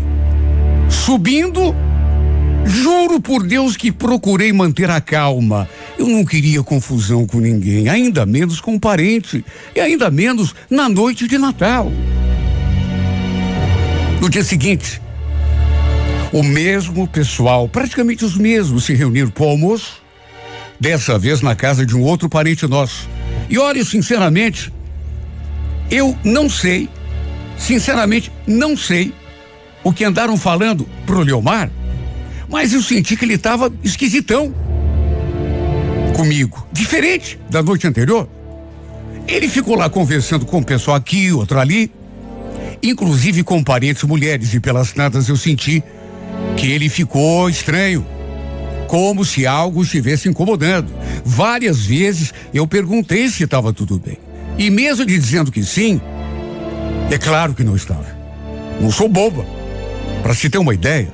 subindo, 0.92 1.74
juro 2.64 3.20
por 3.20 3.42
Deus 3.42 3.76
que 3.76 3.90
procurei 3.90 4.52
manter 4.52 4.90
a 4.90 5.00
calma. 5.00 5.68
Eu 5.98 6.06
não 6.06 6.24
queria 6.24 6.62
confusão 6.62 7.26
com 7.26 7.40
ninguém, 7.40 7.88
ainda 7.88 8.24
menos 8.24 8.60
com 8.60 8.74
um 8.74 8.78
parente, 8.78 9.44
e 9.74 9.80
ainda 9.80 10.10
menos 10.10 10.54
na 10.70 10.88
noite 10.88 11.26
de 11.26 11.38
Natal. 11.38 11.90
No 14.20 14.30
dia 14.30 14.44
seguinte, 14.44 15.00
o 16.32 16.42
mesmo 16.42 17.08
pessoal, 17.08 17.68
praticamente 17.68 18.24
os 18.24 18.36
mesmos, 18.36 18.84
se 18.84 18.94
reuniram 18.94 19.30
para 19.30 19.44
o 19.44 19.48
almoço, 19.48 20.00
dessa 20.78 21.18
vez 21.18 21.40
na 21.40 21.56
casa 21.56 21.84
de 21.84 21.96
um 21.96 22.02
outro 22.02 22.28
parente 22.28 22.66
nosso. 22.66 23.08
E 23.48 23.58
olha, 23.58 23.84
sinceramente, 23.84 24.72
eu 25.90 26.16
não 26.24 26.48
sei, 26.48 26.88
sinceramente, 27.58 28.32
não 28.46 28.76
sei 28.76 29.12
o 29.84 29.92
que 29.92 30.04
andaram 30.04 30.36
falando 30.36 30.88
pro 31.04 31.20
Leomar, 31.20 31.70
mas 32.48 32.72
eu 32.72 32.82
senti 32.82 33.16
que 33.16 33.24
ele 33.24 33.34
estava 33.34 33.72
esquisitão 33.82 34.54
comigo, 36.14 36.66
diferente 36.72 37.38
da 37.50 37.62
noite 37.62 37.86
anterior. 37.86 38.28
Ele 39.26 39.48
ficou 39.48 39.76
lá 39.76 39.88
conversando 39.88 40.44
com 40.44 40.58
o 40.58 40.64
pessoal 40.64 40.96
aqui, 40.96 41.32
outro 41.32 41.58
ali, 41.58 41.90
inclusive 42.82 43.42
com 43.42 43.62
parentes 43.62 44.02
mulheres, 44.04 44.52
e 44.54 44.60
pelas 44.60 44.92
tantas 44.92 45.28
eu 45.28 45.36
senti 45.36 45.82
que 46.56 46.70
ele 46.70 46.88
ficou 46.88 47.48
estranho, 47.48 48.06
como 48.92 49.24
se 49.24 49.46
algo 49.46 49.82
estivesse 49.82 50.28
incomodando. 50.28 50.92
Várias 51.24 51.86
vezes 51.86 52.34
eu 52.52 52.66
perguntei 52.66 53.26
se 53.30 53.42
estava 53.42 53.72
tudo 53.72 53.98
bem. 53.98 54.18
E 54.58 54.68
mesmo 54.68 55.02
lhe 55.04 55.18
dizendo 55.18 55.50
que 55.50 55.64
sim, 55.64 55.98
é 57.10 57.16
claro 57.16 57.54
que 57.54 57.64
não 57.64 57.74
estava. 57.74 58.14
Não 58.78 58.90
sou 58.90 59.08
boba. 59.08 59.46
Para 60.22 60.34
se 60.34 60.50
ter 60.50 60.58
uma 60.58 60.74
ideia, 60.74 61.08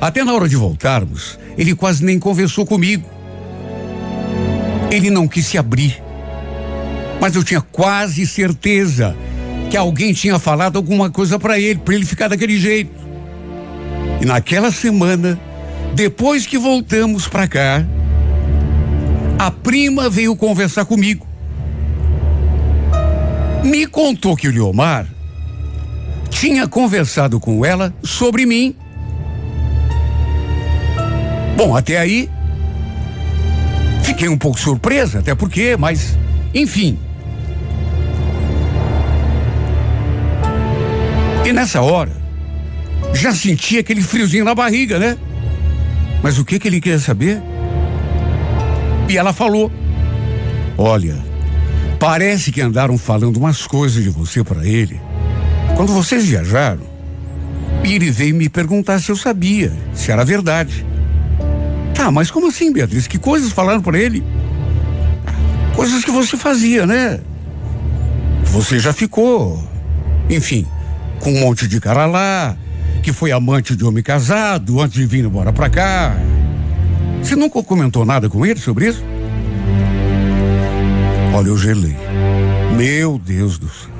até 0.00 0.24
na 0.24 0.34
hora 0.34 0.48
de 0.48 0.56
voltarmos, 0.56 1.38
ele 1.56 1.76
quase 1.76 2.04
nem 2.04 2.18
conversou 2.18 2.66
comigo. 2.66 3.08
Ele 4.90 5.08
não 5.08 5.28
quis 5.28 5.46
se 5.46 5.56
abrir. 5.56 6.02
Mas 7.20 7.36
eu 7.36 7.44
tinha 7.44 7.60
quase 7.60 8.26
certeza 8.26 9.16
que 9.70 9.76
alguém 9.76 10.12
tinha 10.12 10.40
falado 10.40 10.74
alguma 10.74 11.08
coisa 11.08 11.38
para 11.38 11.56
ele, 11.56 11.78
para 11.78 11.94
ele 11.94 12.04
ficar 12.04 12.26
daquele 12.26 12.58
jeito. 12.58 12.90
E 14.20 14.24
naquela 14.24 14.72
semana, 14.72 15.38
depois 15.94 16.46
que 16.46 16.58
voltamos 16.58 17.28
para 17.28 17.46
cá, 17.46 17.84
a 19.38 19.50
prima 19.50 20.08
veio 20.08 20.36
conversar 20.36 20.84
comigo. 20.84 21.26
Me 23.62 23.86
contou 23.86 24.36
que 24.36 24.48
o 24.48 24.52
Leomar 24.52 25.06
tinha 26.30 26.66
conversado 26.66 27.38
com 27.38 27.64
ela 27.64 27.94
sobre 28.02 28.46
mim. 28.46 28.74
Bom, 31.56 31.76
até 31.76 31.98
aí 31.98 32.28
fiquei 34.02 34.28
um 34.28 34.38
pouco 34.38 34.58
surpresa, 34.58 35.20
até 35.20 35.34
porque, 35.34 35.76
mas 35.76 36.18
enfim, 36.54 36.98
E 41.44 41.52
nessa 41.52 41.80
hora, 41.80 42.12
já 43.12 43.34
sentia 43.34 43.80
aquele 43.80 44.00
friozinho 44.00 44.44
na 44.44 44.54
barriga, 44.54 44.98
né? 44.98 45.18
Mas 46.22 46.38
o 46.38 46.44
que 46.44 46.58
que 46.58 46.68
ele 46.68 46.80
queria 46.80 46.98
saber? 46.98 47.42
E 49.08 49.16
ela 49.16 49.32
falou: 49.32 49.70
Olha, 50.78 51.32
Parece 52.02 52.50
que 52.50 52.60
andaram 52.60 52.98
falando 52.98 53.36
umas 53.36 53.64
coisas 53.64 54.02
de 54.02 54.10
você 54.10 54.42
para 54.42 54.66
ele. 54.66 55.00
Quando 55.76 55.92
vocês 55.92 56.24
viajaram, 56.24 56.82
ele 57.84 58.10
veio 58.10 58.34
me 58.34 58.48
perguntar 58.48 58.98
se 58.98 59.12
eu 59.12 59.14
sabia, 59.14 59.72
se 59.94 60.10
era 60.10 60.24
verdade. 60.24 60.84
Tá, 61.94 62.10
mas 62.10 62.28
como 62.28 62.48
assim, 62.48 62.72
Beatriz? 62.72 63.06
Que 63.06 63.20
coisas 63.20 63.52
falaram 63.52 63.80
para 63.80 63.96
ele? 64.00 64.20
Coisas 65.76 66.04
que 66.04 66.10
você 66.10 66.36
fazia, 66.36 66.84
né? 66.88 67.20
Você 68.46 68.80
já 68.80 68.92
ficou, 68.92 69.62
enfim, 70.28 70.66
com 71.20 71.30
um 71.30 71.38
monte 71.38 71.68
de 71.68 71.78
cara 71.80 72.04
lá, 72.04 72.56
que 73.02 73.12
foi 73.12 73.32
amante 73.32 73.74
de 73.74 73.84
homem 73.84 74.02
casado 74.02 74.80
antes 74.80 74.94
de 74.94 75.04
vir 75.04 75.24
embora 75.24 75.52
pra 75.52 75.68
cá. 75.68 76.16
Você 77.20 77.34
nunca 77.34 77.62
comentou 77.62 78.04
nada 78.04 78.28
com 78.28 78.46
ele 78.46 78.60
sobre 78.60 78.88
isso? 78.88 79.02
Olha, 81.34 81.48
eu 81.48 81.58
gelei. 81.58 81.96
Meu 82.76 83.18
Deus 83.18 83.58
do 83.58 83.68
céu. 83.68 83.90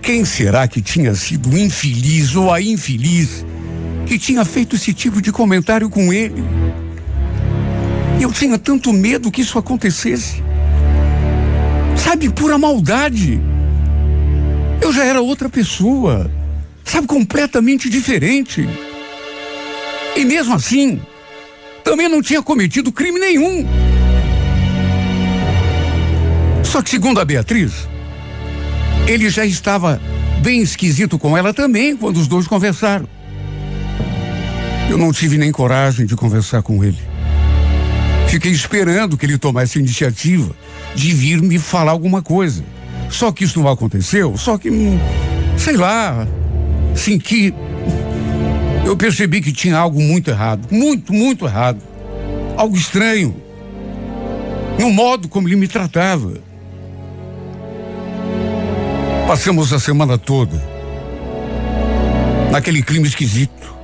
Quem 0.00 0.24
será 0.24 0.68
que 0.68 0.80
tinha 0.80 1.14
sido 1.16 1.50
o 1.50 1.58
infeliz 1.58 2.36
ou 2.36 2.52
a 2.52 2.60
infeliz 2.62 3.44
que 4.06 4.18
tinha 4.18 4.44
feito 4.44 4.76
esse 4.76 4.94
tipo 4.94 5.20
de 5.20 5.32
comentário 5.32 5.90
com 5.90 6.12
ele? 6.12 6.44
Eu 8.20 8.30
tinha 8.30 8.56
tanto 8.56 8.92
medo 8.92 9.32
que 9.32 9.42
isso 9.42 9.58
acontecesse. 9.58 10.42
Sabe, 11.96 12.30
pura 12.30 12.56
maldade. 12.56 13.40
Eu 14.80 14.92
já 14.92 15.04
era 15.04 15.20
outra 15.20 15.48
pessoa. 15.48 16.30
Sabe, 16.86 17.08
completamente 17.08 17.90
diferente. 17.90 18.66
E 20.16 20.24
mesmo 20.24 20.54
assim, 20.54 21.00
também 21.84 22.08
não 22.08 22.22
tinha 22.22 22.40
cometido 22.40 22.92
crime 22.92 23.18
nenhum. 23.18 23.66
Só 26.64 26.80
que, 26.80 26.90
segundo 26.90 27.20
a 27.20 27.24
Beatriz, 27.24 27.88
ele 29.06 29.28
já 29.28 29.44
estava 29.44 30.00
bem 30.40 30.62
esquisito 30.62 31.18
com 31.18 31.36
ela 31.36 31.52
também 31.52 31.96
quando 31.96 32.16
os 32.18 32.28
dois 32.28 32.46
conversaram. 32.46 33.08
Eu 34.88 34.96
não 34.96 35.12
tive 35.12 35.36
nem 35.36 35.50
coragem 35.50 36.06
de 36.06 36.14
conversar 36.14 36.62
com 36.62 36.82
ele. 36.84 36.98
Fiquei 38.28 38.52
esperando 38.52 39.16
que 39.16 39.26
ele 39.26 39.38
tomasse 39.38 39.78
a 39.78 39.80
iniciativa 39.80 40.54
de 40.94 41.12
vir 41.12 41.42
me 41.42 41.58
falar 41.58 41.90
alguma 41.90 42.22
coisa. 42.22 42.64
Só 43.10 43.32
que 43.32 43.44
isso 43.44 43.60
não 43.60 43.68
aconteceu, 43.68 44.36
só 44.36 44.56
que, 44.58 44.70
hum, 44.70 44.98
sei 45.56 45.76
lá, 45.76 46.26
que 47.18 47.54
eu 48.84 48.96
percebi 48.96 49.40
que 49.40 49.52
tinha 49.52 49.76
algo 49.76 50.00
muito 50.00 50.30
errado, 50.30 50.68
muito, 50.70 51.12
muito 51.12 51.44
errado. 51.44 51.80
Algo 52.56 52.76
estranho. 52.76 53.36
No 54.78 54.90
modo 54.90 55.28
como 55.28 55.48
ele 55.48 55.56
me 55.56 55.68
tratava. 55.68 56.34
Passamos 59.26 59.72
a 59.72 59.78
semana 59.78 60.16
toda 60.16 60.62
naquele 62.50 62.82
clima 62.82 63.06
esquisito. 63.06 63.74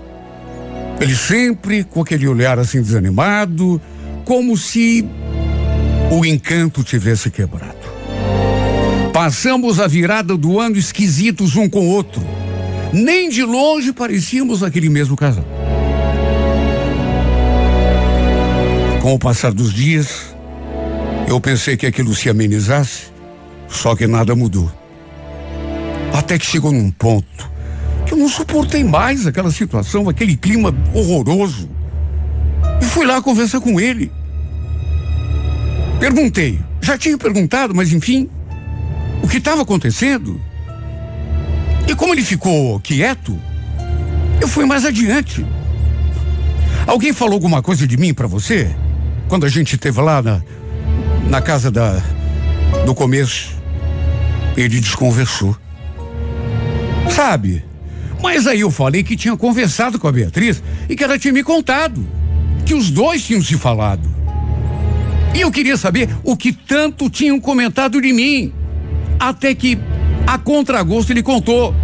Ele 1.00 1.16
sempre 1.16 1.82
com 1.82 2.00
aquele 2.00 2.28
olhar 2.28 2.58
assim 2.58 2.80
desanimado, 2.80 3.80
como 4.24 4.56
se 4.56 5.04
o 6.10 6.24
encanto 6.24 6.84
tivesse 6.84 7.30
quebrado. 7.30 7.74
Passamos 9.12 9.80
a 9.80 9.86
virada 9.86 10.36
do 10.36 10.60
ano 10.60 10.78
esquisitos 10.78 11.56
um 11.56 11.68
com 11.68 11.80
o 11.80 11.88
outro. 11.88 12.22
Nem 12.93 13.30
de 13.30 13.43
longe 13.43 13.93
parecíamos 13.93 14.62
aquele 14.62 14.90
mesmo 14.90 15.16
casal. 15.16 15.45
Com 19.01 19.14
o 19.14 19.18
passar 19.18 19.53
dos 19.53 19.72
dias, 19.72 20.34
eu 21.26 21.40
pensei 21.40 21.76
que 21.76 21.86
aquilo 21.86 22.14
se 22.14 22.28
amenizasse, 22.28 23.05
só 23.66 23.97
que 23.97 24.07
nada 24.07 24.34
mudou. 24.34 24.70
Até 26.12 26.38
que 26.38 26.45
chegou 26.45 26.70
num 26.70 26.90
ponto 26.90 27.51
que 28.07 28.12
eu 28.12 28.18
não 28.18 28.28
suportei 28.28 28.84
mais 28.84 29.26
aquela 29.26 29.51
situação, 29.51 30.09
aquele 30.09 30.36
clima 30.36 30.74
horroroso. 30.93 31.70
E 32.80 32.84
fui 32.84 33.07
lá 33.07 33.22
conversar 33.22 33.61
com 33.61 33.80
ele. 33.80 34.12
Perguntei, 35.99 36.61
já 36.82 36.99
tinha 36.99 37.16
perguntado, 37.16 37.74
mas 37.74 37.93
enfim, 37.93 38.28
o 39.22 39.28
que 39.28 39.38
estava 39.38 39.62
acontecendo? 39.62 40.38
E 41.88 41.94
como 41.94 42.14
ele 42.14 42.22
ficou 42.22 42.80
quieto, 42.80 43.38
eu 44.40 44.48
fui 44.48 44.64
mais 44.64 44.84
adiante. 44.84 45.44
Alguém 46.86 47.12
falou 47.12 47.34
alguma 47.34 47.62
coisa 47.62 47.86
de 47.86 47.96
mim 47.96 48.12
para 48.12 48.26
você? 48.26 48.74
Quando 49.28 49.46
a 49.46 49.48
gente 49.48 49.74
esteve 49.74 50.00
lá 50.00 50.20
na, 50.20 50.42
na 51.28 51.40
casa 51.40 51.70
da 51.70 52.02
do 52.84 52.94
começo, 52.94 53.50
ele 54.56 54.80
desconversou. 54.80 55.56
Sabe? 57.10 57.64
Mas 58.22 58.46
aí 58.46 58.60
eu 58.60 58.70
falei 58.70 59.02
que 59.02 59.16
tinha 59.16 59.36
conversado 59.36 59.98
com 59.98 60.08
a 60.08 60.12
Beatriz 60.12 60.62
e 60.88 60.96
que 60.96 61.04
ela 61.04 61.18
tinha 61.18 61.32
me 61.32 61.42
contado. 61.42 62.06
Que 62.64 62.74
os 62.74 62.90
dois 62.90 63.24
tinham 63.24 63.42
se 63.42 63.56
falado. 63.56 64.08
E 65.34 65.40
eu 65.40 65.50
queria 65.50 65.76
saber 65.76 66.08
o 66.22 66.36
que 66.36 66.52
tanto 66.52 67.10
tinham 67.10 67.40
comentado 67.40 68.00
de 68.00 68.12
mim. 68.12 68.52
Até 69.18 69.54
que, 69.54 69.78
a 70.34 70.38
contragosto, 70.38 71.12
ele 71.12 71.22
contou. 71.22 71.74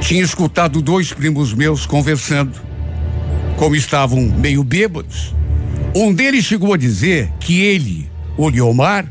Tinha 0.00 0.22
escutado 0.22 0.82
dois 0.82 1.12
primos 1.12 1.52
meus 1.52 1.86
conversando. 1.86 2.60
Como 3.56 3.76
estavam 3.76 4.22
meio 4.22 4.64
bêbados, 4.64 5.34
um 5.94 6.12
deles 6.12 6.44
chegou 6.44 6.72
a 6.72 6.76
dizer 6.76 7.30
que 7.38 7.60
ele, 7.60 8.10
o 8.36 8.48
Liomar, 8.48 9.10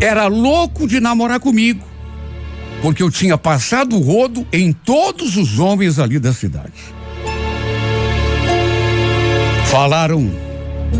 era 0.00 0.28
louco 0.28 0.86
de 0.86 1.00
namorar 1.00 1.40
comigo 1.40 1.88
porque 2.80 3.02
eu 3.02 3.10
tinha 3.10 3.36
passado 3.36 3.96
o 3.96 4.00
rodo 4.00 4.46
em 4.52 4.72
todos 4.72 5.36
os 5.36 5.58
homens 5.58 5.98
ali 5.98 6.18
da 6.18 6.32
cidade. 6.32 6.72
Falaram 9.66 10.30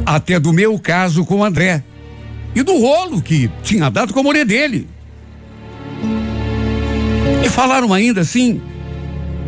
até 0.04 0.38
do 0.38 0.52
meu 0.52 0.78
caso 0.78 1.24
com 1.24 1.36
o 1.36 1.44
André 1.44 1.82
e 2.54 2.62
do 2.62 2.78
rolo 2.78 3.22
que 3.22 3.50
tinha 3.62 3.88
dado 3.90 4.12
com 4.12 4.20
a 4.20 4.22
mulher 4.22 4.44
dele. 4.44 4.88
E 7.44 7.48
falaram 7.48 7.92
ainda 7.92 8.20
assim, 8.20 8.60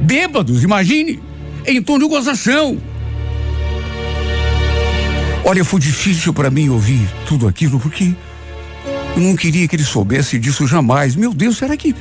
bêbados, 0.03 0.63
imagine, 0.63 1.21
em 1.67 1.83
tom 1.83 1.99
de 1.99 2.07
gozação. 2.07 2.79
Olha, 5.45 5.65
foi 5.65 5.81
difícil 5.81 6.33
para 6.33 6.51
mim 6.51 6.69
ouvir 6.69 7.09
tudo 7.27 7.49
aquilo 7.49 7.81
porque 7.81 8.15
eu 9.17 9.23
não 9.23 9.35
queria 9.35 9.67
que 9.67 9.75
ele 9.75 9.85
soubesse 9.85 10.39
disso 10.39 10.67
jamais. 10.67 11.17
Meu 11.17 11.35
Deus, 11.35 11.57
será 11.57 11.77
que 11.77 11.95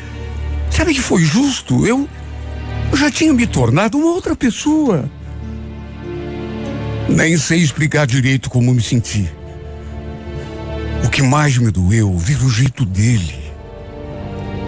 Será 0.70 0.94
que 0.94 1.02
foi 1.02 1.24
justo? 1.24 1.86
Eu, 1.86 2.08
eu 2.92 2.98
já 2.98 3.12
tinha 3.12 3.34
me 3.34 3.46
tornado 3.48 3.98
uma 3.98 4.12
outra 4.14 4.36
pessoa. 4.36 5.10
Nem 7.08 7.38
sei 7.38 7.60
explicar 7.60 8.06
direito 8.06 8.50
como 8.50 8.74
me 8.74 8.82
senti. 8.82 9.30
O 11.04 11.10
que 11.10 11.22
mais 11.22 11.58
me 11.58 11.72
doeu, 11.72 12.16
ver 12.18 12.42
o 12.44 12.50
jeito 12.50 12.86
dele. 12.86 13.49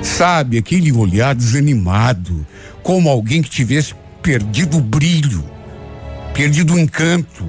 Sabe, 0.01 0.57
aquele 0.57 0.91
olhar 0.91 1.35
desanimado, 1.35 2.45
como 2.81 3.09
alguém 3.09 3.41
que 3.41 3.49
tivesse 3.49 3.93
perdido 4.21 4.77
o 4.77 4.81
brilho, 4.81 5.43
perdido 6.33 6.73
o 6.73 6.79
encanto. 6.79 7.45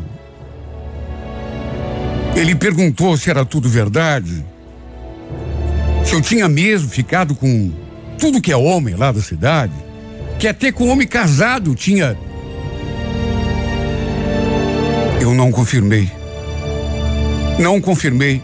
Ele 2.34 2.54
perguntou 2.54 3.16
se 3.16 3.30
era 3.30 3.44
tudo 3.44 3.68
verdade. 3.68 4.44
Se 6.04 6.14
eu 6.14 6.20
tinha 6.20 6.48
mesmo 6.48 6.88
ficado 6.88 7.34
com 7.34 7.72
tudo 8.18 8.40
que 8.40 8.52
é 8.52 8.56
homem 8.56 8.94
lá 8.94 9.12
da 9.12 9.20
cidade, 9.20 9.72
que 10.38 10.48
até 10.48 10.72
com 10.72 10.88
homem 10.88 11.06
casado 11.06 11.74
tinha. 11.74 12.16
Eu 15.20 15.34
não 15.34 15.52
confirmei. 15.52 16.10
Não 17.58 17.80
confirmei. 17.80 18.42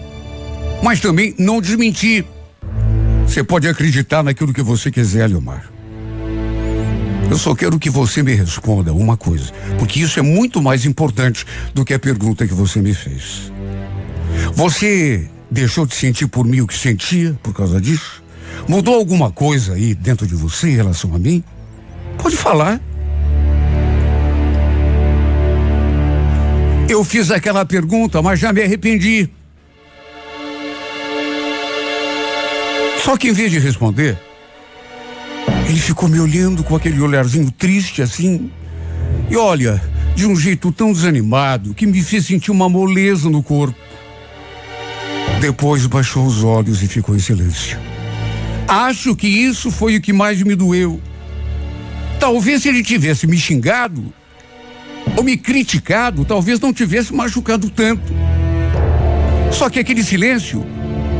Mas 0.82 1.00
também 1.00 1.34
não 1.38 1.61
desmenti. 1.61 2.24
Você 3.29 3.45
pode 3.45 3.68
acreditar 3.68 4.22
naquilo 4.22 4.55
que 4.55 4.62
você 4.62 4.91
quiser, 4.91 5.29
Leomar. 5.29 5.70
Eu 7.31 7.37
só 7.37 7.55
quero 7.55 7.79
que 7.79 7.91
você 7.91 8.22
me 8.22 8.33
responda 8.33 8.93
uma 8.95 9.18
coisa, 9.18 9.53
porque 9.79 10.01
isso 10.01 10.18
é 10.18 10.22
muito 10.22 10.62
mais 10.62 10.87
importante 10.87 11.45
do 11.74 11.85
que 11.85 11.93
a 11.93 11.99
pergunta 11.99 12.47
que 12.47 12.55
você 12.55 12.81
me 12.81 12.95
fez. 12.95 13.53
Você 14.55 15.29
deixou 15.51 15.85
de 15.85 15.95
sentir 15.95 16.26
por 16.26 16.47
mim 16.47 16.62
o 16.62 16.66
que 16.66 16.76
sentia 16.76 17.39
por 17.43 17.53
causa 17.53 17.79
disso? 17.79 18.24
Mudou 18.66 18.95
alguma 18.95 19.31
coisa 19.31 19.74
aí 19.74 19.95
dentro 19.95 20.26
de 20.26 20.35
você 20.35 20.70
em 20.70 20.76
relação 20.76 21.14
a 21.14 21.18
mim? 21.18 21.45
Pode 22.16 22.35
falar. 22.35 22.81
Eu 26.89 27.05
fiz 27.05 27.31
aquela 27.31 27.66
pergunta, 27.66 28.22
mas 28.22 28.41
já 28.41 28.55
me 28.55 28.62
arrependi. 28.62 29.29
Só 33.09 33.16
que 33.16 33.28
em 33.28 33.32
vez 33.32 33.50
de 33.50 33.59
responder, 33.59 34.18
ele 35.66 35.78
ficou 35.78 36.11
me 36.11 36.20
olhando 36.20 36.62
com 36.62 36.76
aquele 36.76 37.00
olharzinho 37.00 37.50
triste 37.50 38.02
assim. 38.02 38.50
E 39.30 39.34
olha, 39.34 39.82
de 40.14 40.26
um 40.26 40.36
jeito 40.36 40.70
tão 40.70 40.92
desanimado 40.92 41.72
que 41.72 41.86
me 41.86 42.02
fez 42.02 42.26
sentir 42.26 42.50
uma 42.50 42.68
moleza 42.68 43.30
no 43.30 43.42
corpo. 43.42 43.78
Depois 45.40 45.86
baixou 45.86 46.26
os 46.26 46.44
olhos 46.44 46.82
e 46.82 46.86
ficou 46.86 47.16
em 47.16 47.18
silêncio. 47.18 47.78
Acho 48.68 49.16
que 49.16 49.26
isso 49.26 49.70
foi 49.70 49.96
o 49.96 50.02
que 50.02 50.12
mais 50.12 50.42
me 50.42 50.54
doeu. 50.54 51.00
Talvez 52.20 52.61
se 52.61 52.68
ele 52.68 52.82
tivesse 52.82 53.26
me 53.26 53.38
xingado 53.38 54.12
ou 55.16 55.24
me 55.24 55.38
criticado, 55.38 56.26
talvez 56.26 56.61
não 56.61 56.74
tivesse 56.74 57.14
machucado 57.14 57.70
tanto. 57.70 58.12
Só 59.50 59.70
que 59.70 59.78
aquele 59.78 60.04
silêncio 60.04 60.62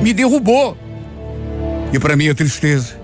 me 0.03 0.12
derrubou. 0.12 0.76
E 1.93 1.99
para 1.99 2.16
minha 2.16 2.34
tristeza, 2.34 2.99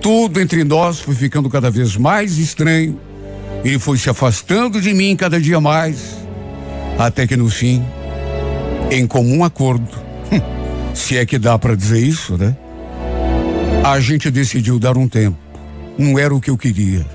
tudo 0.00 0.40
entre 0.40 0.64
nós 0.64 1.00
foi 1.00 1.14
ficando 1.14 1.48
cada 1.48 1.70
vez 1.70 1.96
mais 1.96 2.38
estranho. 2.38 2.98
Ele 3.64 3.78
foi 3.78 3.98
se 3.98 4.08
afastando 4.08 4.80
de 4.80 4.94
mim 4.94 5.16
cada 5.16 5.40
dia 5.40 5.60
mais, 5.60 6.16
até 6.98 7.26
que 7.26 7.36
no 7.36 7.48
fim, 7.48 7.84
em 8.90 9.06
comum 9.06 9.44
acordo, 9.44 9.88
se 10.94 11.16
é 11.16 11.26
que 11.26 11.38
dá 11.38 11.58
para 11.58 11.76
dizer 11.76 12.00
isso, 12.00 12.36
né? 12.36 12.56
A 13.84 14.00
gente 14.00 14.30
decidiu 14.30 14.78
dar 14.78 14.96
um 14.96 15.08
tempo. 15.08 15.38
Não 15.96 16.18
era 16.18 16.34
o 16.34 16.40
que 16.40 16.50
eu 16.50 16.58
queria. 16.58 17.06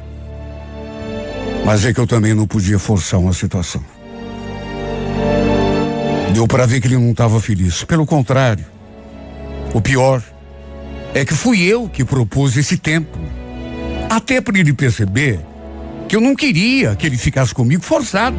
Mas 1.65 1.85
é 1.85 1.93
que 1.93 1.99
eu 1.99 2.07
também 2.07 2.33
não 2.33 2.45
podia 2.45 2.79
forçar 2.79 3.19
uma 3.19 3.33
situação. 3.33 3.83
Deu 6.33 6.47
para 6.47 6.65
ver 6.65 6.81
que 6.81 6.87
ele 6.87 6.97
não 6.97 7.11
estava 7.11 7.39
feliz. 7.39 7.83
Pelo 7.83 8.05
contrário, 8.05 8.65
o 9.73 9.79
pior 9.79 10.21
é 11.13 11.23
que 11.23 11.33
fui 11.33 11.61
eu 11.61 11.87
que 11.87 12.03
propus 12.03 12.57
esse 12.57 12.77
tempo. 12.77 13.17
Até 14.09 14.41
para 14.41 14.59
ele 14.59 14.73
perceber 14.73 15.39
que 16.09 16.15
eu 16.15 16.21
não 16.21 16.35
queria 16.35 16.95
que 16.95 17.05
ele 17.05 17.17
ficasse 17.17 17.53
comigo 17.53 17.83
forçado. 17.83 18.37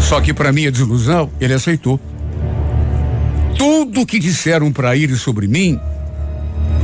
Só 0.00 0.20
que 0.20 0.34
para 0.34 0.52
minha 0.52 0.70
desilusão, 0.70 1.30
ele 1.40 1.54
aceitou. 1.54 1.98
Tudo 3.56 4.04
que 4.04 4.18
disseram 4.18 4.72
para 4.72 4.96
ele 4.96 5.16
sobre 5.16 5.46
mim 5.46 5.80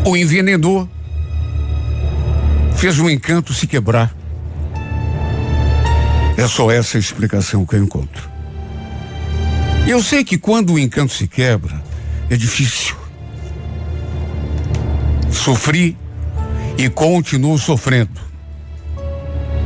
o 0.05 0.17
envenenou. 0.17 0.89
Fez 2.77 2.99
um 2.99 3.11
encanto 3.11 3.53
se 3.53 3.67
quebrar. 3.67 4.15
É 6.37 6.47
só 6.47 6.71
essa 6.71 6.97
explicação 6.97 7.67
que 7.67 7.75
eu 7.75 7.85
encontro. 7.85 8.31
Eu 9.87 10.03
sei 10.03 10.25
que 10.25 10.39
quando 10.39 10.73
o 10.73 10.79
encanto 10.79 11.13
se 11.13 11.27
quebra, 11.27 11.83
é 12.31 12.37
difícil. 12.37 12.99
Sofri 15.41 15.97
e 16.76 16.91
continuo 16.91 17.59
sofrendo. 17.59 18.20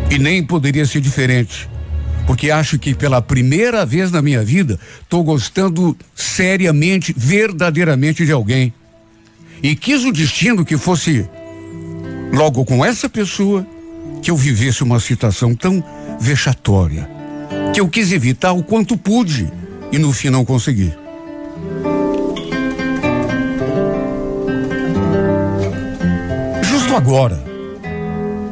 E 0.09 0.19
nem 0.21 0.41
poderia 0.41 0.87
ser 0.87 1.01
diferente. 1.01 1.69
Porque 2.29 2.49
acho 2.49 2.79
que 2.79 2.95
pela 2.95 3.21
primeira 3.21 3.85
vez 3.85 4.13
na 4.13 4.23
minha 4.23 4.45
vida 4.45 4.79
estou 5.03 5.25
gostando 5.25 5.97
seriamente, 6.15 7.13
verdadeiramente 7.17 8.25
de 8.25 8.31
alguém. 8.31 8.73
E 9.61 9.75
quis 9.75 10.05
o 10.05 10.13
destino 10.13 10.65
que 10.65 10.77
fosse 10.77 11.29
logo 12.33 12.65
com 12.65 12.85
essa 12.85 13.09
pessoa 13.09 13.67
que 14.23 14.31
eu 14.31 14.37
vivesse 14.37 14.85
uma 14.85 15.01
situação 15.01 15.57
tão 15.57 15.83
vexatória. 16.21 17.11
Que 17.73 17.81
eu 17.81 17.89
quis 17.89 18.13
evitar 18.13 18.53
o 18.53 18.63
quanto 18.63 18.97
pude 18.97 19.53
e 19.91 19.99
no 19.99 20.13
fim 20.13 20.31
não 20.31 20.45
consegui. 20.45 20.93
Agora 26.95 27.43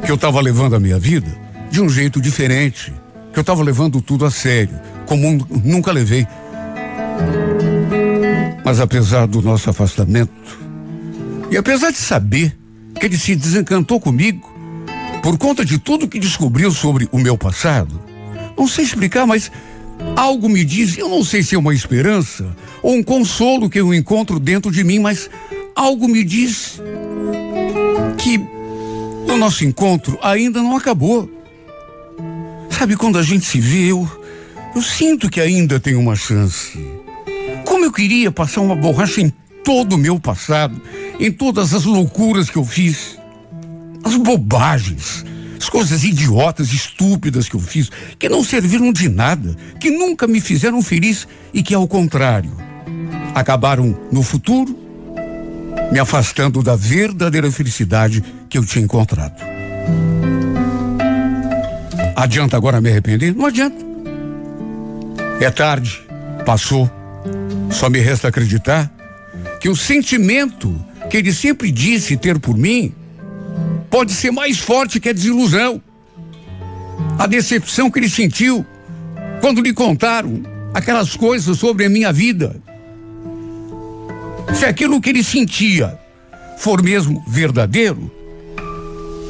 que 0.05 0.11
eu 0.11 0.17
estava 0.17 0.41
levando 0.41 0.75
a 0.75 0.81
minha 0.81 0.99
vida 0.99 1.33
de 1.71 1.81
um 1.81 1.89
jeito 1.89 2.21
diferente, 2.21 2.93
que 3.33 3.39
eu 3.39 3.43
estava 3.43 3.63
levando 3.63 4.03
tudo 4.03 4.25
a 4.25 4.33
sério, 4.33 4.81
como 5.07 5.47
nunca 5.65 5.93
levei. 5.93 6.27
Mas 8.65 8.81
apesar 8.81 9.29
do 9.29 9.41
nosso 9.41 9.71
afastamento, 9.71 10.59
e 11.53 11.57
apesar 11.57 11.93
de 11.93 11.99
saber 11.99 12.59
que 12.99 13.07
ele 13.07 13.17
se 13.17 13.37
desencantou 13.37 14.01
comigo 14.01 14.53
por 15.23 15.39
conta 15.39 15.65
de 15.65 15.79
tudo 15.79 16.09
que 16.09 16.19
descobriu 16.19 16.73
sobre 16.73 17.09
o 17.13 17.19
meu 17.19 17.39
passado, 17.39 18.03
não 18.59 18.67
sei 18.67 18.85
explicar, 18.85 19.25
mas 19.25 19.53
algo 20.17 20.49
me 20.49 20.65
diz, 20.65 20.99
eu 20.99 21.09
não 21.09 21.23
sei 21.23 21.45
se 21.45 21.55
é 21.55 21.59
uma 21.59 21.73
esperança 21.73 22.57
ou 22.83 22.93
um 22.95 23.05
consolo 23.05 23.71
que 23.71 23.81
eu 23.81 23.95
encontro 23.95 24.41
dentro 24.41 24.73
de 24.73 24.83
mim, 24.83 24.99
mas 24.99 25.31
algo 25.77 26.09
me 26.09 26.25
diz 26.25 26.83
que 28.17 28.39
o 29.31 29.37
nosso 29.37 29.65
encontro 29.65 30.19
ainda 30.23 30.63
não 30.63 30.77
acabou. 30.77 31.31
Sabe, 32.71 32.97
quando 32.97 33.19
a 33.19 33.23
gente 33.23 33.45
se 33.45 33.61
vê, 33.61 33.93
eu, 33.93 34.11
eu 34.75 34.83
sinto 34.83 35.31
que 35.31 35.41
ainda 35.41 35.79
tem 35.79 35.95
uma 35.95 36.17
chance. 36.17 36.79
Como 37.65 37.85
eu 37.85 37.93
queria 37.93 38.31
passar 38.31 38.61
uma 38.61 38.75
borracha 38.75 39.21
em 39.21 39.33
todo 39.65 39.95
o 39.95 39.99
meu 39.99 40.19
passado, 40.19 40.81
em 41.19 41.31
todas 41.31 41.73
as 41.73 41.85
loucuras 41.85 42.51
que 42.51 42.57
eu 42.57 42.65
fiz, 42.65 43.19
as 44.03 44.17
bobagens, 44.17 45.25
as 45.59 45.69
coisas 45.69 46.03
idiotas, 46.03 46.73
estúpidas 46.73 47.49
que 47.49 47.55
eu 47.55 47.61
fiz, 47.61 47.91
que 48.19 48.29
não 48.29 48.43
serviram 48.43 48.93
de 48.93 49.09
nada, 49.09 49.57
que 49.79 49.91
nunca 49.91 50.27
me 50.27 50.41
fizeram 50.41 50.83
feliz 50.83 51.29
e 51.55 51.63
que, 51.63 51.75
ao 51.75 51.87
contrário, 51.87 52.57
acabaram 53.35 53.97
no 54.11 54.23
futuro 54.23 54.82
me 55.91 55.99
afastando 55.99 56.63
da 56.63 56.75
verdadeira 56.75 57.51
felicidade 57.51 58.23
que 58.49 58.57
eu 58.57 58.65
tinha 58.65 58.85
encontrado. 58.85 59.35
Adianta 62.17 62.57
agora 62.57 62.81
me 62.81 62.89
arrepender? 62.91 63.35
Não 63.35 63.47
adianta. 63.47 63.85
É 65.41 65.51
tarde, 65.51 66.01
passou. 66.47 66.91
Só 67.71 67.91
me 67.91 67.99
resta 67.99 68.29
acreditar 68.29 68.91
que 69.61 69.69
o 69.69 69.77
sentimento 69.77 70.75
que 71.11 71.17
ele 71.17 71.33
sempre 71.33 71.71
disse 71.71 72.17
ter 72.17 72.39
por 72.39 72.57
mim 72.57 72.95
pode 73.91 74.13
ser 74.13 74.31
mais 74.31 74.59
forte 74.59 75.01
que 75.01 75.09
a 75.09 75.13
desilusão. 75.13 75.83
A 77.19 77.27
decepção 77.27 77.91
que 77.91 77.99
ele 77.99 78.09
sentiu 78.09 78.65
quando 79.41 79.61
lhe 79.61 79.73
contaram 79.73 80.43
aquelas 80.73 81.17
coisas 81.17 81.59
sobre 81.59 81.85
a 81.85 81.89
minha 81.91 82.13
vida. 82.13 82.57
Se 84.55 84.65
aquilo 84.65 85.01
que 85.01 85.11
ele 85.11 85.23
sentia 85.23 85.99
for 86.59 86.83
mesmo 86.83 87.23
verdadeiro, 87.27 88.11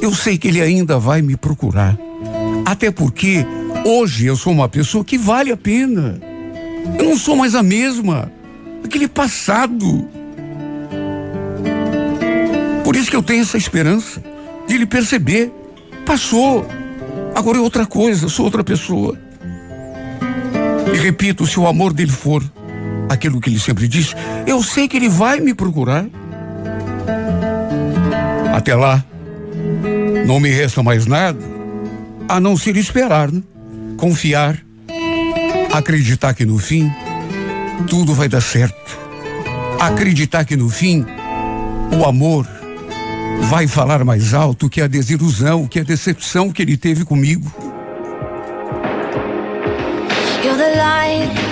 eu 0.00 0.14
sei 0.14 0.36
que 0.36 0.48
ele 0.48 0.60
ainda 0.60 0.98
vai 0.98 1.22
me 1.22 1.36
procurar. 1.36 1.98
Até 2.64 2.90
porque 2.90 3.46
hoje 3.84 4.26
eu 4.26 4.36
sou 4.36 4.52
uma 4.52 4.68
pessoa 4.68 5.04
que 5.04 5.16
vale 5.16 5.50
a 5.52 5.56
pena. 5.56 6.20
Eu 6.98 7.04
não 7.04 7.16
sou 7.16 7.36
mais 7.36 7.54
a 7.54 7.62
mesma. 7.62 8.30
Aquele 8.84 9.08
passado 9.08 10.08
por 12.92 12.96
isso 12.96 13.10
que 13.10 13.16
eu 13.16 13.22
tenho 13.22 13.40
essa 13.40 13.56
esperança 13.56 14.22
de 14.68 14.74
ele 14.74 14.84
perceber. 14.84 15.50
Passou. 16.04 16.66
Agora 17.34 17.56
é 17.56 17.60
outra 17.62 17.86
coisa, 17.86 18.28
sou 18.28 18.44
outra 18.44 18.62
pessoa. 18.62 19.18
E 20.92 20.96
repito, 20.98 21.46
se 21.46 21.58
o 21.58 21.66
amor 21.66 21.94
dele 21.94 22.10
for 22.10 22.44
aquilo 23.12 23.40
que 23.40 23.50
ele 23.50 23.60
sempre 23.60 23.86
diz, 23.86 24.14
eu 24.46 24.62
sei 24.62 24.88
que 24.88 24.96
ele 24.96 25.08
vai 25.08 25.40
me 25.40 25.54
procurar. 25.54 26.06
Até 28.54 28.74
lá, 28.74 29.04
não 30.26 30.38
me 30.38 30.50
resta 30.50 30.82
mais 30.82 31.06
nada 31.06 31.38
a 32.28 32.40
não 32.40 32.56
ser 32.56 32.76
esperar, 32.76 33.30
né? 33.30 33.42
confiar, 33.96 34.58
acreditar 35.72 36.34
que 36.34 36.44
no 36.44 36.58
fim 36.58 36.90
tudo 37.88 38.14
vai 38.14 38.28
dar 38.28 38.40
certo. 38.40 38.98
Acreditar 39.80 40.44
que 40.44 40.56
no 40.56 40.68
fim 40.68 41.04
o 41.98 42.04
amor 42.04 42.46
vai 43.42 43.66
falar 43.66 44.04
mais 44.04 44.34
alto 44.34 44.68
que 44.68 44.80
a 44.80 44.86
desilusão, 44.86 45.66
que 45.66 45.80
a 45.80 45.82
decepção 45.82 46.50
que 46.50 46.62
ele 46.62 46.76
teve 46.76 47.04
comigo. 47.04 47.52
You're 50.44 50.56
the 50.56 50.76
light, 50.76 51.51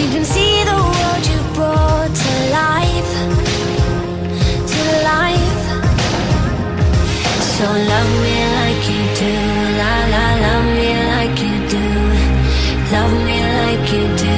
You 0.00 0.08
can 0.14 0.24
see 0.24 0.54
the 0.70 0.78
world 0.92 1.24
you 1.30 1.40
brought 1.56 2.12
to 2.22 2.32
life 2.60 3.12
To 4.72 4.80
life 5.12 5.62
So 7.54 7.66
love 7.92 8.12
me 8.24 8.36
like 8.58 8.82
you 8.92 9.02
do 9.20 9.32
La 9.80 9.94
la 10.14 10.26
love 10.44 10.68
me 10.78 10.90
like 11.14 11.36
you 11.46 11.56
do 11.74 12.02
Love 12.92 13.14
me 13.24 13.40
like 13.40 13.90
you 13.90 14.04
do. 14.22 14.34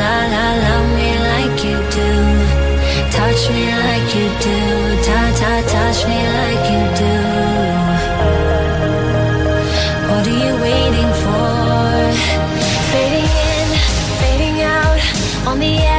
La 0.00 0.16
la, 0.34 0.46
love 0.64 0.88
me 0.96 1.10
like 1.30 1.58
you 1.62 1.76
do. 1.96 2.10
Touch 3.16 3.42
me 3.52 3.64
like 3.84 4.08
you 4.16 4.26
do. 4.46 4.58
Ta 5.06 5.20
ta, 5.40 5.52
touch 5.72 6.00
me 6.08 6.20
like 6.38 6.64
you 6.72 6.77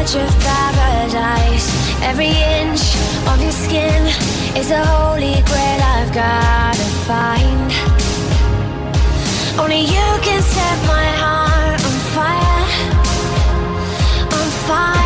Of 0.10 0.40
paradise. 0.40 1.70
Every 2.02 2.30
inch 2.30 2.96
of 3.28 3.40
your 3.44 3.52
skin 3.52 4.08
is 4.58 4.72
a 4.72 4.84
holy 4.84 5.40
grail 5.44 5.82
I've 5.84 6.12
gotta 6.12 6.90
find. 7.06 7.72
Only 9.60 9.82
you 9.82 10.20
can 10.24 10.42
set 10.42 10.78
my 10.88 11.06
heart 11.22 11.80
on 11.86 11.98
fire, 12.16 12.66
on 14.34 14.50
fire. 14.68 14.99